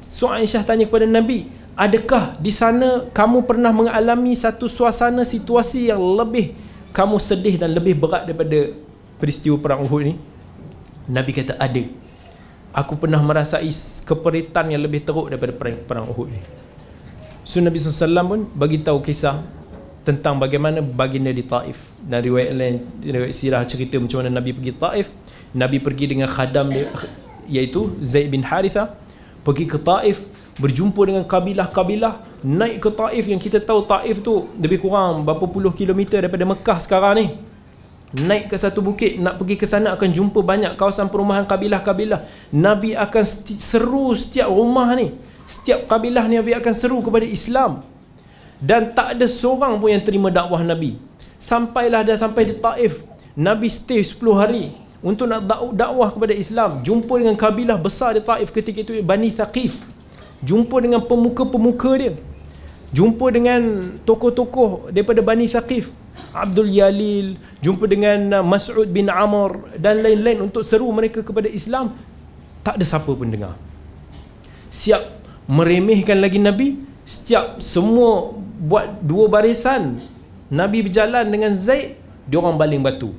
So 0.00 0.30
Aisyah 0.32 0.64
tanya 0.64 0.88
kepada 0.88 1.04
Nabi, 1.04 1.50
adakah 1.78 2.34
di 2.42 2.50
sana 2.50 3.06
kamu 3.14 3.46
pernah 3.46 3.70
mengalami 3.70 4.34
satu 4.34 4.66
suasana 4.66 5.22
situasi 5.22 5.94
yang 5.94 6.02
lebih 6.02 6.58
kamu 6.90 7.22
sedih 7.22 7.54
dan 7.54 7.70
lebih 7.70 7.94
berat 7.94 8.26
daripada 8.26 8.74
peristiwa 9.22 9.54
perang 9.62 9.86
Uhud 9.86 10.02
ni? 10.02 10.14
Nabi 11.06 11.30
kata 11.30 11.54
ada 11.54 11.82
aku 12.74 12.98
pernah 12.98 13.22
merasai 13.22 13.70
keperitan 14.02 14.74
yang 14.74 14.82
lebih 14.82 15.06
teruk 15.06 15.30
daripada 15.30 15.54
perang, 15.54 15.78
perang 15.86 16.06
Uhud 16.10 16.28
ni. 16.34 16.40
So 17.46 17.62
Nabi 17.64 17.80
SAW 17.80 18.26
pun 18.28 18.40
bagi 18.52 18.82
tahu 18.84 19.00
kisah 19.00 19.40
tentang 20.04 20.36
bagaimana 20.36 20.84
baginda 20.84 21.32
di 21.32 21.44
Taif 21.44 21.80
dan 22.00 22.20
riwayat 22.24 22.52
lain 22.52 22.76
riwayat 23.04 23.32
sirah 23.32 23.62
cerita 23.64 24.00
macam 24.00 24.24
mana 24.24 24.40
Nabi 24.40 24.56
pergi 24.56 24.72
Taif 24.72 25.06
Nabi 25.52 25.78
pergi 25.80 26.04
dengan 26.12 26.28
khadam 26.28 26.72
dia 26.72 26.88
iaitu 27.48 27.92
Zaid 28.00 28.32
bin 28.32 28.40
Haritha 28.44 28.96
pergi 29.44 29.64
ke 29.68 29.76
Taif 29.80 30.24
berjumpa 30.58 30.98
dengan 31.06 31.22
kabilah-kabilah 31.22 32.42
naik 32.42 32.82
ke 32.82 32.90
Taif 32.90 33.24
yang 33.30 33.38
kita 33.38 33.62
tahu 33.62 33.86
Taif 33.86 34.20
tu 34.20 34.50
lebih 34.58 34.82
kurang 34.82 35.22
berapa 35.22 35.46
puluh 35.46 35.70
kilometer 35.70 36.18
daripada 36.22 36.44
Mekah 36.44 36.78
sekarang 36.82 37.14
ni. 37.18 37.26
Naik 38.08 38.48
ke 38.48 38.56
satu 38.56 38.80
bukit 38.80 39.20
nak 39.20 39.36
pergi 39.36 39.54
ke 39.60 39.68
sana 39.68 39.92
akan 39.94 40.08
jumpa 40.10 40.40
banyak 40.40 40.74
kawasan 40.74 41.12
perumahan 41.12 41.46
kabilah-kabilah. 41.46 42.26
Nabi 42.50 42.96
akan 42.98 43.24
seru 43.60 44.16
setiap 44.18 44.48
rumah 44.50 44.96
ni. 44.98 45.14
Setiap 45.46 45.86
kabilah 45.86 46.24
ni 46.26 46.40
Nabi 46.40 46.56
akan 46.56 46.74
seru 46.74 46.98
kepada 47.04 47.28
Islam. 47.28 47.84
Dan 48.58 48.90
tak 48.96 49.14
ada 49.14 49.26
seorang 49.28 49.78
pun 49.78 49.92
yang 49.92 50.02
terima 50.02 50.32
dakwah 50.32 50.64
Nabi. 50.64 50.98
Sampailah 51.38 52.02
dah 52.02 52.18
sampai 52.18 52.50
di 52.50 52.54
Taif 52.58 53.06
Nabi 53.38 53.70
stay 53.70 54.02
10 54.02 54.18
hari 54.34 54.74
untuk 54.98 55.30
nak 55.30 55.46
dakwah 55.70 56.10
kepada 56.10 56.34
Islam. 56.34 56.82
Jumpa 56.82 57.22
dengan 57.22 57.38
kabilah 57.38 57.78
besar 57.78 58.18
di 58.18 58.24
Taif 58.24 58.50
ketika 58.50 58.82
itu 58.82 58.98
Bani 59.04 59.30
Thaqif 59.30 59.97
jumpa 60.42 60.76
dengan 60.78 61.02
pemuka-pemuka 61.02 61.92
dia. 61.98 62.12
Jumpa 62.88 63.28
dengan 63.28 63.60
tokoh-tokoh 64.08 64.88
daripada 64.94 65.20
Bani 65.20 65.44
Thaqif. 65.44 65.92
Abdul 66.34 66.72
Yalil 66.74 67.38
jumpa 67.62 67.86
dengan 67.86 68.42
uh, 68.42 68.44
Mas'ud 68.44 68.88
bin 68.90 69.06
Amr 69.06 69.78
dan 69.78 70.02
lain-lain 70.02 70.50
untuk 70.50 70.66
seru 70.66 70.88
mereka 70.90 71.22
kepada 71.22 71.46
Islam. 71.46 71.94
Tak 72.66 72.74
ada 72.80 72.84
siapa 72.84 73.10
pun 73.12 73.28
dengar. 73.28 73.54
Siap 74.68 75.02
meremehkan 75.48 76.18
lagi 76.18 76.42
Nabi 76.42 76.76
setiap 77.08 77.62
semua 77.62 78.34
buat 78.60 79.00
dua 79.00 79.30
barisan. 79.30 80.02
Nabi 80.48 80.84
berjalan 80.84 81.28
dengan 81.28 81.52
Zaid 81.54 81.96
dia 82.28 82.36
orang 82.40 82.56
baling 82.60 82.82
batu. 82.84 83.12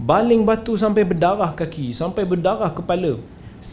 Baling 0.00 0.42
batu 0.42 0.74
sampai 0.74 1.06
berdarah 1.06 1.54
kaki 1.54 1.94
sampai 1.94 2.26
berdarah 2.26 2.72
kepala. 2.74 3.20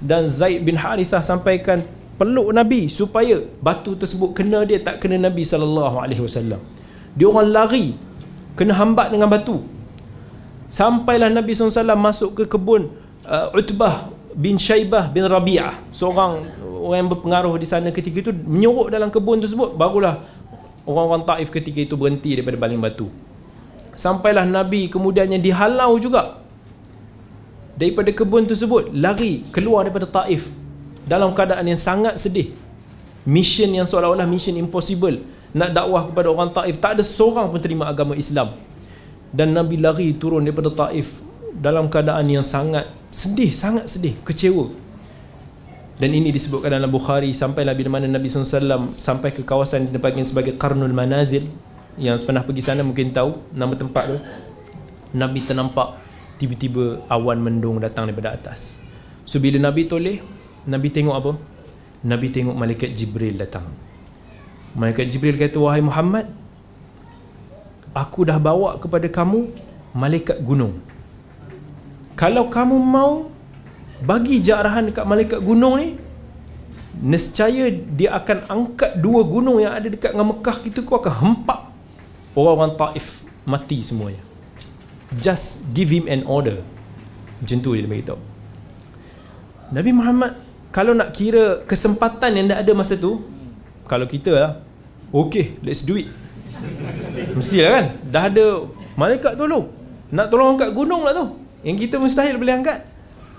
Dan 0.06 0.30
Zaid 0.30 0.62
bin 0.62 0.78
Harithah 0.78 1.26
sampaikan 1.26 1.82
peluk 2.20 2.51
Nabi 2.51 2.91
supaya 2.91 3.39
batu 3.63 3.95
tersebut 3.95 4.36
kena 4.36 4.67
dia 4.67 4.84
tak 4.84 4.99
kena 4.99 5.15
Nabi 5.15 5.47
sallallahu 5.47 6.03
alaihi 6.03 6.20
wasallam. 6.20 6.59
Dia 7.15 7.26
orang 7.32 7.47
lari 7.55 7.95
kena 8.59 8.76
hambat 8.76 9.15
dengan 9.15 9.32
batu. 9.32 9.63
Sampailah 10.70 11.34
Nabi 11.34 11.57
SAW 11.57 11.97
masuk 11.97 12.30
ke 12.38 12.43
kebun 12.45 12.93
uh, 13.26 13.49
Utbah 13.57 14.13
bin 14.38 14.61
Syaibah 14.61 15.09
bin 15.09 15.26
Rabi'ah. 15.26 15.82
Seorang 15.89 16.45
orang 16.86 16.97
yang 17.01 17.09
berpengaruh 17.09 17.57
di 17.57 17.65
sana 17.65 17.89
ketika 17.89 18.30
itu 18.30 18.32
menyorok 18.36 18.93
dalam 18.93 19.09
kebun 19.09 19.41
tersebut. 19.41 19.74
Barulah 19.74 20.22
orang-orang 20.86 21.26
Taif 21.26 21.49
ketika 21.49 21.82
itu 21.82 21.97
berhenti 21.97 22.38
daripada 22.38 22.61
baling 22.61 22.78
batu. 22.78 23.09
Sampailah 23.97 24.45
Nabi 24.45 24.93
kemudiannya 24.93 25.41
dihalau 25.41 25.97
juga. 25.97 26.38
Daripada 27.74 28.13
kebun 28.13 28.45
tersebut 28.45 28.93
lari 28.93 29.47
keluar 29.49 29.89
daripada 29.89 30.05
Taif 30.05 30.59
dalam 31.10 31.34
keadaan 31.34 31.66
yang 31.66 31.82
sangat 31.82 32.22
sedih. 32.22 32.53
Mission 33.26 33.74
yang 33.74 33.89
seolah-olah 33.89 34.30
mission 34.30 34.53
impossible. 34.62 35.18
Nak 35.57 35.74
dakwah 35.74 36.05
kepada 36.05 36.30
orang 36.30 36.53
Taif. 36.53 36.78
Tak 36.78 37.01
ada 37.01 37.03
seorang 37.03 37.49
pun 37.49 37.57
terima 37.57 37.89
agama 37.89 38.14
Islam. 38.14 38.53
Dan 39.34 39.57
Nabi 39.57 39.82
lari 39.82 40.14
turun 40.14 40.45
daripada 40.45 40.70
Taif 40.70 41.18
dalam 41.49 41.89
keadaan 41.89 42.30
yang 42.30 42.45
sangat 42.45 42.86
sedih 43.10 43.49
sangat 43.49 43.89
sedih. 43.89 44.14
Kecewa. 44.22 44.70
Dan 45.99 46.16
ini 46.16 46.32
disebutkan 46.32 46.72
dalam 46.72 46.88
Bukhari 46.88 47.34
sampailah 47.36 47.76
bila 47.76 47.99
mana 47.99 48.07
Nabi 48.07 48.30
SAW 48.32 48.95
sampai 48.95 49.36
ke 49.36 49.43
kawasan 49.43 49.89
yang 49.89 49.99
dipanggil 49.99 50.24
sebagai 50.24 50.53
Qarnul 50.55 50.93
Manazil. 50.93 51.49
Yang 51.99 52.24
pernah 52.24 52.45
pergi 52.45 52.64
sana 52.64 52.86
mungkin 52.86 53.12
tahu 53.12 53.36
nama 53.51 53.76
tempat 53.76 54.03
tu. 54.07 54.18
Nabi 55.12 55.43
ternampak 55.43 55.99
tiba-tiba 56.39 57.03
awan 57.12 57.41
mendung 57.41 57.82
datang 57.82 58.07
daripada 58.07 58.32
atas. 58.32 58.80
So 59.28 59.43
bila 59.43 59.60
Nabi 59.60 59.89
toleh 59.89 60.39
Nabi 60.70 60.88
tengok 60.93 61.15
apa? 61.17 61.32
Nabi 62.05 62.28
tengok 62.30 62.53
malaikat 62.53 62.93
Jibril 62.93 63.36
datang. 63.41 63.65
Malaikat 64.78 65.09
Jibril 65.09 65.36
kata 65.36 65.57
wahai 65.57 65.82
Muhammad 65.82 66.30
Aku 67.89 68.22
dah 68.22 68.38
bawa 68.38 68.78
kepada 68.78 69.09
kamu 69.09 69.49
malaikat 69.97 70.38
gunung. 70.45 70.78
Kalau 72.13 72.53
kamu 72.53 72.78
mau 72.78 73.34
bagi 74.05 74.38
jarahan 74.39 74.93
dekat 74.93 75.03
malaikat 75.09 75.41
gunung 75.41 75.76
ni 75.82 75.97
Nescaya 76.99 77.72
dia 77.72 78.11
akan 78.11 78.38
angkat 78.51 78.99
dua 78.99 79.24
gunung 79.24 79.63
yang 79.63 79.72
ada 79.72 79.88
dekat 79.88 80.11
dengan 80.11 80.36
Mekah 80.36 80.57
kita 80.67 80.84
Kau 80.84 80.99
akan 80.99 81.15
hempak. 81.15 81.59
Orang-orang 82.36 82.76
Taif 82.76 83.26
mati 83.47 83.82
semuanya. 83.82 84.22
Just 85.17 85.65
give 85.74 85.89
him 85.89 86.05
an 86.05 86.28
order. 86.30 86.61
Tu 87.41 87.55
dia 87.55 87.88
beritahu. 87.88 88.20
Nabi 89.72 89.91
Muhammad 89.95 90.34
Kalau 90.70 90.93
nak 90.93 91.11
kira 91.13 91.65
kesempatan 91.65 92.32
yang 92.38 92.45
dah 92.53 92.61
ada 92.61 92.72
masa 92.78 92.93
tu 92.93 93.26
kalau 93.89 94.05
kita 94.05 94.32
lah 94.34 94.51
okay 95.09 95.57
let's 95.65 95.82
do 95.82 95.97
it. 95.97 96.09
Mestilah 97.34 97.72
kan? 97.74 97.86
Dah 98.05 98.30
ada 98.30 98.70
malaikat 98.93 99.34
tolong 99.34 99.80
nak 100.09 100.34
tolong 100.34 100.57
angkat 100.57 100.74
gunung 100.74 101.05
lah 101.05 101.13
tu. 101.13 101.26
Yang 101.61 101.88
kita 101.88 101.95
mustahil 102.01 102.36
boleh 102.41 102.61
angkat. 102.61 102.82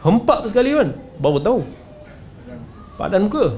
Hempap 0.01 0.47
sekali 0.47 0.73
kan? 0.73 0.95
Baru 1.19 1.43
tahu. 1.43 1.61
Padan 2.97 3.27
muka 3.27 3.57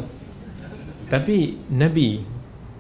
Tapi 1.11 1.59
Nabi 1.69 2.23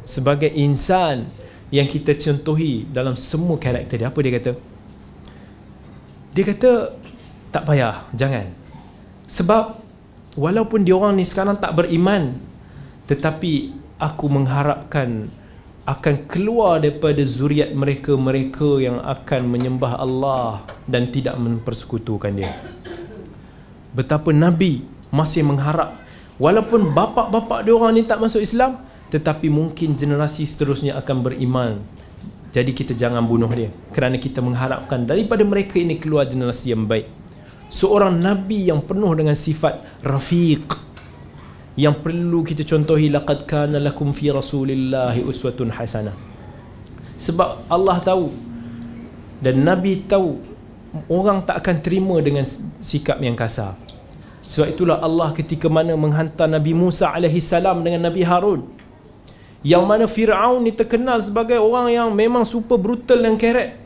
sebagai 0.06 0.48
insan 0.50 1.26
yang 1.74 1.84
kita 1.90 2.16
contohi 2.16 2.86
dalam 2.88 3.18
semua 3.18 3.60
karakter 3.60 4.00
dia 4.00 4.08
apa 4.08 4.18
dia 4.24 4.32
kata? 4.40 4.52
Dia 6.32 6.44
kata 6.48 6.70
tak 7.52 7.68
payah, 7.68 8.08
jangan. 8.16 8.48
Sebab 9.28 9.81
walaupun 10.38 10.84
dia 10.86 10.96
orang 10.96 11.18
ni 11.18 11.24
sekarang 11.26 11.60
tak 11.60 11.76
beriman 11.76 12.36
tetapi 13.04 13.76
aku 14.00 14.26
mengharapkan 14.32 15.28
akan 15.82 16.30
keluar 16.30 16.78
daripada 16.78 17.18
zuriat 17.26 17.74
mereka-mereka 17.74 18.78
yang 18.78 19.02
akan 19.02 19.50
menyembah 19.50 19.98
Allah 19.98 20.62
dan 20.86 21.10
tidak 21.10 21.34
mempersekutukan 21.34 22.38
dia. 22.38 22.54
Betapa 23.90 24.30
Nabi 24.30 24.86
masih 25.10 25.42
mengharap 25.42 25.98
walaupun 26.38 26.94
bapa-bapa 26.94 27.66
dia 27.66 27.74
orang 27.74 27.98
ni 27.98 28.06
tak 28.06 28.22
masuk 28.22 28.40
Islam 28.40 28.78
tetapi 29.10 29.50
mungkin 29.50 29.98
generasi 29.98 30.46
seterusnya 30.46 30.96
akan 31.02 31.16
beriman. 31.20 31.82
Jadi 32.54 32.70
kita 32.72 32.94
jangan 32.94 33.26
bunuh 33.26 33.50
dia 33.50 33.74
kerana 33.90 34.22
kita 34.22 34.38
mengharapkan 34.38 35.02
daripada 35.02 35.42
mereka 35.42 35.82
ini 35.82 35.98
keluar 35.98 36.30
generasi 36.30 36.72
yang 36.72 36.86
baik. 36.86 37.21
Seorang 37.72 38.20
nabi 38.20 38.68
yang 38.68 38.84
penuh 38.84 39.16
dengan 39.16 39.32
sifat 39.32 40.04
rafiq 40.04 40.76
yang 41.80 41.96
perlu 41.96 42.44
kita 42.44 42.68
contohi 42.68 43.08
laqad 43.08 43.48
kana 43.48 43.80
lakum 43.80 44.12
fi 44.12 44.28
rasulillahi 44.28 45.24
uswatun 45.24 45.72
hasanah. 45.72 46.12
Sebab 47.16 47.72
Allah 47.72 47.96
tahu 48.04 48.28
dan 49.40 49.64
nabi 49.64 50.04
tahu 50.04 50.36
orang 51.08 51.40
tak 51.48 51.64
akan 51.64 51.76
terima 51.80 52.20
dengan 52.20 52.44
sikap 52.84 53.16
yang 53.24 53.32
kasar. 53.32 53.72
Sebab 54.44 54.68
itulah 54.68 55.00
Allah 55.00 55.32
ketika 55.32 55.72
mana 55.72 55.96
menghantar 55.96 56.44
Nabi 56.44 56.76
Musa 56.76 57.08
alaihi 57.08 57.40
salam 57.40 57.80
dengan 57.80 58.04
Nabi 58.04 58.20
Harun 58.20 58.68
yang 59.62 59.86
mana 59.86 60.10
Fir'aun 60.10 60.60
ni 60.60 60.74
terkenal 60.74 61.22
sebagai 61.22 61.56
orang 61.56 61.88
yang 61.88 62.08
memang 62.10 62.42
super 62.42 62.76
brutal 62.76 63.22
dan 63.22 63.38
keret 63.38 63.78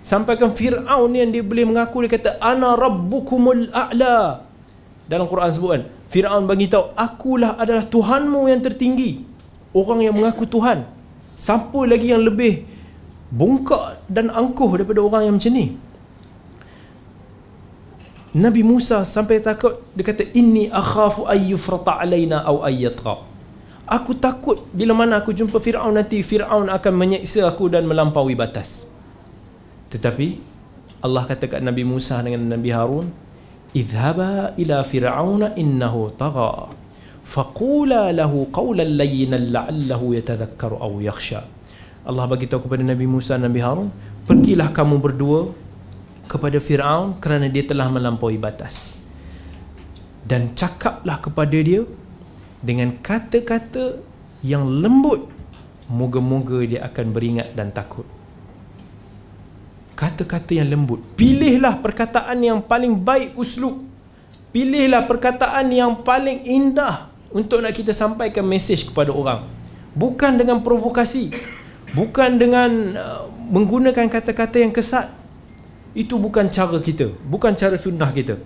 sampaikan 0.00 0.50
Fir'aun 0.52 1.12
yang 1.12 1.30
dia 1.30 1.44
boleh 1.44 1.64
mengaku 1.68 2.04
dia 2.04 2.16
kata 2.16 2.30
ana 2.40 2.76
rabbukumul 2.76 3.70
a'la. 3.72 4.44
Dalam 5.10 5.26
Quran 5.26 5.50
sebut 5.50 5.70
kan 5.74 5.82
Fir'aun 6.10 6.44
bagi 6.48 6.66
tahu 6.66 6.96
akulah 6.98 7.54
adalah 7.60 7.86
Tuhanmu 7.86 8.50
yang 8.50 8.60
tertinggi. 8.64 9.22
Orang 9.70 10.02
yang 10.02 10.18
mengaku 10.18 10.50
Tuhan. 10.50 10.82
Siapa 11.38 11.86
lagi 11.86 12.10
yang 12.10 12.26
lebih 12.26 12.66
bongkak 13.30 14.02
dan 14.10 14.28
angkuh 14.34 14.74
daripada 14.74 15.00
orang 15.00 15.30
yang 15.30 15.34
macam 15.38 15.54
ni? 15.54 15.78
Nabi 18.30 18.62
Musa 18.62 19.02
sampai 19.02 19.42
takut 19.42 19.82
dia 19.90 20.06
kata 20.06 20.22
inni 20.38 20.70
akhafu 20.70 21.26
ayyufrata 21.26 21.98
alaina 21.98 22.46
aw 22.46 22.62
ayyatra 22.62 23.26
aku 23.90 24.14
takut 24.14 24.70
bila 24.70 24.94
mana 24.94 25.18
aku 25.18 25.34
jumpa 25.34 25.58
Firaun 25.58 25.98
nanti 25.98 26.22
Firaun 26.22 26.70
akan 26.70 26.92
menyeksa 26.94 27.50
aku 27.50 27.66
dan 27.66 27.90
melampaui 27.90 28.38
batas 28.38 28.86
tetapi 29.90 30.38
Allah 31.04 31.24
kata 31.26 31.50
kat 31.50 31.60
Nabi 31.60 31.82
Musa 31.82 32.22
dengan 32.22 32.46
Nabi 32.54 32.70
Harun 32.70 33.06
idhaba 33.76 34.54
ila 34.56 34.82
fir'auna 34.82 35.54
innahu 35.54 36.14
tagha 36.14 36.70
faqula 37.26 38.10
lahu 38.10 38.50
qawlan 38.50 38.98
layyinan 38.98 39.50
la'allahu 39.54 40.14
yatadhakkaru 40.18 40.78
aw 40.78 40.92
yakhsha 40.98 41.46
Allah 42.00 42.24
bagi 42.24 42.48
tahu 42.48 42.66
kepada 42.66 42.82
Nabi 42.82 43.04
Musa 43.04 43.36
dan 43.36 43.52
Nabi 43.52 43.60
Harun 43.60 43.88
pergilah 44.24 44.72
kamu 44.72 44.96
berdua 44.98 45.52
kepada 46.30 46.62
Firaun 46.62 47.18
kerana 47.18 47.50
dia 47.50 47.66
telah 47.66 47.90
melampaui 47.90 48.38
batas. 48.38 48.94
Dan 50.22 50.54
cakaplah 50.54 51.18
kepada 51.18 51.58
dia 51.58 51.82
dengan 52.62 52.94
kata-kata 53.02 53.98
yang 54.46 54.62
lembut. 54.62 55.26
Moga-moga 55.90 56.62
dia 56.62 56.86
akan 56.86 57.06
beringat 57.10 57.50
dan 57.58 57.74
takut. 57.74 58.06
Kata-kata 60.00 60.56
yang 60.56 60.72
lembut. 60.72 61.04
Pilihlah 61.20 61.76
perkataan 61.84 62.40
yang 62.40 62.64
paling 62.64 62.96
baik 62.96 63.36
uslub. 63.36 63.84
Pilihlah 64.48 65.04
perkataan 65.04 65.68
yang 65.68 66.00
paling 66.00 66.40
indah 66.48 67.12
untuk 67.28 67.60
nak 67.60 67.76
kita 67.76 67.92
sampaikan 67.92 68.48
mesej 68.48 68.88
kepada 68.88 69.12
orang. 69.12 69.44
Bukan 69.92 70.40
dengan 70.40 70.64
provokasi. 70.64 71.28
Bukan 71.92 72.40
dengan 72.40 72.70
uh, 72.96 73.28
menggunakan 73.50 74.06
kata-kata 74.06 74.62
yang 74.62 74.72
kesat 74.72 75.10
itu 75.90 76.14
bukan 76.14 76.46
cara 76.46 76.78
kita 76.78 77.10
bukan 77.26 77.50
cara 77.58 77.74
sunnah 77.74 78.14
kita 78.14 78.38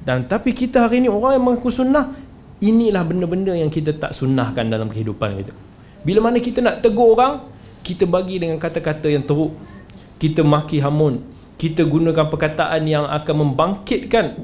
dan 0.00 0.24
tapi 0.24 0.56
kita 0.56 0.88
hari 0.88 1.04
ini 1.04 1.12
orang 1.12 1.36
yang 1.36 1.44
mengaku 1.44 1.68
sunnah 1.68 2.16
inilah 2.64 3.04
benda-benda 3.04 3.52
yang 3.52 3.68
kita 3.68 3.92
tak 3.92 4.16
sunnahkan 4.16 4.64
dalam 4.64 4.88
kehidupan 4.88 5.44
kita 5.44 5.52
bila 6.04 6.24
mana 6.24 6.40
kita 6.40 6.64
nak 6.64 6.80
tegur 6.80 7.12
orang 7.12 7.44
kita 7.84 8.08
bagi 8.08 8.40
dengan 8.40 8.56
kata-kata 8.56 9.12
yang 9.12 9.28
teruk 9.28 9.52
kita 10.18 10.46
maki 10.46 10.80
hamun. 10.80 11.22
Kita 11.54 11.86
gunakan 11.86 12.26
perkataan 12.28 12.82
yang 12.84 13.06
akan 13.06 13.34
membangkitkan 13.46 14.36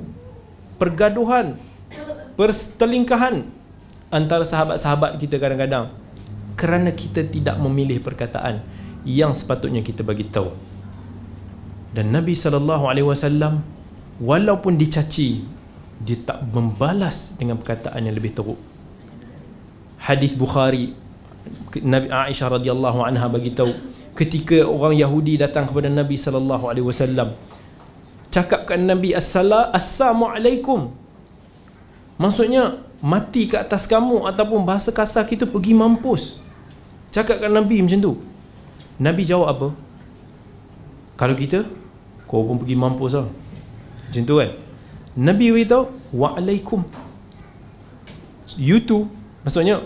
pergaduhan 0.79 1.59
perselingkahan 2.39 3.45
antara 4.09 4.47
sahabat-sahabat 4.47 5.21
kita 5.21 5.37
kadang-kadang. 5.37 5.93
Kerana 6.57 6.93
kita 6.93 7.25
tidak 7.27 7.57
memilih 7.61 8.01
perkataan 8.01 8.65
yang 9.05 9.33
sepatutnya 9.33 9.81
kita 9.85 10.01
bagi 10.05 10.29
tahu. 10.29 10.53
Dan 11.91 12.15
Nabi 12.15 12.39
sallallahu 12.39 12.87
alaihi 12.87 13.09
wasallam 13.09 13.65
walaupun 14.23 14.79
dicaci 14.79 15.43
dia 16.01 16.17
tak 16.25 16.47
membalas 16.49 17.37
dengan 17.37 17.61
perkataan 17.61 18.01
yang 18.07 18.17
lebih 18.17 18.33
teruk. 18.33 18.61
Hadis 20.01 20.33
Bukhari 20.33 20.97
Nabi 21.85 22.09
Aisyah 22.09 22.57
radhiyallahu 22.57 23.05
anha 23.05 23.27
bagi 23.29 23.53
tahu 23.53 23.73
ketika 24.21 24.61
orang 24.69 24.93
Yahudi 25.01 25.41
datang 25.41 25.65
kepada 25.65 25.89
Nabi 25.89 26.21
sallallahu 26.21 26.69
alaihi 26.69 26.85
wasallam. 26.85 27.33
Cakapkan 28.29 28.85
Nabi 28.85 29.17
assalamu 29.17 30.29
alaikum 30.29 30.93
maksudnya 32.21 32.79
mati 33.01 33.49
ke 33.49 33.57
atas 33.57 33.89
kamu 33.89 34.29
ataupun 34.29 34.61
bahasa 34.69 34.93
kasar 34.93 35.25
kita 35.25 35.49
pergi 35.49 35.73
mampus. 35.73 36.37
Cakapkan 37.17 37.49
Nabi 37.49 37.81
macam 37.81 37.99
tu. 37.99 38.13
Nabi 39.01 39.25
jawab 39.25 39.49
apa? 39.57 39.69
Kalau 41.17 41.35
kita 41.35 41.65
kau 42.29 42.45
pun 42.45 42.61
pergi 42.61 42.77
mampus 42.77 43.17
lah. 43.17 43.27
Macam 44.07 44.23
tu 44.29 44.35
kan? 44.37 44.51
Nabi 45.17 45.47
beritahu 45.49 45.89
wa'alaikum. 46.13 46.85
You 48.61 48.85
too. 48.85 49.09
Maksudnya 49.43 49.81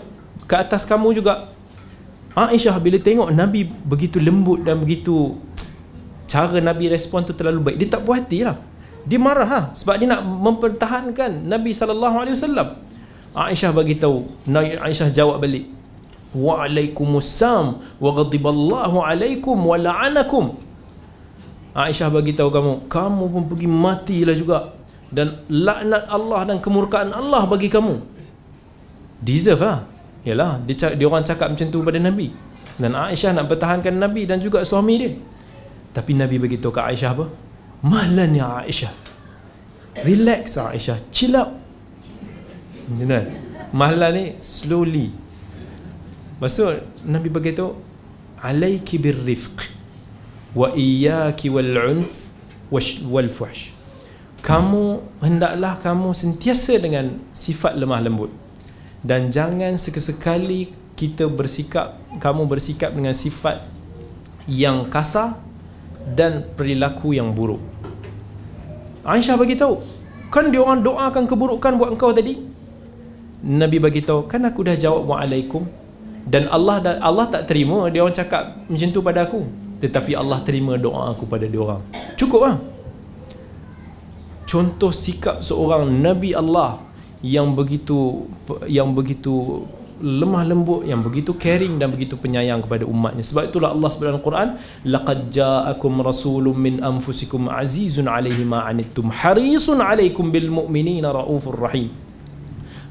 ke 0.45 0.55
atas 0.59 0.83
kamu 0.83 1.15
juga 1.15 1.54
Aisyah 2.35 2.75
bila 2.83 2.99
tengok 2.99 3.31
Nabi 3.31 3.63
begitu 3.63 4.19
lembut 4.19 4.61
dan 4.67 4.83
begitu 4.83 5.39
cara 6.27 6.59
Nabi 6.59 6.91
respon 6.91 7.23
tu 7.23 7.31
terlalu 7.31 7.71
baik 7.71 7.77
dia 7.79 7.87
tak 7.95 8.03
puas 8.03 8.19
hati 8.19 8.43
lah 8.43 8.59
dia 9.07 9.15
marah 9.15 9.47
ha? 9.47 9.59
sebab 9.71 9.95
dia 9.95 10.07
nak 10.11 10.21
mempertahankan 10.25 11.47
Nabi 11.47 11.71
SAW 11.71 12.75
Aisyah 13.35 13.71
bagi 13.71 13.95
tahu 13.95 14.27
Aisyah 14.51 15.09
jawab 15.15 15.39
balik 15.39 15.71
Wa'alaikumussalam 16.35 17.79
wa 18.03 18.09
ghadiballahu 18.11 18.99
alaikum 18.99 19.55
wa 19.55 19.79
la'anakum 19.79 20.51
Aisyah 21.75 22.07
bagi 22.07 22.31
tahu 22.31 22.51
kamu, 22.51 22.71
kamu 22.87 23.23
pun 23.31 23.43
pergi 23.51 23.67
matilah 23.67 24.35
juga 24.35 24.59
dan 25.11 25.43
laknat 25.51 26.07
Allah 26.07 26.41
dan 26.47 26.57
kemurkaan 26.63 27.11
Allah 27.11 27.43
bagi 27.51 27.67
kamu. 27.67 27.99
Deserve 29.19 29.59
lah. 29.59 29.79
Yalah, 30.25 30.57
dia, 30.65 30.97
dia 30.97 31.05
orang 31.05 31.21
cakap 31.21 31.53
macam 31.53 31.67
tu 31.69 31.79
pada 31.85 32.01
Nabi. 32.01 32.33
Dan 32.75 32.97
Aisyah 32.97 33.31
nak 33.37 33.45
pertahankan 33.47 33.93
Nabi 33.95 34.27
dan 34.27 34.41
juga 34.41 34.65
suami 34.65 34.93
dia. 34.97 35.13
Tapi 35.95 36.11
Nabi 36.17 36.41
bagi 36.41 36.57
tahu 36.59 36.73
ke 36.75 36.81
Aisyah 36.81 37.11
apa? 37.13 37.25
Mahlan 37.85 38.35
ya 38.35 38.65
Aisyah. 38.65 38.93
Relax 40.03 40.57
Aisyah, 40.59 40.97
chill 41.13 41.37
out. 41.37 41.53
Macam 42.89 43.29
Mahlan 43.71 44.11
ni 44.17 44.25
slowly. 44.41 45.13
Maksud 46.41 47.05
Nabi 47.07 47.31
bagi 47.31 47.55
tahu 47.55 47.85
alaiki 48.45 48.99
birrifq 49.01 49.57
wa 50.55 50.71
iyyaki 50.75 51.49
wal 51.49 51.73
unf 51.91 52.29
wal 53.09 53.29
fuhsh 53.31 53.73
kamu 54.45 55.01
hendaklah 55.25 55.81
kamu 55.81 56.13
sentiasa 56.13 56.77
dengan 56.77 57.17
sifat 57.33 57.73
lemah 57.75 57.99
lembut 58.05 58.31
dan 59.05 59.29
jangan 59.29 59.77
sekali-sekali 59.77 60.73
kita 60.97 61.29
bersikap 61.29 62.01
kamu 62.17 62.49
bersikap 62.49 62.89
dengan 62.89 63.13
sifat 63.13 63.61
yang 64.49 64.89
kasar 64.89 65.37
dan 66.17 66.41
perilaku 66.57 67.13
yang 67.13 67.29
buruk. 67.29 67.61
Aisyah 69.05 69.37
bagi 69.37 69.53
tahu 69.53 69.77
kan 70.33 70.49
dia 70.49 70.57
orang 70.57 70.81
doakan 70.81 71.29
keburukan 71.29 71.77
buat 71.77 71.93
engkau 71.93 72.09
tadi? 72.09 72.33
Nabi 73.45 73.77
bagi 73.77 74.01
tahu 74.01 74.25
kan 74.25 74.41
aku 74.41 74.65
dah 74.65 74.73
jawab 74.73 75.05
waalaikum. 75.05 75.69
Dan 76.25 76.49
Allah 76.49 76.81
Allah 77.05 77.29
tak 77.29 77.45
terima 77.45 77.85
dia 77.93 78.01
orang 78.01 78.17
cakap 78.17 78.57
macam 78.65 78.89
tu 78.89 79.05
pada 79.05 79.29
aku. 79.29 79.45
Tetapi 79.77 80.17
Allah 80.17 80.41
terima 80.41 80.73
doa 80.81 81.13
aku 81.13 81.29
pada 81.29 81.45
dia 81.45 81.61
orang. 81.61 81.85
Cukup 82.17 82.41
lah 82.41 82.57
contoh 84.45 84.93
sikap 84.93 85.41
seorang 85.41 85.89
nabi 85.89 86.31
Allah 86.31 86.79
yang 87.23 87.55
begitu 87.55 88.27
yang 88.67 88.91
begitu 88.91 89.63
lemah 90.03 90.43
lembut 90.43 90.83
yang 90.83 90.99
begitu 90.99 91.31
caring 91.39 91.79
dan 91.79 91.87
begitu 91.87 92.19
penyayang 92.19 92.59
kepada 92.59 92.83
umatnya. 92.83 93.23
Sebab 93.23 93.47
itulah 93.47 93.71
Allah 93.71 93.87
sebut 93.87 94.05
dalam 94.11 94.23
Quran 94.23 94.59
laqad 94.83 95.31
ja'akum 95.31 96.03
rasulun 96.03 96.55
min 96.59 96.83
anfusikum 96.83 97.47
azizun 97.47 98.11
'alaihi 98.11 98.43
ma 98.43 98.67
'anittum 98.67 99.07
harisun 99.07 99.79
'alaikum 99.79 100.27
bil 100.35 100.51
mu'minina 100.51 101.15
raufur 101.15 101.55
rahim. 101.55 101.91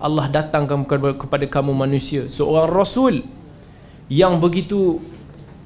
Allah 0.01 0.29
datangkan 0.33 0.85
kepada 1.17 1.45
kamu 1.49 1.73
manusia 1.77 2.29
seorang 2.29 2.73
rasul 2.73 3.15
yang 4.09 4.41
begitu 4.41 5.01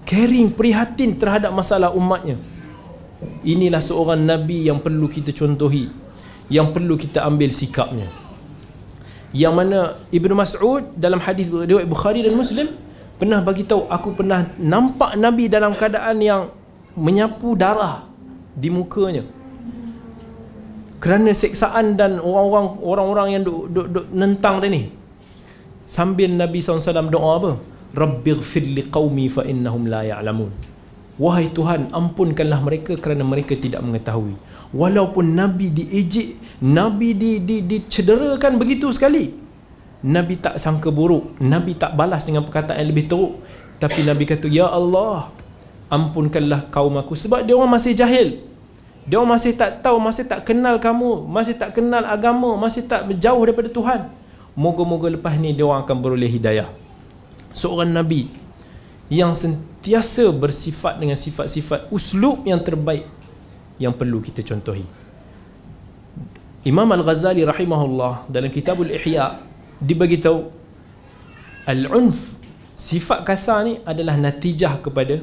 caring 0.07 0.51
prihatin 0.51 1.15
terhadap 1.15 1.55
masalah 1.55 1.95
umatnya. 1.95 2.39
Inilah 3.43 3.83
seorang 3.83 4.19
nabi 4.23 4.67
yang 4.67 4.79
perlu 4.79 5.11
kita 5.11 5.35
contohi 5.35 5.91
yang 6.47 6.71
perlu 6.71 6.95
kita 6.95 7.27
ambil 7.27 7.51
sikapnya 7.51 8.07
yang 9.35 9.53
mana 9.53 9.97
Ibnu 10.09 10.33
Mas'ud 10.33 10.89
dalam 10.97 11.21
hadis 11.21 11.53
riwayat 11.53 11.89
Bukhari 11.89 12.25
dan 12.25 12.33
Muslim 12.33 12.73
pernah 13.21 13.45
bagi 13.45 13.67
tahu 13.67 13.85
aku 13.91 14.17
pernah 14.17 14.49
nampak 14.57 15.19
Nabi 15.21 15.51
dalam 15.53 15.77
keadaan 15.77 16.17
yang 16.23 16.43
menyapu 16.97 17.53
darah 17.59 18.09
di 18.57 18.69
mukanya. 18.73 19.27
Kerana 20.99 21.31
seksaan 21.31 21.95
dan 21.95 22.19
orang-orang 22.19 22.67
orang-orang 22.83 23.29
yang 23.39 23.43
duk, 23.47 23.61
duk, 23.71 23.87
duk 23.87 24.07
nentang 24.11 24.59
dia 24.59 24.71
ni. 24.73 24.83
Sambil 25.89 26.35
Nabi 26.35 26.59
SAW 26.59 27.07
doa 27.07 27.31
apa? 27.39 27.53
Rabbighfir 27.95 28.67
liqaumi 28.77 29.31
fa 29.31 29.47
innahum 29.47 29.87
la 29.87 30.03
ya'lamun. 30.05 30.51
Wahai 31.19 31.51
Tuhan 31.55 31.95
ampunkanlah 31.95 32.61
mereka 32.63 32.99
kerana 32.99 33.23
mereka 33.23 33.55
tidak 33.55 33.83
mengetahui 33.83 34.48
walaupun 34.73 35.33
Nabi 35.33 35.73
diejek 35.73 36.49
Nabi 36.59 37.15
di, 37.15 37.39
di, 37.39 37.63
dicederakan 37.63 38.59
begitu 38.59 38.91
sekali. 38.91 39.31
Nabi 40.03 40.39
tak 40.39 40.59
sangka 40.59 40.91
buruk. 40.91 41.39
Nabi 41.43 41.75
tak 41.75 41.95
balas 41.95 42.27
dengan 42.27 42.47
perkataan 42.47 42.83
yang 42.83 42.91
lebih 42.91 43.07
teruk. 43.07 43.39
Tapi 43.79 44.03
Nabi 44.03 44.27
kata 44.27 44.51
Ya 44.51 44.67
Allah 44.67 45.31
ampunkanlah 45.87 46.67
kaum 46.71 46.99
aku. 46.99 47.15
Sebab 47.15 47.47
dia 47.47 47.55
orang 47.55 47.79
masih 47.79 47.95
jahil. 47.95 48.43
Dia 49.07 49.23
orang 49.23 49.39
masih 49.39 49.55
tak 49.55 49.81
tahu 49.83 49.97
masih 50.03 50.25
tak 50.27 50.45
kenal 50.45 50.77
kamu 50.77 51.25
masih 51.25 51.57
tak 51.57 51.73
kenal 51.73 52.05
agama 52.05 52.61
masih 52.61 52.85
tak 52.85 53.07
jauh 53.17 53.43
daripada 53.47 53.71
Tuhan. 53.71 54.01
Moga-moga 54.59 55.09
lepas 55.09 55.39
ni 55.39 55.55
dia 55.55 55.65
orang 55.65 55.87
akan 55.87 55.97
beroleh 56.03 56.29
hidayah. 56.29 56.69
Seorang 57.55 57.89
Nabi 57.95 58.29
yang 59.09 59.33
sentiasa 59.33 60.29
bersifat 60.35 61.01
dengan 61.01 61.17
sifat-sifat 61.17 61.89
uslub 61.89 62.45
yang 62.45 62.61
terbaik 62.61 63.09
yang 63.79 63.95
perlu 63.95 64.19
kita 64.19 64.43
contohi. 64.43 64.85
Imam 66.67 66.91
Al-Ghazali 66.91 67.47
rahimahullah 67.47 68.29
dalam 68.29 68.51
Kitabul 68.51 68.91
Ihya 68.93 69.41
dibagi 69.79 70.19
tahu 70.19 70.51
al-unf 71.65 72.35
sifat 72.75 73.23
kasar 73.23 73.65
ni 73.65 73.79
adalah 73.87 74.19
natijah 74.19 74.83
kepada 74.83 75.23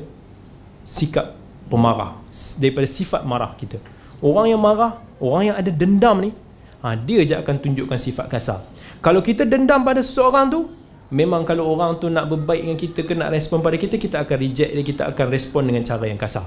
sikap 0.87 1.35
pemarah 1.67 2.15
daripada 2.57 2.87
sifat 2.87 3.21
marah 3.27 3.51
kita. 3.59 3.77
Orang 4.23 4.47
yang 4.47 4.61
marah, 4.61 4.97
orang 5.19 5.53
yang 5.53 5.55
ada 5.59 5.69
dendam 5.69 6.17
ni, 6.23 6.31
ha, 6.79 6.95
dia 6.95 7.21
je 7.27 7.35
akan 7.35 7.55
tunjukkan 7.59 7.99
sifat 7.99 8.25
kasar. 8.31 8.63
Kalau 9.03 9.19
kita 9.19 9.43
dendam 9.43 9.83
pada 9.83 9.99
seseorang 9.99 10.49
tu, 10.49 10.71
memang 11.11 11.45
kalau 11.45 11.67
orang 11.67 11.97
tu 11.99 12.09
nak 12.09 12.25
berbaik 12.31 12.63
dengan 12.63 12.79
kita, 12.79 12.99
kena 13.05 13.29
respon 13.29 13.61
pada 13.61 13.75
kita, 13.75 13.99
kita 14.01 14.23
akan 14.23 14.37
reject 14.39 14.71
dia, 14.71 14.83
kita 14.85 15.03
akan 15.11 15.25
respon 15.29 15.61
dengan 15.67 15.83
cara 15.85 16.05
yang 16.09 16.17
kasar. 16.17 16.45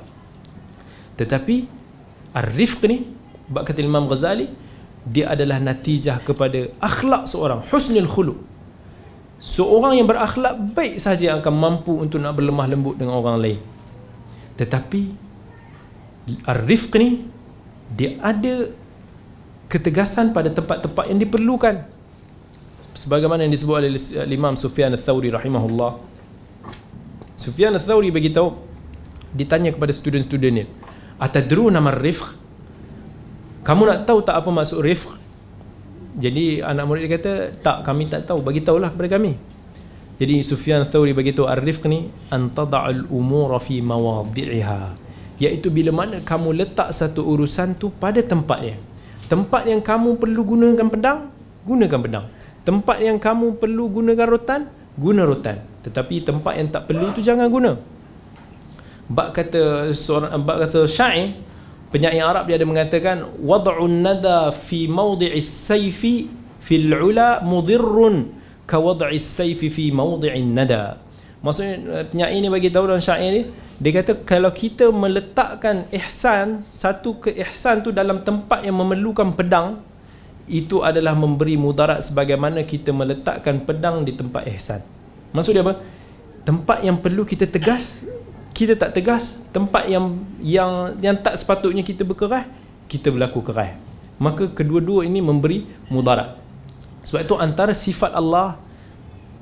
Tetapi 1.18 1.56
Ar-rifq 2.36 2.84
ni 2.84 3.04
Bak 3.48 3.72
kata 3.72 3.80
Imam 3.80 4.04
Ghazali 4.04 4.48
Dia 5.08 5.32
adalah 5.32 5.56
natijah 5.60 6.20
kepada 6.20 6.68
akhlak 6.82 7.24
seorang 7.30 7.64
Husnul 7.64 8.08
khuluq. 8.08 8.38
Seorang 9.38 9.94
yang 9.94 10.10
berakhlak 10.10 10.58
baik 10.74 10.98
saja 10.98 11.32
yang 11.32 11.38
akan 11.38 11.54
mampu 11.54 11.94
untuk 11.94 12.18
nak 12.18 12.34
berlemah 12.34 12.66
lembut 12.66 12.98
dengan 12.98 13.16
orang 13.16 13.38
lain. 13.38 13.60
Tetapi 14.58 15.02
Ar-rifq 16.44 16.92
ni 17.00 17.24
Dia 17.88 18.20
ada 18.20 18.68
ketegasan 19.68 20.32
pada 20.36 20.52
tempat-tempat 20.52 21.04
yang 21.08 21.20
diperlukan. 21.20 21.84
Sebagaimana 22.96 23.46
yang 23.46 23.52
disebut 23.54 23.74
oleh 23.78 23.92
Imam 24.28 24.58
Sufyan 24.58 24.90
al-Thawri 24.92 25.30
rahimahullah. 25.30 26.00
Sufyan 27.38 27.72
al-Thawri 27.76 28.10
beritahu 28.10 28.58
ditanya 29.32 29.70
kepada 29.72 29.92
student-student 29.92 30.52
ni 30.52 30.64
atadru 31.18 31.68
nama 31.68 31.90
rifq. 31.92 32.34
Kamu 33.66 33.82
nak 33.84 34.08
tahu 34.08 34.24
tak 34.24 34.40
apa 34.40 34.48
maksud 34.48 34.80
rifq? 34.80 35.12
Jadi 36.18 36.64
anak 36.64 36.84
murid 36.88 37.06
dia 37.06 37.12
kata 37.14 37.32
tak 37.62 37.86
kami 37.86 38.10
tak 38.10 38.26
tahu. 38.26 38.42
Bagi 38.42 38.64
tahulah 38.64 38.90
kepada 38.90 39.18
kami. 39.18 39.38
Jadi 40.18 40.42
Sufyan 40.42 40.82
Thawri 40.82 41.14
bagi 41.14 41.30
tahu 41.30 41.46
ar-rifq 41.46 41.86
ni 41.86 42.10
antada'al 42.26 43.06
umura 43.06 43.62
fi 43.62 43.78
mawadhi'iha 43.78 45.06
iaitu 45.38 45.70
bila 45.70 45.94
mana 45.94 46.18
kamu 46.18 46.58
letak 46.58 46.90
satu 46.90 47.22
urusan 47.22 47.78
tu 47.78 47.94
pada 47.94 48.18
tempatnya 48.18 48.74
tempat 49.30 49.70
yang 49.70 49.78
kamu 49.78 50.18
perlu 50.18 50.42
gunakan 50.42 50.88
pedang 50.90 51.30
gunakan 51.62 51.98
pedang. 52.02 52.26
Tempat 52.66 52.98
yang 53.00 53.16
kamu 53.22 53.60
perlu 53.62 53.86
gunakan 53.88 54.26
rotan 54.26 54.66
guna 54.98 55.22
rotan. 55.22 55.62
Tetapi 55.86 56.26
tempat 56.26 56.52
yang 56.58 56.68
tak 56.68 56.90
perlu 56.90 57.14
tu 57.14 57.22
jangan 57.22 57.46
guna 57.46 57.78
bab 59.08 59.32
kata 59.32 59.92
seorang 59.96 60.36
bab 60.44 60.60
kata 60.62 60.84
syair 60.84 61.36
penyair 61.88 62.24
Arab 62.24 62.44
dia 62.46 62.60
ada 62.60 62.68
mengatakan 62.68 63.24
wad'un 63.40 64.04
nada 64.04 64.52
fi 64.52 64.84
mawdi'is 64.84 65.48
sayfi 65.48 66.28
fil 66.60 66.92
ula 66.92 67.40
mudirrun 67.40 68.28
ka 68.68 68.76
wad'is 68.76 69.24
sayfi 69.24 69.72
fi 69.72 69.88
mawdi'in 69.88 70.52
nada 70.52 71.00
maksudnya 71.40 72.04
penyair 72.12 72.36
ni 72.36 72.48
bagi 72.52 72.68
tahu 72.68 72.84
dalam 72.84 73.00
syair 73.00 73.32
ni 73.32 73.42
dia 73.78 73.94
kata 74.02 74.26
kalau 74.26 74.50
kita 74.50 74.90
meletakkan 74.90 75.86
ihsan 75.94 76.66
satu 76.66 77.22
ke 77.22 77.30
ihsan 77.46 77.78
tu 77.80 77.94
dalam 77.94 78.20
tempat 78.20 78.66
yang 78.66 78.74
memerlukan 78.74 79.32
pedang 79.32 79.78
itu 80.50 80.80
adalah 80.82 81.14
memberi 81.14 81.54
mudarat 81.54 82.02
sebagaimana 82.02 82.64
kita 82.64 82.90
meletakkan 82.90 83.62
pedang 83.62 84.02
di 84.02 84.16
tempat 84.16 84.48
ihsan. 84.56 84.80
Maksud 85.30 85.52
dia 85.52 85.62
apa? 85.62 85.76
Tempat 86.42 86.80
yang 86.80 86.96
perlu 86.96 87.28
kita 87.28 87.44
tegas 87.44 88.08
kita 88.56 88.74
tak 88.74 88.96
tegas 88.96 89.44
tempat 89.54 89.86
yang 89.86 90.18
yang 90.42 90.70
yang 90.98 91.16
tak 91.18 91.38
sepatutnya 91.38 91.82
kita 91.84 92.02
berkeras 92.02 92.46
kita 92.88 93.12
berlaku 93.12 93.44
keras 93.44 93.88
maka 94.18 94.50
kedua-dua 94.50 95.06
ini 95.06 95.22
memberi 95.22 95.64
mudarat. 95.86 96.36
Sebab 97.06 97.22
itu 97.22 97.34
antara 97.38 97.72
sifat 97.72 98.12
Allah 98.12 98.58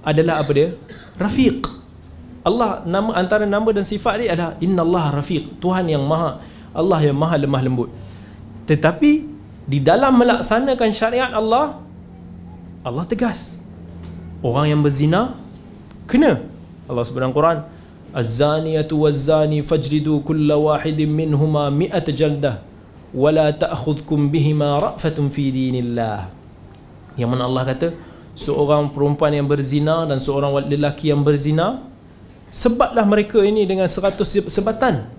adalah 0.05 0.45
apa 0.45 0.53
dia? 0.53 0.69
Rafiq. 1.17 1.65
Allah 2.47 2.85
nama 2.87 3.11
antara 3.19 3.43
nama 3.43 3.67
dan 3.75 3.83
sifat 3.83 4.23
dia 4.23 4.39
adalah 4.39 4.55
innallaha 4.63 5.19
rafiq 5.19 5.59
Tuhan 5.59 5.91
yang 5.91 6.07
maha 6.07 6.39
Allah 6.71 7.03
yang 7.03 7.19
maha 7.19 7.35
lemah 7.43 7.59
lembut. 7.59 7.91
Tetapi 8.71 9.27
di 9.67 9.83
dalam 9.83 10.15
melaksanakan 10.15 10.89
syariat 10.95 11.33
Allah 11.35 11.83
Allah 12.87 13.03
tegas. 13.09 13.59
Orang 14.45 14.71
yang 14.71 14.79
berzina 14.79 15.35
kena. 16.07 16.39
Allah 16.87 17.03
dalam 17.03 17.35
Quran 17.35 17.67
الزانية 18.16 18.92
والزاني 18.92 19.64
فاجلدوا 19.64 20.20
كل 20.28 20.50
واحد 20.52 21.00
منهما 21.00 21.64
مئة 21.72 22.08
جلدة 22.12 22.54
ولا 23.16 23.48
تأخذكم 23.56 24.20
بهما 24.32 24.70
رأفة 24.80 25.18
في 25.32 25.52
دين 25.52 25.76
الله 25.80 26.20
yang 27.20 27.28
mana 27.28 27.48
Allah 27.48 27.64
kata 27.68 27.88
seorang 28.36 28.92
perempuan 28.92 29.36
yang 29.36 29.48
berzina 29.48 30.08
dan 30.08 30.20
seorang 30.20 30.56
lelaki 30.64 31.12
yang 31.12 31.24
berzina 31.24 31.84
sebablah 32.52 33.04
mereka 33.04 33.44
ini 33.44 33.68
dengan 33.68 33.88
seratus 33.92 34.32
sebatan 34.48 35.12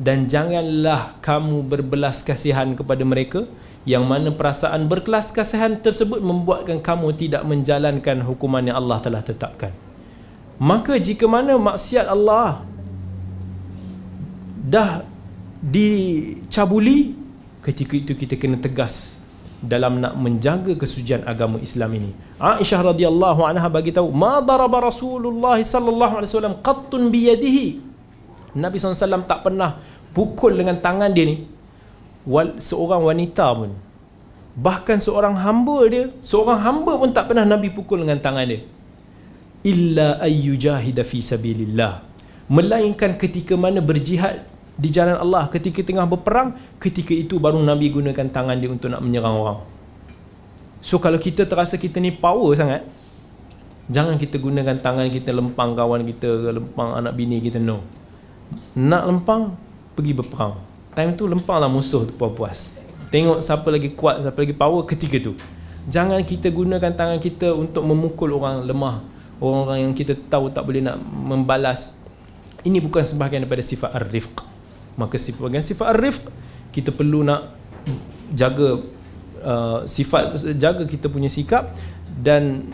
dan 0.00 0.24
janganlah 0.24 1.20
kamu 1.20 1.68
berbelas 1.68 2.24
kasihan 2.24 2.72
kepada 2.72 3.04
mereka 3.04 3.44
yang 3.84 4.08
mana 4.08 4.32
perasaan 4.32 4.88
berkelas 4.88 5.32
kasihan 5.32 5.76
tersebut 5.76 6.20
membuatkan 6.20 6.80
kamu 6.80 7.12
tidak 7.16 7.44
menjalankan 7.44 8.24
hukuman 8.24 8.64
yang 8.64 8.80
Allah 8.80 9.00
telah 9.04 9.20
tetapkan 9.20 9.72
maka 10.63 10.95
jika 10.95 11.27
mana 11.27 11.59
maksiat 11.59 12.07
Allah 12.07 12.63
dah 14.63 15.03
dicabuli 15.59 17.11
ketika 17.59 17.93
itu 17.99 18.13
kita 18.15 18.39
kena 18.39 18.55
tegas 18.55 19.19
dalam 19.59 19.99
nak 19.99 20.15
menjaga 20.15 20.71
kesucian 20.75 21.23
agama 21.27 21.59
Islam 21.59 21.91
ini. 21.99 22.11
Aisyah 22.39 22.79
radhiyallahu 22.95 23.43
anha 23.43 23.67
bagi 23.67 23.91
tahu, 23.91 24.07
"Ma 24.11 24.39
daraba 24.39 24.87
Rasulullah 24.87 25.59
sallallahu 25.59 26.19
alaihi 26.19 26.31
wasallam 26.31 26.55
qattun 26.63 27.11
bi 27.11 27.27
yadihi." 27.27 27.67
Nabi 28.53 28.77
SAW 28.77 29.27
tak 29.27 29.43
pernah 29.43 29.81
pukul 30.15 30.53
dengan 30.53 30.77
tangan 30.77 31.09
dia 31.11 31.25
ni 31.25 31.35
seorang 32.61 33.01
wanita 33.03 33.51
pun. 33.55 33.71
Bahkan 34.53 35.01
seorang 35.01 35.35
hamba 35.43 35.79
dia, 35.89 36.03
seorang 36.21 36.59
hamba 36.61 36.93
pun 37.01 37.09
tak 37.09 37.33
pernah 37.33 37.43
Nabi 37.43 37.73
pukul 37.73 38.05
dengan 38.05 38.21
tangan 38.21 38.45
dia 38.47 38.61
illa 39.63 40.19
ayyujahida 40.19 41.01
fi 41.07 41.19
sabilillah 41.23 42.03
melainkan 42.51 43.15
ketika 43.15 43.55
mana 43.55 43.79
berjihad 43.79 44.43
di 44.75 44.89
jalan 44.91 45.17
Allah 45.17 45.47
ketika 45.49 45.81
tengah 45.81 46.05
berperang 46.05 46.53
ketika 46.77 47.15
itu 47.15 47.39
baru 47.39 47.63
Nabi 47.63 47.89
gunakan 47.89 48.27
tangan 48.29 48.59
dia 48.59 48.69
untuk 48.69 48.91
nak 48.91 49.01
menyerang 49.01 49.35
orang 49.39 49.59
so 50.83 50.99
kalau 50.99 51.17
kita 51.17 51.47
terasa 51.47 51.79
kita 51.79 51.97
ni 52.03 52.11
power 52.11 52.51
sangat 52.53 52.83
Jangan 53.91 54.15
kita 54.15 54.39
gunakan 54.39 54.79
tangan 54.79 55.11
kita 55.11 55.35
lempang 55.35 55.75
kawan 55.75 56.07
kita, 56.07 56.55
lempang 56.55 56.95
anak 56.95 57.19
bini 57.19 57.43
kita, 57.43 57.59
no. 57.59 57.83
Nak 58.79 59.03
lempang, 59.11 59.59
pergi 59.91 60.15
berperang. 60.15 60.55
Time 60.95 61.11
tu 61.19 61.27
lempanglah 61.27 61.67
musuh 61.67 62.07
tu 62.07 62.15
puas-puas. 62.15 62.79
Tengok 63.11 63.43
siapa 63.43 63.67
lagi 63.67 63.91
kuat, 63.91 64.23
siapa 64.23 64.39
lagi 64.39 64.55
power 64.55 64.87
ketika 64.87 65.19
tu. 65.19 65.35
Jangan 65.91 66.23
kita 66.23 66.47
gunakan 66.47 66.95
tangan 66.95 67.19
kita 67.19 67.51
untuk 67.51 67.83
memukul 67.83 68.39
orang 68.39 68.63
lemah. 68.63 69.03
Orang-orang 69.43 69.91
yang 69.91 69.93
kita 69.93 70.15
tahu 70.15 70.47
tak 70.55 70.63
boleh 70.63 70.79
nak 70.79 70.95
membalas. 71.03 71.99
Ini 72.63 72.79
bukan 72.79 73.03
sebahagian 73.03 73.43
daripada 73.43 73.59
sifat 73.59 73.91
ar-rifq. 73.91 74.39
Maka 74.95 75.19
sebahagian 75.19 75.59
sifat 75.59 75.91
ar-rifq, 75.91 76.31
kita 76.71 76.95
perlu 76.95 77.27
nak 77.27 77.51
jaga 78.31 78.79
uh, 79.43 79.79
sifat 79.83 80.33
jaga 80.57 80.87
kita 80.87 81.11
punya 81.11 81.27
sikap 81.27 81.69
dan 82.07 82.65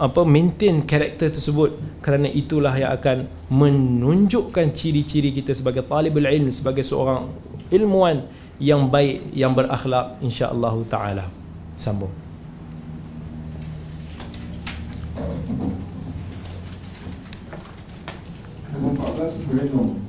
apa 0.00 0.24
maintain 0.24 0.80
karakter 0.80 1.28
tersebut 1.28 1.76
kerana 2.00 2.24
itulah 2.24 2.72
yang 2.72 2.94
akan 2.96 3.28
menunjukkan 3.52 4.72
ciri-ciri 4.72 5.28
kita 5.34 5.52
sebagai 5.52 5.84
talibul 5.84 6.24
ilm 6.24 6.48
sebagai 6.48 6.80
seorang 6.80 7.28
ilmuwan 7.68 8.24
yang 8.56 8.88
baik 8.88 9.28
yang 9.36 9.52
berakhlak 9.52 10.16
insya-Allah 10.24 10.74
taala 10.88 11.24
sambung 11.76 12.12
Nombor 18.80 19.12
14 19.12 19.44
Berenung 19.52 20.00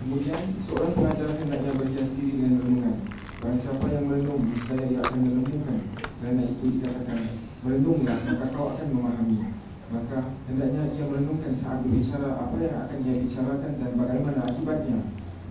Kemudian 0.00 0.40
seorang 0.56 0.96
pengajar 0.96 1.36
hendaknya 1.36 1.76
berhias 1.76 2.16
diri 2.16 2.40
dengan 2.40 2.64
renungan. 2.64 2.96
Barang 3.44 3.60
siapa 3.60 3.92
yang 3.92 4.08
merenung 4.08 4.40
Niscaya 4.48 4.88
ia 4.88 5.04
akan 5.04 5.20
menemukan 5.20 5.78
Kerana 5.92 6.42
itu 6.48 6.64
dikatakan 6.80 7.20
Merenunglah 7.60 8.16
maka 8.24 8.46
kau 8.56 8.72
akan 8.72 8.88
memahami. 8.88 9.52
Maka 9.92 10.32
hendaknya 10.48 10.96
ia 10.96 11.04
merenungkan 11.04 11.52
saat 11.52 11.84
berbicara 11.84 12.40
Apa 12.40 12.56
yang 12.56 12.88
akan 12.88 12.98
ia 13.04 13.14
bicarakan 13.20 13.72
dan 13.84 13.90
bagaimana 14.00 14.40
akibatnya. 14.48 14.98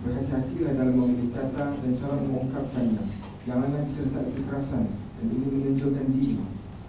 Berhati-hatilah 0.02 0.72
dalam 0.74 0.94
memilih 0.98 1.30
kata 1.38 1.64
dan 1.78 1.92
cara 1.94 2.14
mengungkapkannya. 2.18 3.02
Janganlah 3.46 3.80
disertai 3.86 4.34
kekerasan 4.34 4.90
dan 4.90 5.26
ingin 5.30 5.50
menunjukkan 5.54 6.06
diri. 6.10 6.42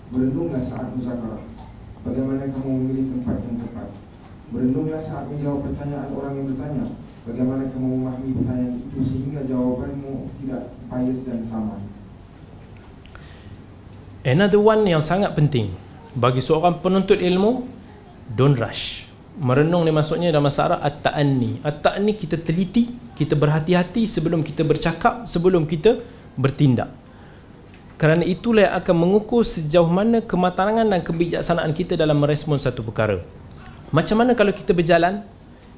Merenunglah 0.10 0.64
saat 0.66 0.90
muzakarah. 0.98 1.46
Bagaimana 2.02 2.50
kamu 2.50 2.72
memilih 2.82 3.06
tempat 3.14 3.38
yang 3.46 3.62
tepat 3.62 4.07
Merenunglah 4.54 5.04
saat 5.04 5.28
menjawab 5.28 5.68
pertanyaan 5.68 6.10
orang 6.16 6.34
yang 6.40 6.48
bertanya 6.56 6.86
Bagaimana 7.28 7.68
kamu 7.68 7.88
memahami 8.00 8.30
pertanyaan 8.40 8.74
itu 8.80 9.00
sehingga 9.04 9.44
jawabanmu 9.44 10.32
tidak 10.40 10.72
bias 10.88 11.28
dan 11.28 11.44
sama. 11.44 11.76
Another 14.24 14.64
one 14.64 14.88
yang 14.88 15.04
sangat 15.04 15.36
penting 15.36 15.76
bagi 16.16 16.40
seorang 16.40 16.80
penuntut 16.80 17.20
ilmu, 17.20 17.68
don't 18.32 18.56
rush. 18.56 19.12
Merenung 19.44 19.84
ni 19.84 19.92
maksudnya 19.92 20.32
dalam 20.32 20.48
bahasa 20.48 20.72
Arab 20.72 20.80
at-ta'anni. 20.88 21.60
At-ta'anni 21.68 22.16
kita 22.16 22.40
teliti, 22.40 22.96
kita 23.20 23.36
berhati-hati 23.36 24.08
sebelum 24.08 24.40
kita 24.40 24.64
bercakap, 24.64 25.28
sebelum 25.28 25.68
kita 25.68 26.00
bertindak. 26.40 26.90
Kerana 28.00 28.24
itulah 28.24 28.72
yang 28.72 28.76
akan 28.80 28.96
mengukur 28.96 29.44
sejauh 29.44 29.92
mana 29.92 30.24
kematangan 30.24 30.88
dan 30.88 31.04
kebijaksanaan 31.04 31.76
kita 31.76 32.00
dalam 32.00 32.16
merespon 32.24 32.56
satu 32.56 32.88
perkara. 32.88 33.20
Macam 33.92 34.20
mana 34.20 34.36
kalau 34.36 34.52
kita 34.52 34.76
berjalan, 34.76 35.24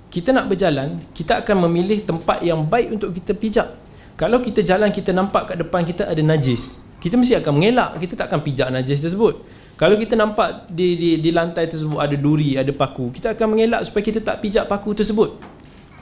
kita 0.10 0.34
nak 0.34 0.50
berjalan, 0.50 0.98
kita 1.14 1.46
akan 1.46 1.70
memilih 1.70 2.02
tempat 2.02 2.42
yang 2.42 2.66
baik 2.66 2.98
untuk 2.98 3.14
kita 3.14 3.38
pijak. 3.38 3.70
Kalau 4.18 4.42
kita 4.42 4.66
jalan, 4.66 4.90
kita 4.90 5.14
nampak 5.14 5.54
kat 5.54 5.58
depan 5.62 5.86
kita 5.86 6.10
ada 6.10 6.20
najis. 6.20 6.82
Kita 7.00 7.16
mesti 7.16 7.40
akan 7.40 7.52
mengelak, 7.56 7.96
kita 8.02 8.20
tak 8.20 8.34
akan 8.34 8.42
pijak 8.44 8.68
najis 8.74 9.00
tersebut. 9.00 9.40
Kalau 9.80 9.96
kita 9.96 10.20
nampak 10.20 10.68
di, 10.68 11.00
di, 11.00 11.10
di 11.24 11.32
lantai 11.32 11.72
tersebut 11.72 11.96
ada 11.96 12.12
duri, 12.20 12.60
ada 12.60 12.68
paku, 12.76 13.16
kita 13.16 13.32
akan 13.32 13.56
mengelak 13.56 13.88
supaya 13.88 14.04
kita 14.04 14.20
tak 14.20 14.44
pijak 14.44 14.68
paku 14.68 14.92
tersebut. 14.92 15.40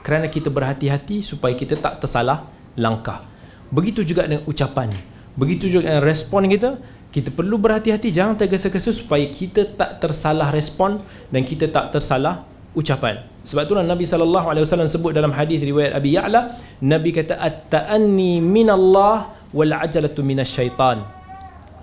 Kerana 0.01 0.31
kita 0.31 0.49
berhati-hati 0.49 1.21
supaya 1.21 1.53
kita 1.53 1.77
tak 1.77 2.01
tersalah 2.01 2.49
langkah. 2.73 3.21
Begitu 3.69 4.01
juga 4.01 4.25
dengan 4.25 4.41
ucapan. 4.49 4.89
Begitu 5.37 5.69
juga 5.69 5.93
dengan 5.93 6.01
respon 6.01 6.49
kita, 6.49 6.81
kita 7.07 7.31
perlu 7.31 7.55
berhati-hati 7.55 8.11
jangan 8.11 8.35
tergesa-gesa 8.35 8.91
supaya 8.91 9.25
kita 9.31 9.63
tak 9.63 10.03
tersalah 10.03 10.51
respon 10.51 10.99
dan 11.31 11.41
kita 11.47 11.71
tak 11.71 11.95
tersalah 11.95 12.43
ucapan. 12.77 13.23
Sebab 13.47 13.63
itulah 13.63 13.81
Nabi 13.81 14.03
sallallahu 14.03 14.47
alaihi 14.51 14.63
wasallam 14.67 14.91
sebut 14.91 15.15
dalam 15.15 15.31
hadis 15.33 15.63
riwayat 15.63 15.95
Abi 15.95 16.19
Ya'la, 16.19 16.51
Nabi 16.83 17.15
kata 17.15 17.39
at-ta'anni 17.39 18.43
minallah 18.43 19.33
wal 19.55 19.71
ajalatu 19.71 20.21
minasyaitan. 20.21 21.01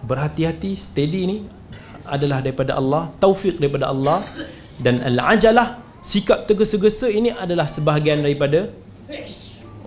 Berhati-hati, 0.05 0.77
steady 0.77 1.23
ni 1.25 1.37
adalah 2.05 2.45
daripada 2.45 2.77
Allah, 2.77 3.09
taufik 3.17 3.57
daripada 3.57 3.89
Allah 3.89 4.21
dan 4.77 5.01
al-ajalah 5.01 5.81
sikap 6.05 6.45
tergesa-gesa 6.45 7.09
ini 7.09 7.33
adalah 7.33 7.65
sebahagian 7.65 8.21
daripada 8.21 8.69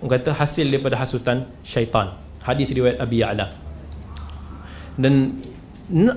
orang 0.02 0.18
kata 0.18 0.34
hasil 0.34 0.66
daripada 0.66 0.98
hasutan 0.98 1.46
syaitan. 1.62 2.18
Hadis 2.42 2.74
riwayat 2.74 2.98
Abi 2.98 3.22
Ya'la. 3.22 3.67
Dan 4.98 5.38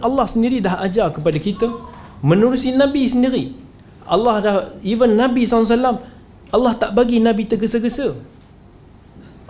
Allah 0.01 0.25
sendiri 0.25 0.59
dah 0.59 0.81
ajar 0.81 1.13
kepada 1.13 1.37
kita 1.37 1.69
menerusi 2.25 2.73
Nabi 2.73 3.05
sendiri. 3.05 3.53
Allah 4.09 4.35
dah 4.41 4.55
even 4.83 5.15
Nabi 5.15 5.45
SAW 5.47 6.01
Allah 6.51 6.73
tak 6.75 6.91
bagi 6.91 7.23
Nabi 7.23 7.47
tergesa-gesa. 7.47 8.11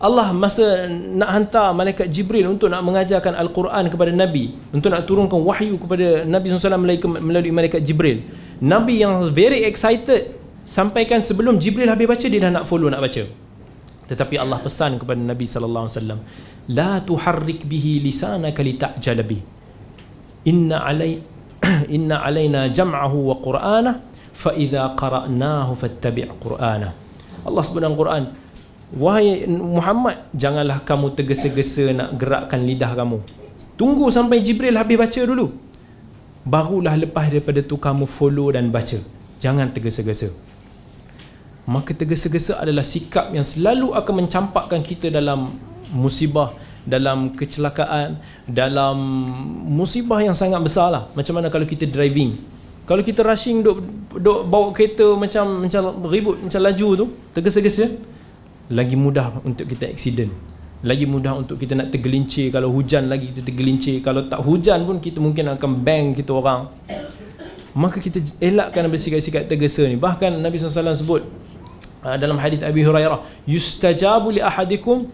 Allah 0.01 0.33
masa 0.33 0.89
nak 0.89 1.29
hantar 1.29 1.77
malaikat 1.77 2.09
Jibril 2.09 2.49
untuk 2.49 2.73
nak 2.73 2.81
mengajarkan 2.81 3.37
Al-Quran 3.37 3.85
kepada 3.85 4.09
Nabi 4.09 4.53
untuk 4.73 4.89
nak 4.89 5.05
turunkan 5.05 5.37
wahyu 5.45 5.77
kepada 5.77 6.25
Nabi 6.25 6.45
SAW 6.49 6.81
melalui 7.21 7.53
malaikat 7.53 7.81
Jibril. 7.85 8.25
Nabi 8.61 9.01
yang 9.01 9.29
very 9.29 9.65
excited 9.65 10.37
sampaikan 10.65 11.21
sebelum 11.21 11.57
Jibril 11.61 11.89
habis 11.89 12.09
baca 12.09 12.25
dia 12.25 12.41
dah 12.41 12.49
nak 12.61 12.65
follow 12.65 12.89
nak 12.89 13.01
baca. 13.01 13.29
Tetapi 14.09 14.35
Allah 14.41 14.57
pesan 14.57 14.97
kepada 14.97 15.21
Nabi 15.21 15.45
sallallahu 15.45 15.85
alaihi 15.85 15.97
wasallam 15.97 16.19
la 16.69 17.01
tuharrik 17.01 17.65
bihi 17.65 18.03
lisanaka 18.05 18.61
lita'jala 18.61 19.23
bi 19.25 19.41
inna 20.45 20.85
alai 20.85 21.17
inna 21.95 22.21
alaina 22.21 22.69
jam'ahu 22.69 23.17
wa 23.29 23.35
qur'anahu 23.41 23.97
fa 24.33 24.51
idza 24.57 24.93
qara'nahu 24.97 25.77
fattabi' 25.77 26.25
qur'ana 26.41 26.89
Allah 27.41 27.63
dalam 27.73 27.93
Quran 27.97 28.23
wahai 28.93 29.47
Muhammad 29.47 30.29
janganlah 30.35 30.83
kamu 30.83 31.15
tergesa-gesa 31.15 31.95
nak 31.95 32.09
gerakkan 32.19 32.61
lidah 32.61 32.91
kamu. 32.91 33.23
Tunggu 33.79 34.11
sampai 34.11 34.43
Jibril 34.43 34.75
habis 34.77 34.99
baca 34.99 35.21
dulu. 35.23 35.53
Barulah 36.41 36.97
lepas 36.97 37.29
daripada 37.29 37.61
tu 37.63 37.77
kamu 37.77 38.05
follow 38.09 38.51
dan 38.53 38.69
baca. 38.73 38.99
Jangan 39.41 39.69
tergesa-gesa. 39.73 40.33
Maka 41.65 41.93
tergesa-gesa 41.93 42.57
adalah 42.57 42.81
sikap 42.81 43.29
yang 43.31 43.45
selalu 43.45 43.93
akan 43.93 44.25
mencampakkan 44.25 44.81
kita 44.81 45.13
dalam 45.13 45.55
musibah 45.93 46.55
dalam 46.81 47.37
kecelakaan 47.37 48.17
dalam 48.49 48.97
musibah 49.69 50.17
yang 50.17 50.33
sangat 50.33 50.57
besar 50.65 50.89
lah 50.89 51.03
macam 51.13 51.37
mana 51.37 51.53
kalau 51.53 51.67
kita 51.67 51.85
driving? 51.85 52.33
Kalau 52.81 53.05
kita 53.05 53.23
rushing 53.23 53.61
duk, 53.63 53.77
duk 54.19 54.51
bawa 54.51 54.73
kereta 54.75 55.15
macam 55.15 55.63
macam 55.63 56.01
ribut 56.09 56.41
macam 56.43 56.59
laju 56.59 56.87
tu 56.97 57.05
tergesa-gesa 57.31 57.85
lagi 58.71 58.95
mudah 58.95 59.43
untuk 59.43 59.67
kita 59.67 59.87
accident. 59.91 60.31
Lagi 60.81 61.05
mudah 61.05 61.37
untuk 61.37 61.61
kita 61.61 61.77
nak 61.77 61.93
tergelincir. 61.93 62.49
Kalau 62.49 62.73
hujan 62.73 63.05
lagi 63.05 63.29
kita 63.29 63.45
tergelincir. 63.45 64.01
Kalau 64.01 64.25
tak 64.25 64.41
hujan 64.41 64.81
pun 64.87 64.97
kita 64.97 65.21
mungkin 65.21 65.53
akan 65.53 65.71
bang 65.85 66.17
kita 66.17 66.33
orang. 66.33 66.71
Maka 67.77 68.01
kita 68.01 68.17
elakkan 68.41 68.89
bersikap-sikap 68.89 69.45
tergesa 69.45 69.85
ni. 69.85 69.95
Bahkan 69.95 70.41
Nabi 70.41 70.57
SAW 70.57 70.91
sebut 70.97 71.21
uh, 72.01 72.17
dalam 72.17 72.35
hadis 72.41 72.65
Abi 72.65 72.81
Hurairah 72.81 73.21
yustajabu 73.45 74.33
li 74.33 74.41
ahadikum 74.41 75.07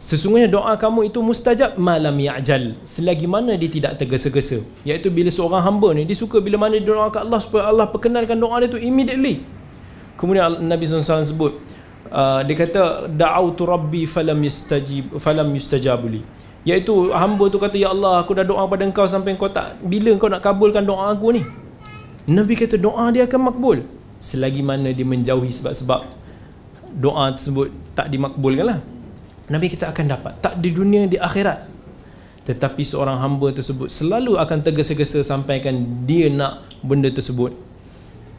Sesungguhnya 0.00 0.48
doa 0.48 0.72
kamu 0.80 1.12
itu 1.12 1.20
mustajab 1.20 1.76
malam 1.76 2.16
ya'jal 2.16 2.72
selagi 2.88 3.28
mana 3.28 3.52
dia 3.60 3.68
tidak 3.68 4.00
tergesa-gesa. 4.00 4.64
Iaitu 4.80 5.12
bila 5.12 5.28
seorang 5.28 5.60
hamba 5.60 5.92
ni 5.92 6.08
dia 6.08 6.16
suka 6.16 6.40
bila 6.40 6.56
mana 6.56 6.80
dia 6.80 6.88
doa 6.88 7.12
ke 7.12 7.20
Allah 7.20 7.36
supaya 7.36 7.68
Allah 7.68 7.84
perkenalkan 7.92 8.40
doa 8.40 8.56
dia 8.64 8.72
tu 8.72 8.80
immediately. 8.80 9.44
Kemudian 10.16 10.56
Nabi 10.64 10.88
SAW 10.88 11.20
sebut 11.20 11.52
uh, 12.08 12.40
dia 12.48 12.56
kata 12.56 13.12
da'autu 13.12 13.68
rabbi 13.68 14.08
falam 14.08 14.40
yustajib 14.40 15.20
falam 15.20 15.48
yustajabuli 15.52 16.24
iaitu 16.64 16.92
hamba 17.16 17.48
tu 17.48 17.56
kata 17.56 17.76
ya 17.80 17.88
Allah 17.94 18.20
aku 18.20 18.36
dah 18.36 18.44
doa 18.44 18.68
pada 18.68 18.84
engkau 18.84 19.08
sampai 19.08 19.32
engkau 19.32 19.48
tak 19.48 19.80
bila 19.80 20.12
engkau 20.12 20.28
nak 20.28 20.44
kabulkan 20.44 20.84
doa 20.84 21.08
aku 21.12 21.32
ni? 21.32 21.42
Nabi 22.28 22.52
kata 22.52 22.76
doa 22.76 23.08
dia 23.08 23.24
akan 23.24 23.40
makbul 23.48 23.78
selagi 24.20 24.60
mana 24.60 24.92
dia 24.92 25.06
menjauhi 25.08 25.48
sebab-sebab 25.48 26.04
doa 27.00 27.32
tersebut 27.32 27.72
tak 27.96 28.12
dimakbulkan 28.12 28.66
lah 28.68 28.78
Nabi 29.50 29.66
kita 29.66 29.90
akan 29.90 30.06
dapat. 30.06 30.32
Tak 30.38 30.62
di 30.62 30.70
dunia 30.70 31.10
di 31.10 31.18
akhirat. 31.18 31.66
Tetapi 32.46 32.82
seorang 32.86 33.18
hamba 33.18 33.50
tersebut 33.50 33.90
selalu 33.90 34.38
akan 34.38 34.58
tergesa-gesa 34.62 35.20
sampaikan 35.26 35.74
dia 36.06 36.30
nak 36.32 36.64
benda 36.80 37.10
tersebut 37.10 37.52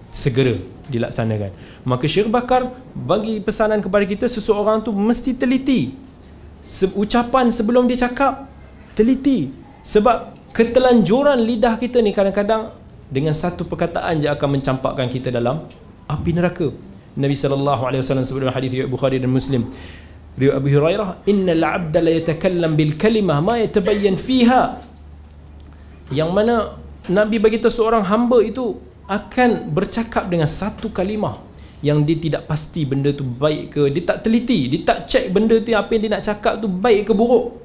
segera 0.10 0.58
dilaksanakan. 0.92 1.52
Maka 1.88 2.06
Syekh 2.08 2.28
Bakar 2.28 2.72
bagi 2.92 3.40
pesanan 3.40 3.80
kepada 3.80 4.04
kita 4.04 4.26
seseorang 4.28 4.84
tu 4.84 4.92
mesti 4.92 5.32
teliti. 5.36 5.96
Se- 6.64 6.92
ucapan 6.96 7.52
sebelum 7.54 7.88
dia 7.88 8.08
cakap 8.08 8.48
teliti. 8.98 9.52
Sebab 9.84 10.36
ketelanjuran 10.52 11.40
lidah 11.40 11.80
kita 11.80 12.04
ni 12.04 12.12
kadang-kadang 12.12 12.76
dengan 13.08 13.32
satu 13.32 13.64
perkataan 13.68 14.24
je 14.24 14.28
akan 14.28 14.60
mencampakkan 14.60 15.08
kita 15.08 15.32
dalam 15.32 15.68
api 16.08 16.32
neraka. 16.36 16.68
Nabi 17.12 17.36
sallallahu 17.36 17.84
alaihi 17.88 18.00
wasallam 18.04 18.24
sebut 18.24 18.48
dalam 18.48 18.56
hadis 18.56 18.72
riwayat 18.72 18.88
Bukhari 18.92 19.20
dan 19.20 19.28
Muslim 19.28 19.68
riwayat 20.40 20.60
Abu 20.60 20.68
Hurairah 20.72 21.10
innal 21.28 21.64
'abda 21.64 22.00
la 22.00 22.12
yatakallam 22.16 22.72
bil 22.80 22.96
kalimah 22.96 23.40
ma 23.44 23.60
yatabayyan 23.60 24.16
fiha. 24.16 24.80
Yang 26.12 26.30
mana 26.32 26.56
Nabi 27.12 27.40
bagi 27.40 27.60
tahu 27.60 27.72
seorang 27.72 28.08
hamba 28.08 28.40
itu 28.44 28.80
akan 29.08 29.74
bercakap 29.76 30.32
dengan 30.32 30.48
satu 30.48 30.88
kalimah 30.92 31.36
yang 31.82 32.06
dia 32.06 32.16
tidak 32.16 32.46
pasti 32.46 32.86
benda 32.86 33.10
tu 33.12 33.26
baik 33.26 33.74
ke 33.74 33.82
dia 33.90 34.06
tak 34.06 34.22
teliti 34.22 34.70
dia 34.70 34.86
tak 34.86 35.10
cek 35.10 35.34
benda 35.34 35.58
tu 35.58 35.74
apa 35.74 35.90
yang 35.98 36.02
dia 36.06 36.12
nak 36.14 36.24
cakap 36.24 36.54
tu 36.62 36.68
baik 36.72 37.12
ke 37.12 37.14
buruk. 37.16 37.60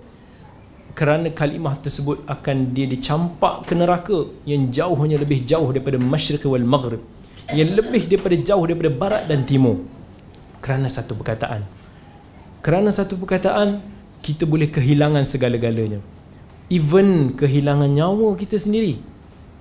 Kerana 0.96 1.28
kalimah 1.28 1.76
tersebut 1.76 2.24
akan 2.24 2.72
dia 2.72 2.88
dicampak 2.88 3.68
ke 3.68 3.76
neraka 3.76 4.32
yang 4.48 4.72
jauhnya 4.72 5.20
lebih 5.20 5.44
jauh 5.44 5.68
daripada 5.68 6.00
masyriq 6.00 6.40
wal 6.48 6.64
maghrib. 6.64 7.04
Yang 7.52 7.70
lebih 7.78 8.02
daripada 8.08 8.36
jauh 8.40 8.64
daripada 8.64 8.90
barat 8.90 9.22
dan 9.28 9.44
timur. 9.44 9.84
Kerana 10.64 10.88
satu 10.88 11.12
perkataan 11.12 11.85
kerana 12.66 12.90
satu 12.90 13.14
perkataan 13.14 13.78
kita 14.26 14.42
boleh 14.42 14.66
kehilangan 14.66 15.22
segala-galanya. 15.22 16.02
Even 16.66 17.30
kehilangan 17.38 17.86
nyawa 17.86 18.34
kita 18.34 18.58
sendiri. 18.58 18.98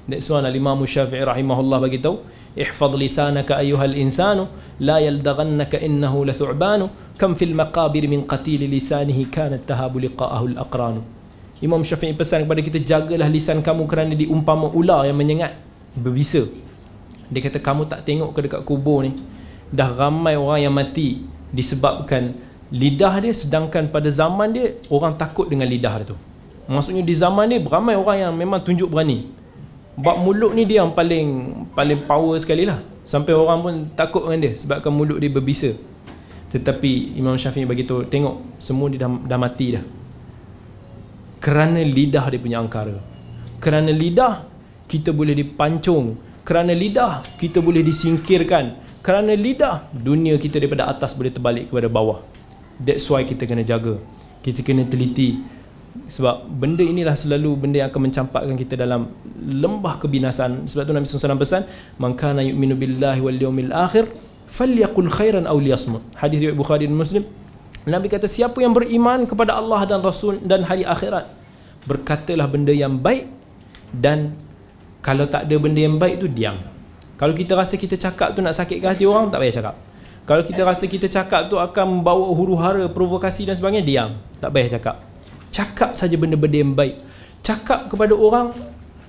That's 0.10 0.26
why 0.26 0.42
al-imam 0.42 0.82
syafi'i 0.82 1.22
rahimahullah 1.22 1.86
bagi 1.86 2.02
tahu 2.02 2.26
ihfaz 2.58 2.94
lisanaka 2.98 3.62
ayyuhal 3.62 3.94
insanu 3.94 4.50
la 4.82 4.98
yaldaghannaka 4.98 5.78
innahu 5.86 6.26
lathu'banu 6.26 6.90
kam 7.22 7.38
fil 7.38 7.54
maqabir 7.54 8.10
min 8.10 8.26
qatil 8.26 8.66
lisanihi 8.66 9.30
kanat 9.30 9.70
tahabu 9.70 10.02
liqa'ahu 10.02 10.58
al-aqran 10.58 11.06
imam 11.62 11.82
syafi'i 11.86 12.18
pesan 12.18 12.50
kepada 12.50 12.62
kita 12.66 12.80
jagalah 12.82 13.30
lisan 13.30 13.62
kamu 13.62 13.86
kerana 13.86 14.14
diumpama 14.18 14.74
ular 14.74 15.06
yang 15.06 15.18
menyengat 15.18 15.54
berbisa. 15.94 16.42
Dia 17.30 17.42
kata 17.42 17.62
kamu 17.62 17.86
tak 17.86 18.02
tengok 18.06 18.34
ke 18.34 18.40
dekat 18.50 18.62
kubur 18.66 19.06
ni? 19.06 19.14
Dah 19.70 19.90
ramai 19.94 20.38
orang 20.38 20.60
yang 20.70 20.74
mati 20.74 21.26
disebabkan 21.54 22.38
lidah 22.74 23.22
dia 23.22 23.34
sedangkan 23.34 23.90
pada 23.94 24.10
zaman 24.10 24.50
dia 24.50 24.74
orang 24.90 25.14
takut 25.14 25.46
dengan 25.46 25.70
lidah 25.70 26.02
dia 26.02 26.06
tu. 26.14 26.18
Maksudnya 26.66 27.06
di 27.06 27.14
zaman 27.14 27.46
dia 27.46 27.60
ramai 27.62 27.94
orang 27.94 28.18
yang 28.30 28.34
memang 28.34 28.62
tunjuk 28.66 28.90
berani. 28.90 29.30
Bab 29.96 30.20
mulut 30.20 30.52
ni 30.52 30.68
dia 30.68 30.84
yang 30.84 30.92
paling 30.92 31.28
paling 31.72 32.04
power 32.04 32.36
sekali 32.42 32.66
lah. 32.66 32.82
Sampai 33.06 33.38
orang 33.38 33.58
pun 33.62 33.74
takut 33.94 34.26
dengan 34.26 34.50
dia 34.50 34.54
sebabkan 34.58 34.90
mulut 34.90 35.22
dia 35.22 35.30
berbisa. 35.30 35.78
Tetapi 36.50 37.20
Imam 37.20 37.38
Syafi'i 37.38 37.70
bagi 37.70 37.86
tahu 37.86 38.08
tengok 38.10 38.58
semua 38.58 38.90
dia 38.90 39.06
dah, 39.06 39.12
dah 39.14 39.40
mati 39.40 39.78
dah. 39.78 39.86
Kerana 41.38 41.80
lidah 41.86 42.26
dia 42.34 42.42
punya 42.42 42.58
angkara. 42.58 42.98
Kerana 43.62 43.94
lidah 43.94 44.42
kita 44.90 45.14
boleh 45.14 45.38
dipancung. 45.38 46.18
Kerana 46.42 46.74
lidah 46.74 47.22
kita 47.38 47.62
boleh 47.62 47.86
disingkirkan. 47.86 48.82
Kerana 49.06 49.38
lidah 49.38 49.86
dunia 49.94 50.34
kita 50.42 50.58
daripada 50.58 50.90
atas 50.90 51.14
boleh 51.14 51.30
terbalik 51.30 51.70
kepada 51.70 51.86
bawah. 51.86 52.35
That's 52.80 53.08
why 53.08 53.24
kita 53.24 53.48
kena 53.48 53.64
jaga. 53.64 54.00
Kita 54.44 54.60
kena 54.62 54.84
teliti. 54.86 55.40
Sebab 56.06 56.52
benda 56.52 56.84
inilah 56.84 57.16
selalu 57.16 57.56
benda 57.56 57.80
yang 57.80 57.90
akan 57.90 58.12
mencampakkan 58.12 58.56
kita 58.60 58.76
dalam 58.76 59.10
lembah 59.40 59.96
kebinasan 60.04 60.68
sebab 60.68 60.84
tu 60.86 60.92
Nabi 60.92 61.08
SAW 61.08 61.40
pesan 61.40 61.64
man 61.96 62.20
kana 62.20 62.44
yu'minu 62.44 62.76
billahi 62.76 63.24
wal 63.24 63.40
yawmil 63.40 63.72
akhir 63.72 64.12
falyaqul 64.46 65.08
khairan 65.08 65.48
aw 65.48 65.56
liyasmut. 65.56 66.04
Hadis 66.20 66.44
riwayat 66.44 66.58
Bukhari 66.60 66.84
dan 66.86 67.00
Muslim. 67.00 67.24
Nabi 67.88 68.12
kata 68.12 68.28
siapa 68.28 68.60
yang 68.60 68.76
beriman 68.76 69.24
kepada 69.24 69.56
Allah 69.56 69.88
dan 69.88 70.04
Rasul 70.04 70.42
dan 70.44 70.68
hari 70.68 70.84
akhirat 70.84 71.32
berkatalah 71.88 72.50
benda 72.50 72.74
yang 72.76 72.98
baik 73.00 73.30
dan 73.94 74.36
kalau 75.00 75.30
tak 75.30 75.48
ada 75.48 75.56
benda 75.62 75.80
yang 75.80 75.96
baik 75.96 76.20
tu 76.20 76.28
diam. 76.28 76.60
Kalau 77.16 77.32
kita 77.32 77.56
rasa 77.56 77.80
kita 77.80 77.96
cakap 77.96 78.36
tu 78.36 78.44
nak 78.44 78.58
sakitkan 78.58 78.94
hati 78.94 79.08
orang 79.08 79.32
tak 79.32 79.40
payah 79.40 79.56
cakap 79.64 79.76
kalau 80.26 80.42
kita 80.42 80.66
rasa 80.66 80.90
kita 80.90 81.06
cakap 81.06 81.54
tu 81.54 81.62
akan 81.62 82.02
membawa 82.02 82.26
huru 82.34 82.58
hara 82.58 82.90
provokasi 82.90 83.46
dan 83.46 83.54
sebagainya 83.54 83.86
diam. 83.86 84.10
Tak 84.42 84.50
payah 84.50 84.70
cakap. 84.82 84.96
Cakap 85.54 85.94
saja 85.94 86.18
benda-benda 86.18 86.58
yang 86.66 86.74
baik. 86.74 86.98
Cakap 87.46 87.94
kepada 87.94 88.18
orang 88.18 88.50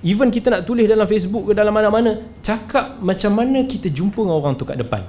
even 0.05 0.29
kita 0.29 0.53
nak 0.53 0.69
tulis 0.69 0.85
dalam 0.85 1.09
Facebook 1.09 1.49
ke 1.49 1.53
dalam 1.57 1.73
mana-mana 1.73 2.21
cakap 2.45 3.01
macam 3.01 3.33
mana 3.33 3.65
kita 3.65 3.89
jumpa 3.89 4.21
dengan 4.21 4.37
orang 4.37 4.53
tu 4.53 4.61
kat 4.61 4.77
depan. 4.77 5.01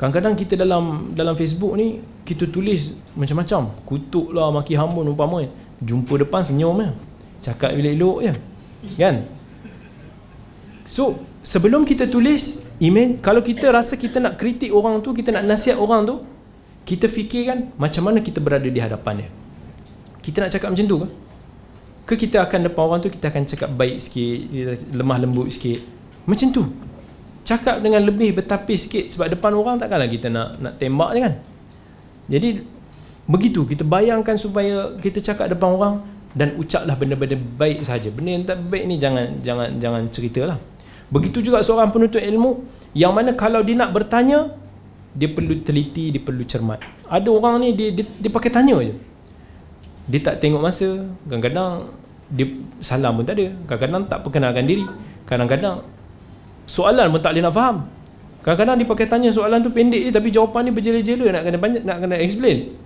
Kadang-kadang 0.00 0.32
kita 0.32 0.54
dalam 0.56 1.12
dalam 1.12 1.36
Facebook 1.36 1.76
ni 1.76 2.00
kita 2.24 2.48
tulis 2.48 2.96
macam-macam. 3.12 3.84
Kutuk 3.84 4.32
lah 4.32 4.48
maki 4.48 4.80
hamun 4.80 5.12
umpama 5.12 5.44
jumpa 5.84 6.24
depan 6.24 6.40
senyum 6.40 6.80
ya. 6.80 6.90
Cakap 7.52 7.76
elok-elok 7.76 8.16
je 8.24 8.32
kan? 8.96 9.20
So 10.88 11.20
sebelum 11.42 11.86
kita 11.86 12.10
tulis 12.10 12.66
email 12.82 13.18
kalau 13.22 13.42
kita 13.42 13.70
rasa 13.70 13.94
kita 13.94 14.18
nak 14.18 14.36
kritik 14.38 14.74
orang 14.74 15.00
tu 15.02 15.14
kita 15.14 15.34
nak 15.34 15.44
nasihat 15.46 15.78
orang 15.78 16.04
tu 16.06 16.16
kita 16.88 17.06
fikirkan 17.06 17.74
macam 17.76 18.08
mana 18.08 18.18
kita 18.24 18.40
berada 18.40 18.66
di 18.66 18.80
hadapan 18.80 19.24
dia 19.24 19.30
kita 20.28 20.44
nak 20.44 20.50
cakap 20.52 20.68
macam 20.76 20.84
tu 20.84 20.96
ke? 21.00 21.08
Ke 22.04 22.14
kita 22.20 22.44
akan 22.44 22.68
depan 22.68 22.82
orang 22.84 23.00
tu 23.00 23.08
kita 23.08 23.32
akan 23.32 23.48
cakap 23.48 23.72
baik 23.72 23.96
sikit, 23.96 24.38
lemah 24.92 25.24
lembut 25.24 25.48
sikit. 25.48 25.80
Macam 26.28 26.52
tu. 26.52 26.68
Cakap 27.48 27.80
dengan 27.80 28.04
lebih 28.04 28.36
bertapis 28.36 28.84
sikit 28.84 29.08
sebab 29.08 29.32
depan 29.32 29.56
orang 29.56 29.80
takkanlah 29.80 30.04
kita 30.04 30.28
nak 30.28 30.60
nak 30.60 30.76
tembak 30.76 31.16
je 31.16 31.20
kan. 31.24 31.34
Jadi 32.28 32.48
begitu 33.24 33.64
kita 33.64 33.88
bayangkan 33.88 34.36
supaya 34.36 35.00
kita 35.00 35.24
cakap 35.24 35.48
depan 35.48 35.72
orang 35.72 35.94
dan 36.36 36.52
ucaplah 36.60 36.92
benda-benda 36.92 37.40
baik 37.56 37.88
saja. 37.88 38.12
Benda 38.12 38.30
yang 38.36 38.44
tak 38.44 38.60
baik 38.68 38.84
ni 38.84 39.00
jangan 39.00 39.40
jangan 39.40 39.80
jangan 39.80 40.02
ceritalah. 40.12 40.60
Begitu 41.08 41.40
juga 41.40 41.64
seorang 41.64 41.88
penuntut 41.88 42.20
ilmu 42.20 42.64
yang 42.92 43.16
mana 43.16 43.32
kalau 43.32 43.64
dia 43.64 43.76
nak 43.76 43.96
bertanya 43.96 44.52
dia 45.16 45.28
perlu 45.32 45.64
teliti, 45.64 46.12
dia 46.12 46.20
perlu 46.20 46.44
cermat. 46.44 46.84
Ada 47.08 47.28
orang 47.32 47.64
ni 47.64 47.68
dia 47.72 47.90
dia, 47.90 48.04
dia 48.04 48.30
pakai 48.30 48.52
tanya 48.52 48.76
je. 48.84 48.94
Dia 50.08 50.20
tak 50.24 50.40
tengok 50.40 50.60
masa 50.60 51.04
kadang-kadang 51.28 51.88
dia 52.28 52.46
salam 52.84 53.16
pun 53.16 53.24
tak 53.24 53.40
ada. 53.40 53.52
Kadang-kadang 53.66 54.04
tak 54.04 54.18
perkenalkan 54.20 54.64
diri. 54.68 54.84
Kadang-kadang 55.24 55.80
soalan 56.68 57.08
pun 57.08 57.20
tak 57.24 57.32
boleh 57.32 57.44
nak 57.44 57.54
faham. 57.56 57.76
Kadang-kadang 58.44 58.76
dia 58.78 58.86
pakai 58.86 59.06
tanya 59.08 59.28
soalan 59.32 59.64
tu 59.64 59.72
pendek 59.72 60.08
je 60.08 60.10
tapi 60.12 60.28
jawapan 60.28 60.68
ni 60.68 60.72
berjela-jela 60.76 61.26
nak 61.34 61.42
kena 61.48 61.58
banyak 61.58 61.82
nak 61.88 61.96
kena 62.04 62.16
explain. 62.20 62.76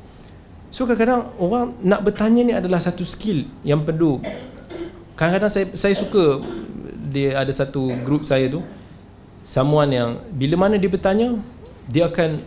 So 0.73 0.87
kadang-kadang 0.89 1.37
orang 1.37 1.77
nak 1.85 2.01
bertanya 2.07 2.41
ni 2.47 2.53
adalah 2.55 2.79
satu 2.79 3.03
skill 3.05 3.45
yang 3.67 3.83
perlu. 3.83 4.23
Kadang-kadang 5.19 5.53
saya 5.53 5.67
saya 5.77 5.95
suka 5.99 6.41
dia 7.13 7.37
ada 7.37 7.53
satu 7.53 7.93
group 8.03 8.25
saya 8.25 8.49
tu 8.49 8.65
someone 9.45 9.91
yang 9.93 10.11
bila 10.33 10.67
mana 10.67 10.81
dia 10.81 10.89
bertanya 10.89 11.37
dia 11.91 12.07
akan 12.07 12.39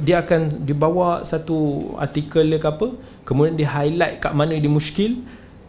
dia 0.00 0.22
akan 0.22 0.64
dibawa 0.64 1.26
satu 1.26 1.92
artikel 1.98 2.46
ke 2.56 2.66
apa 2.66 2.94
kemudian 3.26 3.58
dia 3.58 3.68
highlight 3.68 4.22
kat 4.22 4.32
mana 4.32 4.54
dia 4.54 4.70
muskil 4.70 5.18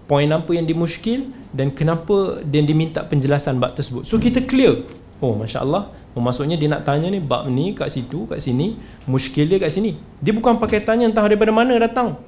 poin 0.05 0.29
apa 0.29 0.53
yang 0.53 0.65
dia 0.69 0.77
muskil 0.77 1.25
dan 1.49 1.73
kenapa 1.73 2.45
dia 2.45 2.61
diminta 2.61 3.01
penjelasan 3.01 3.57
bab 3.57 3.73
tersebut. 3.73 4.05
So 4.05 4.21
kita 4.21 4.45
clear. 4.45 4.85
Oh 5.17 5.33
Masya 5.33 5.65
Allah 5.65 5.89
oh, 6.13 6.21
maksudnya 6.21 6.59
dia 6.59 6.69
nak 6.69 6.85
tanya 6.85 7.09
ni 7.09 7.17
bab 7.17 7.49
ni 7.49 7.73
kat 7.73 7.89
situ 7.89 8.29
kat 8.29 8.37
sini 8.43 8.77
muskil 9.09 9.49
dia 9.49 9.57
kat 9.57 9.73
sini. 9.73 9.97
Dia 10.21 10.35
bukan 10.37 10.61
pakai 10.61 10.85
tanya 10.85 11.09
entah 11.09 11.25
daripada 11.25 11.49
mana 11.49 11.73
datang. 11.81 12.21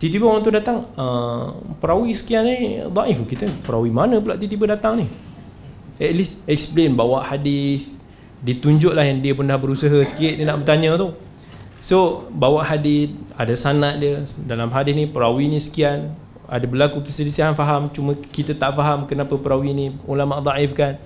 Tiba-tiba 0.00 0.24
orang 0.32 0.42
tu 0.44 0.52
datang 0.52 0.88
uh, 0.96 1.60
perawi 1.76 2.12
sekian 2.12 2.44
ni 2.44 2.80
daif. 2.84 3.20
Kita 3.24 3.48
perawi 3.64 3.88
mana 3.88 4.20
pula 4.20 4.36
tiba-tiba 4.36 4.76
datang 4.76 5.00
ni 5.00 5.08
at 6.00 6.12
least 6.16 6.40
explain 6.48 6.96
bawa 6.96 7.20
hadis 7.20 7.84
ditunjuklah 8.40 9.04
yang 9.04 9.20
dia 9.20 9.36
pun 9.36 9.44
dah 9.44 9.60
berusaha 9.60 10.00
sikit 10.00 10.40
dia 10.40 10.48
nak 10.48 10.64
bertanya 10.64 10.96
tu. 10.96 11.12
So 11.84 12.24
bawa 12.32 12.64
hadis 12.64 13.12
ada 13.36 13.52
sanad 13.52 14.00
dia. 14.00 14.24
Dalam 14.48 14.72
hadis 14.72 14.96
ni 14.96 15.04
perawi 15.04 15.52
ni 15.52 15.60
sekian. 15.60 16.16
Ada 16.50 16.66
berlaku 16.66 16.98
perselisihan 16.98 17.54
faham 17.54 17.86
cuma 17.94 18.16
kita 18.18 18.58
tak 18.58 18.74
faham 18.74 19.06
kenapa 19.06 19.38
perawi 19.38 19.70
ni 19.70 19.86
ulama 20.02 20.42
dhaif 20.42 20.74
kan 20.74 20.98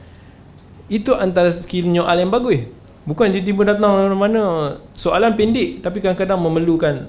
itu 0.88 1.12
antara 1.12 1.52
skill 1.52 1.84
nyoal 1.84 2.16
yang 2.16 2.32
bagus. 2.32 2.64
Bukan 3.04 3.28
tiba-tiba 3.28 3.76
datang 3.76 4.08
dari 4.08 4.16
mana 4.16 4.72
soalan 4.96 5.36
pendek 5.36 5.84
tapi 5.84 6.00
kadang-kadang 6.00 6.40
memerlukan. 6.40 7.04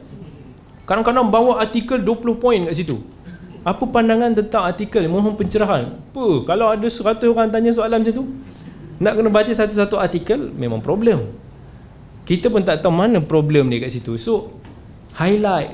Kadang-kadang 0.84 1.32
bawa 1.32 1.64
artikel 1.64 2.04
20 2.04 2.44
poin 2.44 2.60
kat 2.68 2.76
situ 2.76 3.15
apa 3.66 3.84
pandangan 3.90 4.30
tentang 4.38 4.62
artikel 4.70 5.10
mohon 5.10 5.34
pencerahan? 5.34 5.98
Apa? 5.98 6.46
Kalau 6.46 6.70
ada 6.70 6.86
100 6.86 7.26
orang 7.26 7.50
tanya 7.50 7.74
soalan 7.74 8.06
macam 8.06 8.14
tu 8.14 8.26
nak 9.02 9.18
kena 9.18 9.30
baca 9.34 9.50
satu-satu 9.50 9.98
artikel 9.98 10.54
memang 10.54 10.86
problem. 10.86 11.34
Kita 12.30 12.54
pun 12.54 12.62
tak 12.62 12.86
tahu 12.86 12.94
mana 12.94 13.18
problem 13.26 13.74
dia 13.74 13.82
kat 13.82 13.98
situ. 13.98 14.22
So 14.22 14.54
highlight 15.18 15.74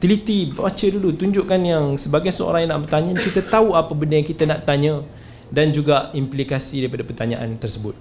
teliti 0.00 0.50
baca 0.50 0.86
dulu 0.88 1.12
tunjukkan 1.12 1.60
yang 1.60 1.84
sebagai 2.00 2.32
seorang 2.32 2.64
yang 2.64 2.72
nak 2.74 2.88
bertanya 2.88 3.12
kita 3.20 3.44
tahu 3.44 3.76
apa 3.76 3.92
benda 3.92 4.16
yang 4.16 4.26
kita 4.26 4.48
nak 4.48 4.64
tanya 4.64 5.04
dan 5.52 5.76
juga 5.76 6.08
implikasi 6.16 6.88
daripada 6.88 7.04
pertanyaan 7.04 7.52
tersebut. 7.60 7.92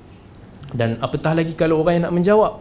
Dan 0.72 0.96
apatah 1.04 1.36
lagi 1.36 1.52
kalau 1.60 1.84
orang 1.84 2.00
yang 2.00 2.06
nak 2.08 2.16
menjawab 2.16 2.54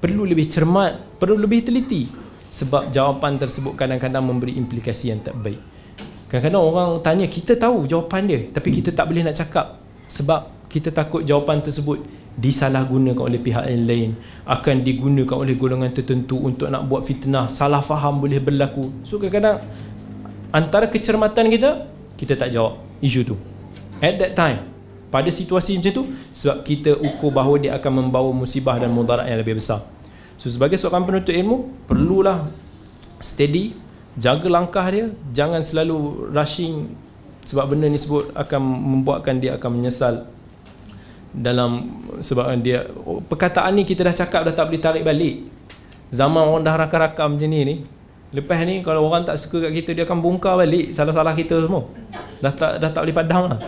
perlu 0.00 0.24
lebih 0.24 0.48
cermat 0.48 1.20
perlu 1.20 1.36
lebih 1.36 1.68
teliti 1.68 2.08
sebab 2.50 2.90
jawapan 2.90 3.38
tersebut 3.38 3.78
kadang-kadang 3.78 4.26
memberi 4.26 4.58
implikasi 4.58 5.14
yang 5.14 5.22
tak 5.22 5.38
baik. 5.38 5.62
Kadang-kadang 6.26 6.62
orang 6.62 6.90
tanya 7.02 7.26
kita 7.30 7.54
tahu 7.54 7.86
jawapan 7.86 8.26
dia 8.26 8.40
tapi 8.50 8.74
kita 8.74 8.90
tak 8.90 9.06
boleh 9.06 9.22
nak 9.22 9.38
cakap 9.38 9.78
sebab 10.10 10.66
kita 10.70 10.90
takut 10.90 11.22
jawapan 11.22 11.62
tersebut 11.62 12.02
disalahgunakan 12.38 13.22
oleh 13.22 13.42
pihak 13.42 13.66
yang 13.66 13.86
lain 13.86 14.10
akan 14.46 14.86
digunakan 14.86 15.34
oleh 15.34 15.58
golongan 15.58 15.90
tertentu 15.90 16.38
untuk 16.38 16.70
nak 16.70 16.86
buat 16.86 17.02
fitnah 17.02 17.46
salah 17.50 17.82
faham 17.82 18.18
boleh 18.18 18.42
berlaku. 18.42 18.90
So 19.06 19.18
kadang-kadang 19.18 19.62
antara 20.50 20.90
kecermatan 20.90 21.50
kita 21.50 21.86
kita 22.18 22.34
tak 22.34 22.50
jawab. 22.50 22.82
Isu 23.00 23.24
tu. 23.24 23.38
At 24.02 24.18
that 24.18 24.34
time 24.34 24.70
pada 25.10 25.26
situasi 25.26 25.78
macam 25.78 25.92
tu 25.92 26.04
sebab 26.30 26.62
kita 26.62 26.94
ukur 26.94 27.34
bahawa 27.34 27.58
dia 27.58 27.74
akan 27.74 28.06
membawa 28.06 28.30
musibah 28.30 28.78
dan 28.78 28.94
mudarat 28.94 29.26
yang 29.26 29.42
lebih 29.42 29.58
besar 29.58 29.82
so 30.40 30.48
sebagai 30.48 30.80
seorang 30.80 31.04
penuntut 31.04 31.36
ilmu 31.36 31.84
perlulah 31.84 32.48
steady 33.20 33.76
jaga 34.16 34.48
langkah 34.48 34.88
dia 34.88 35.12
jangan 35.36 35.60
selalu 35.60 36.32
rushing 36.32 36.96
sebab 37.44 37.76
benda 37.76 37.92
ni 37.92 38.00
sebut 38.00 38.32
akan 38.32 38.60
membuatkan 38.64 39.36
dia 39.36 39.60
akan 39.60 39.70
menyesal 39.76 40.24
dalam 41.30 42.02
sebab 42.18 42.50
dia 42.58 42.90
oh, 43.06 43.22
perkataan 43.22 43.78
ni 43.78 43.86
kita 43.86 44.02
dah 44.02 44.14
cakap 44.14 44.42
dah 44.42 44.54
tak 44.54 44.66
boleh 44.70 44.82
tarik 44.82 45.04
balik. 45.06 45.46
Zaman 46.10 46.42
orang 46.42 46.66
dah 46.66 46.74
rakam-rakam 46.74 47.38
macam 47.38 47.48
ni 47.48 47.58
ni 47.62 47.76
lepas 48.34 48.62
ni 48.66 48.82
kalau 48.82 49.06
orang 49.06 49.26
tak 49.26 49.38
suka 49.38 49.70
kat 49.70 49.72
kita 49.82 49.90
dia 49.94 50.04
akan 50.06 50.18
bongkar 50.22 50.58
balik 50.58 50.90
salah-salah 50.90 51.34
kita 51.38 51.62
semua. 51.62 51.86
Dah 52.42 52.50
tak 52.50 52.82
dah 52.82 52.90
tak 52.90 53.06
boleh 53.06 53.16
padang 53.16 53.44
lah. 53.46 53.58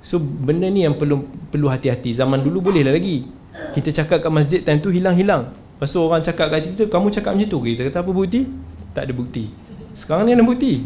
So 0.00 0.16
benda 0.16 0.72
ni 0.72 0.88
yang 0.88 0.96
perlu 0.96 1.28
perlu 1.52 1.68
hati-hati. 1.68 2.16
Zaman 2.16 2.40
dulu 2.40 2.72
boleh 2.72 2.80
lah 2.80 2.96
lagi. 2.96 3.28
Kita 3.76 3.92
cakap 3.92 4.24
kat 4.24 4.32
masjid 4.32 4.60
time 4.64 4.80
tu 4.80 4.92
hilang-hilang 4.92 5.48
lepas 5.76 5.88
tu 5.92 6.00
orang 6.00 6.24
cakap 6.24 6.48
kat 6.48 6.72
kita 6.72 6.82
kamu 6.88 7.12
cakap 7.12 7.32
macam 7.36 7.48
tu 7.52 7.58
kita 7.60 7.80
kata 7.92 7.98
apa 8.00 8.10
bukti 8.10 8.48
tak 8.96 9.06
ada 9.06 9.12
bukti 9.12 9.52
sekarang 9.92 10.24
ni 10.24 10.32
ada 10.32 10.44
bukti 10.44 10.84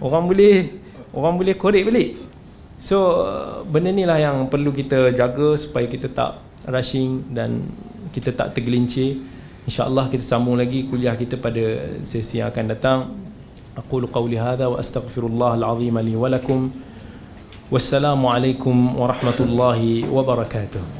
orang 0.00 0.24
boleh 0.24 0.56
orang 1.12 1.34
boleh 1.36 1.54
korek 1.54 1.84
balik 1.84 2.30
So 2.80 3.28
benda 3.68 3.92
ni 3.92 4.08
lah 4.08 4.16
yang 4.16 4.48
perlu 4.48 4.72
kita 4.72 5.12
jaga 5.12 5.52
supaya 5.60 5.84
kita 5.84 6.08
tak 6.08 6.40
rushing 6.64 7.28
dan 7.28 7.68
kita 8.08 8.32
tak 8.32 8.56
tergelincir. 8.56 9.20
InsyaAllah 9.68 10.08
kita 10.08 10.24
sambung 10.24 10.56
lagi 10.56 10.88
kuliah 10.88 11.12
kita 11.12 11.36
pada 11.36 11.60
sesi 12.00 12.40
yang 12.40 12.48
akan 12.48 12.64
datang. 12.72 12.98
Aku 13.76 14.00
qawli 14.08 14.40
hadha 14.40 14.72
wa 14.72 14.80
li 16.00 16.16
wa 16.16 16.32
lakum. 16.32 16.72
Wassalamualaikum 17.68 18.96
warahmatullahi 18.96 20.08
wabarakatuh. 20.08 20.99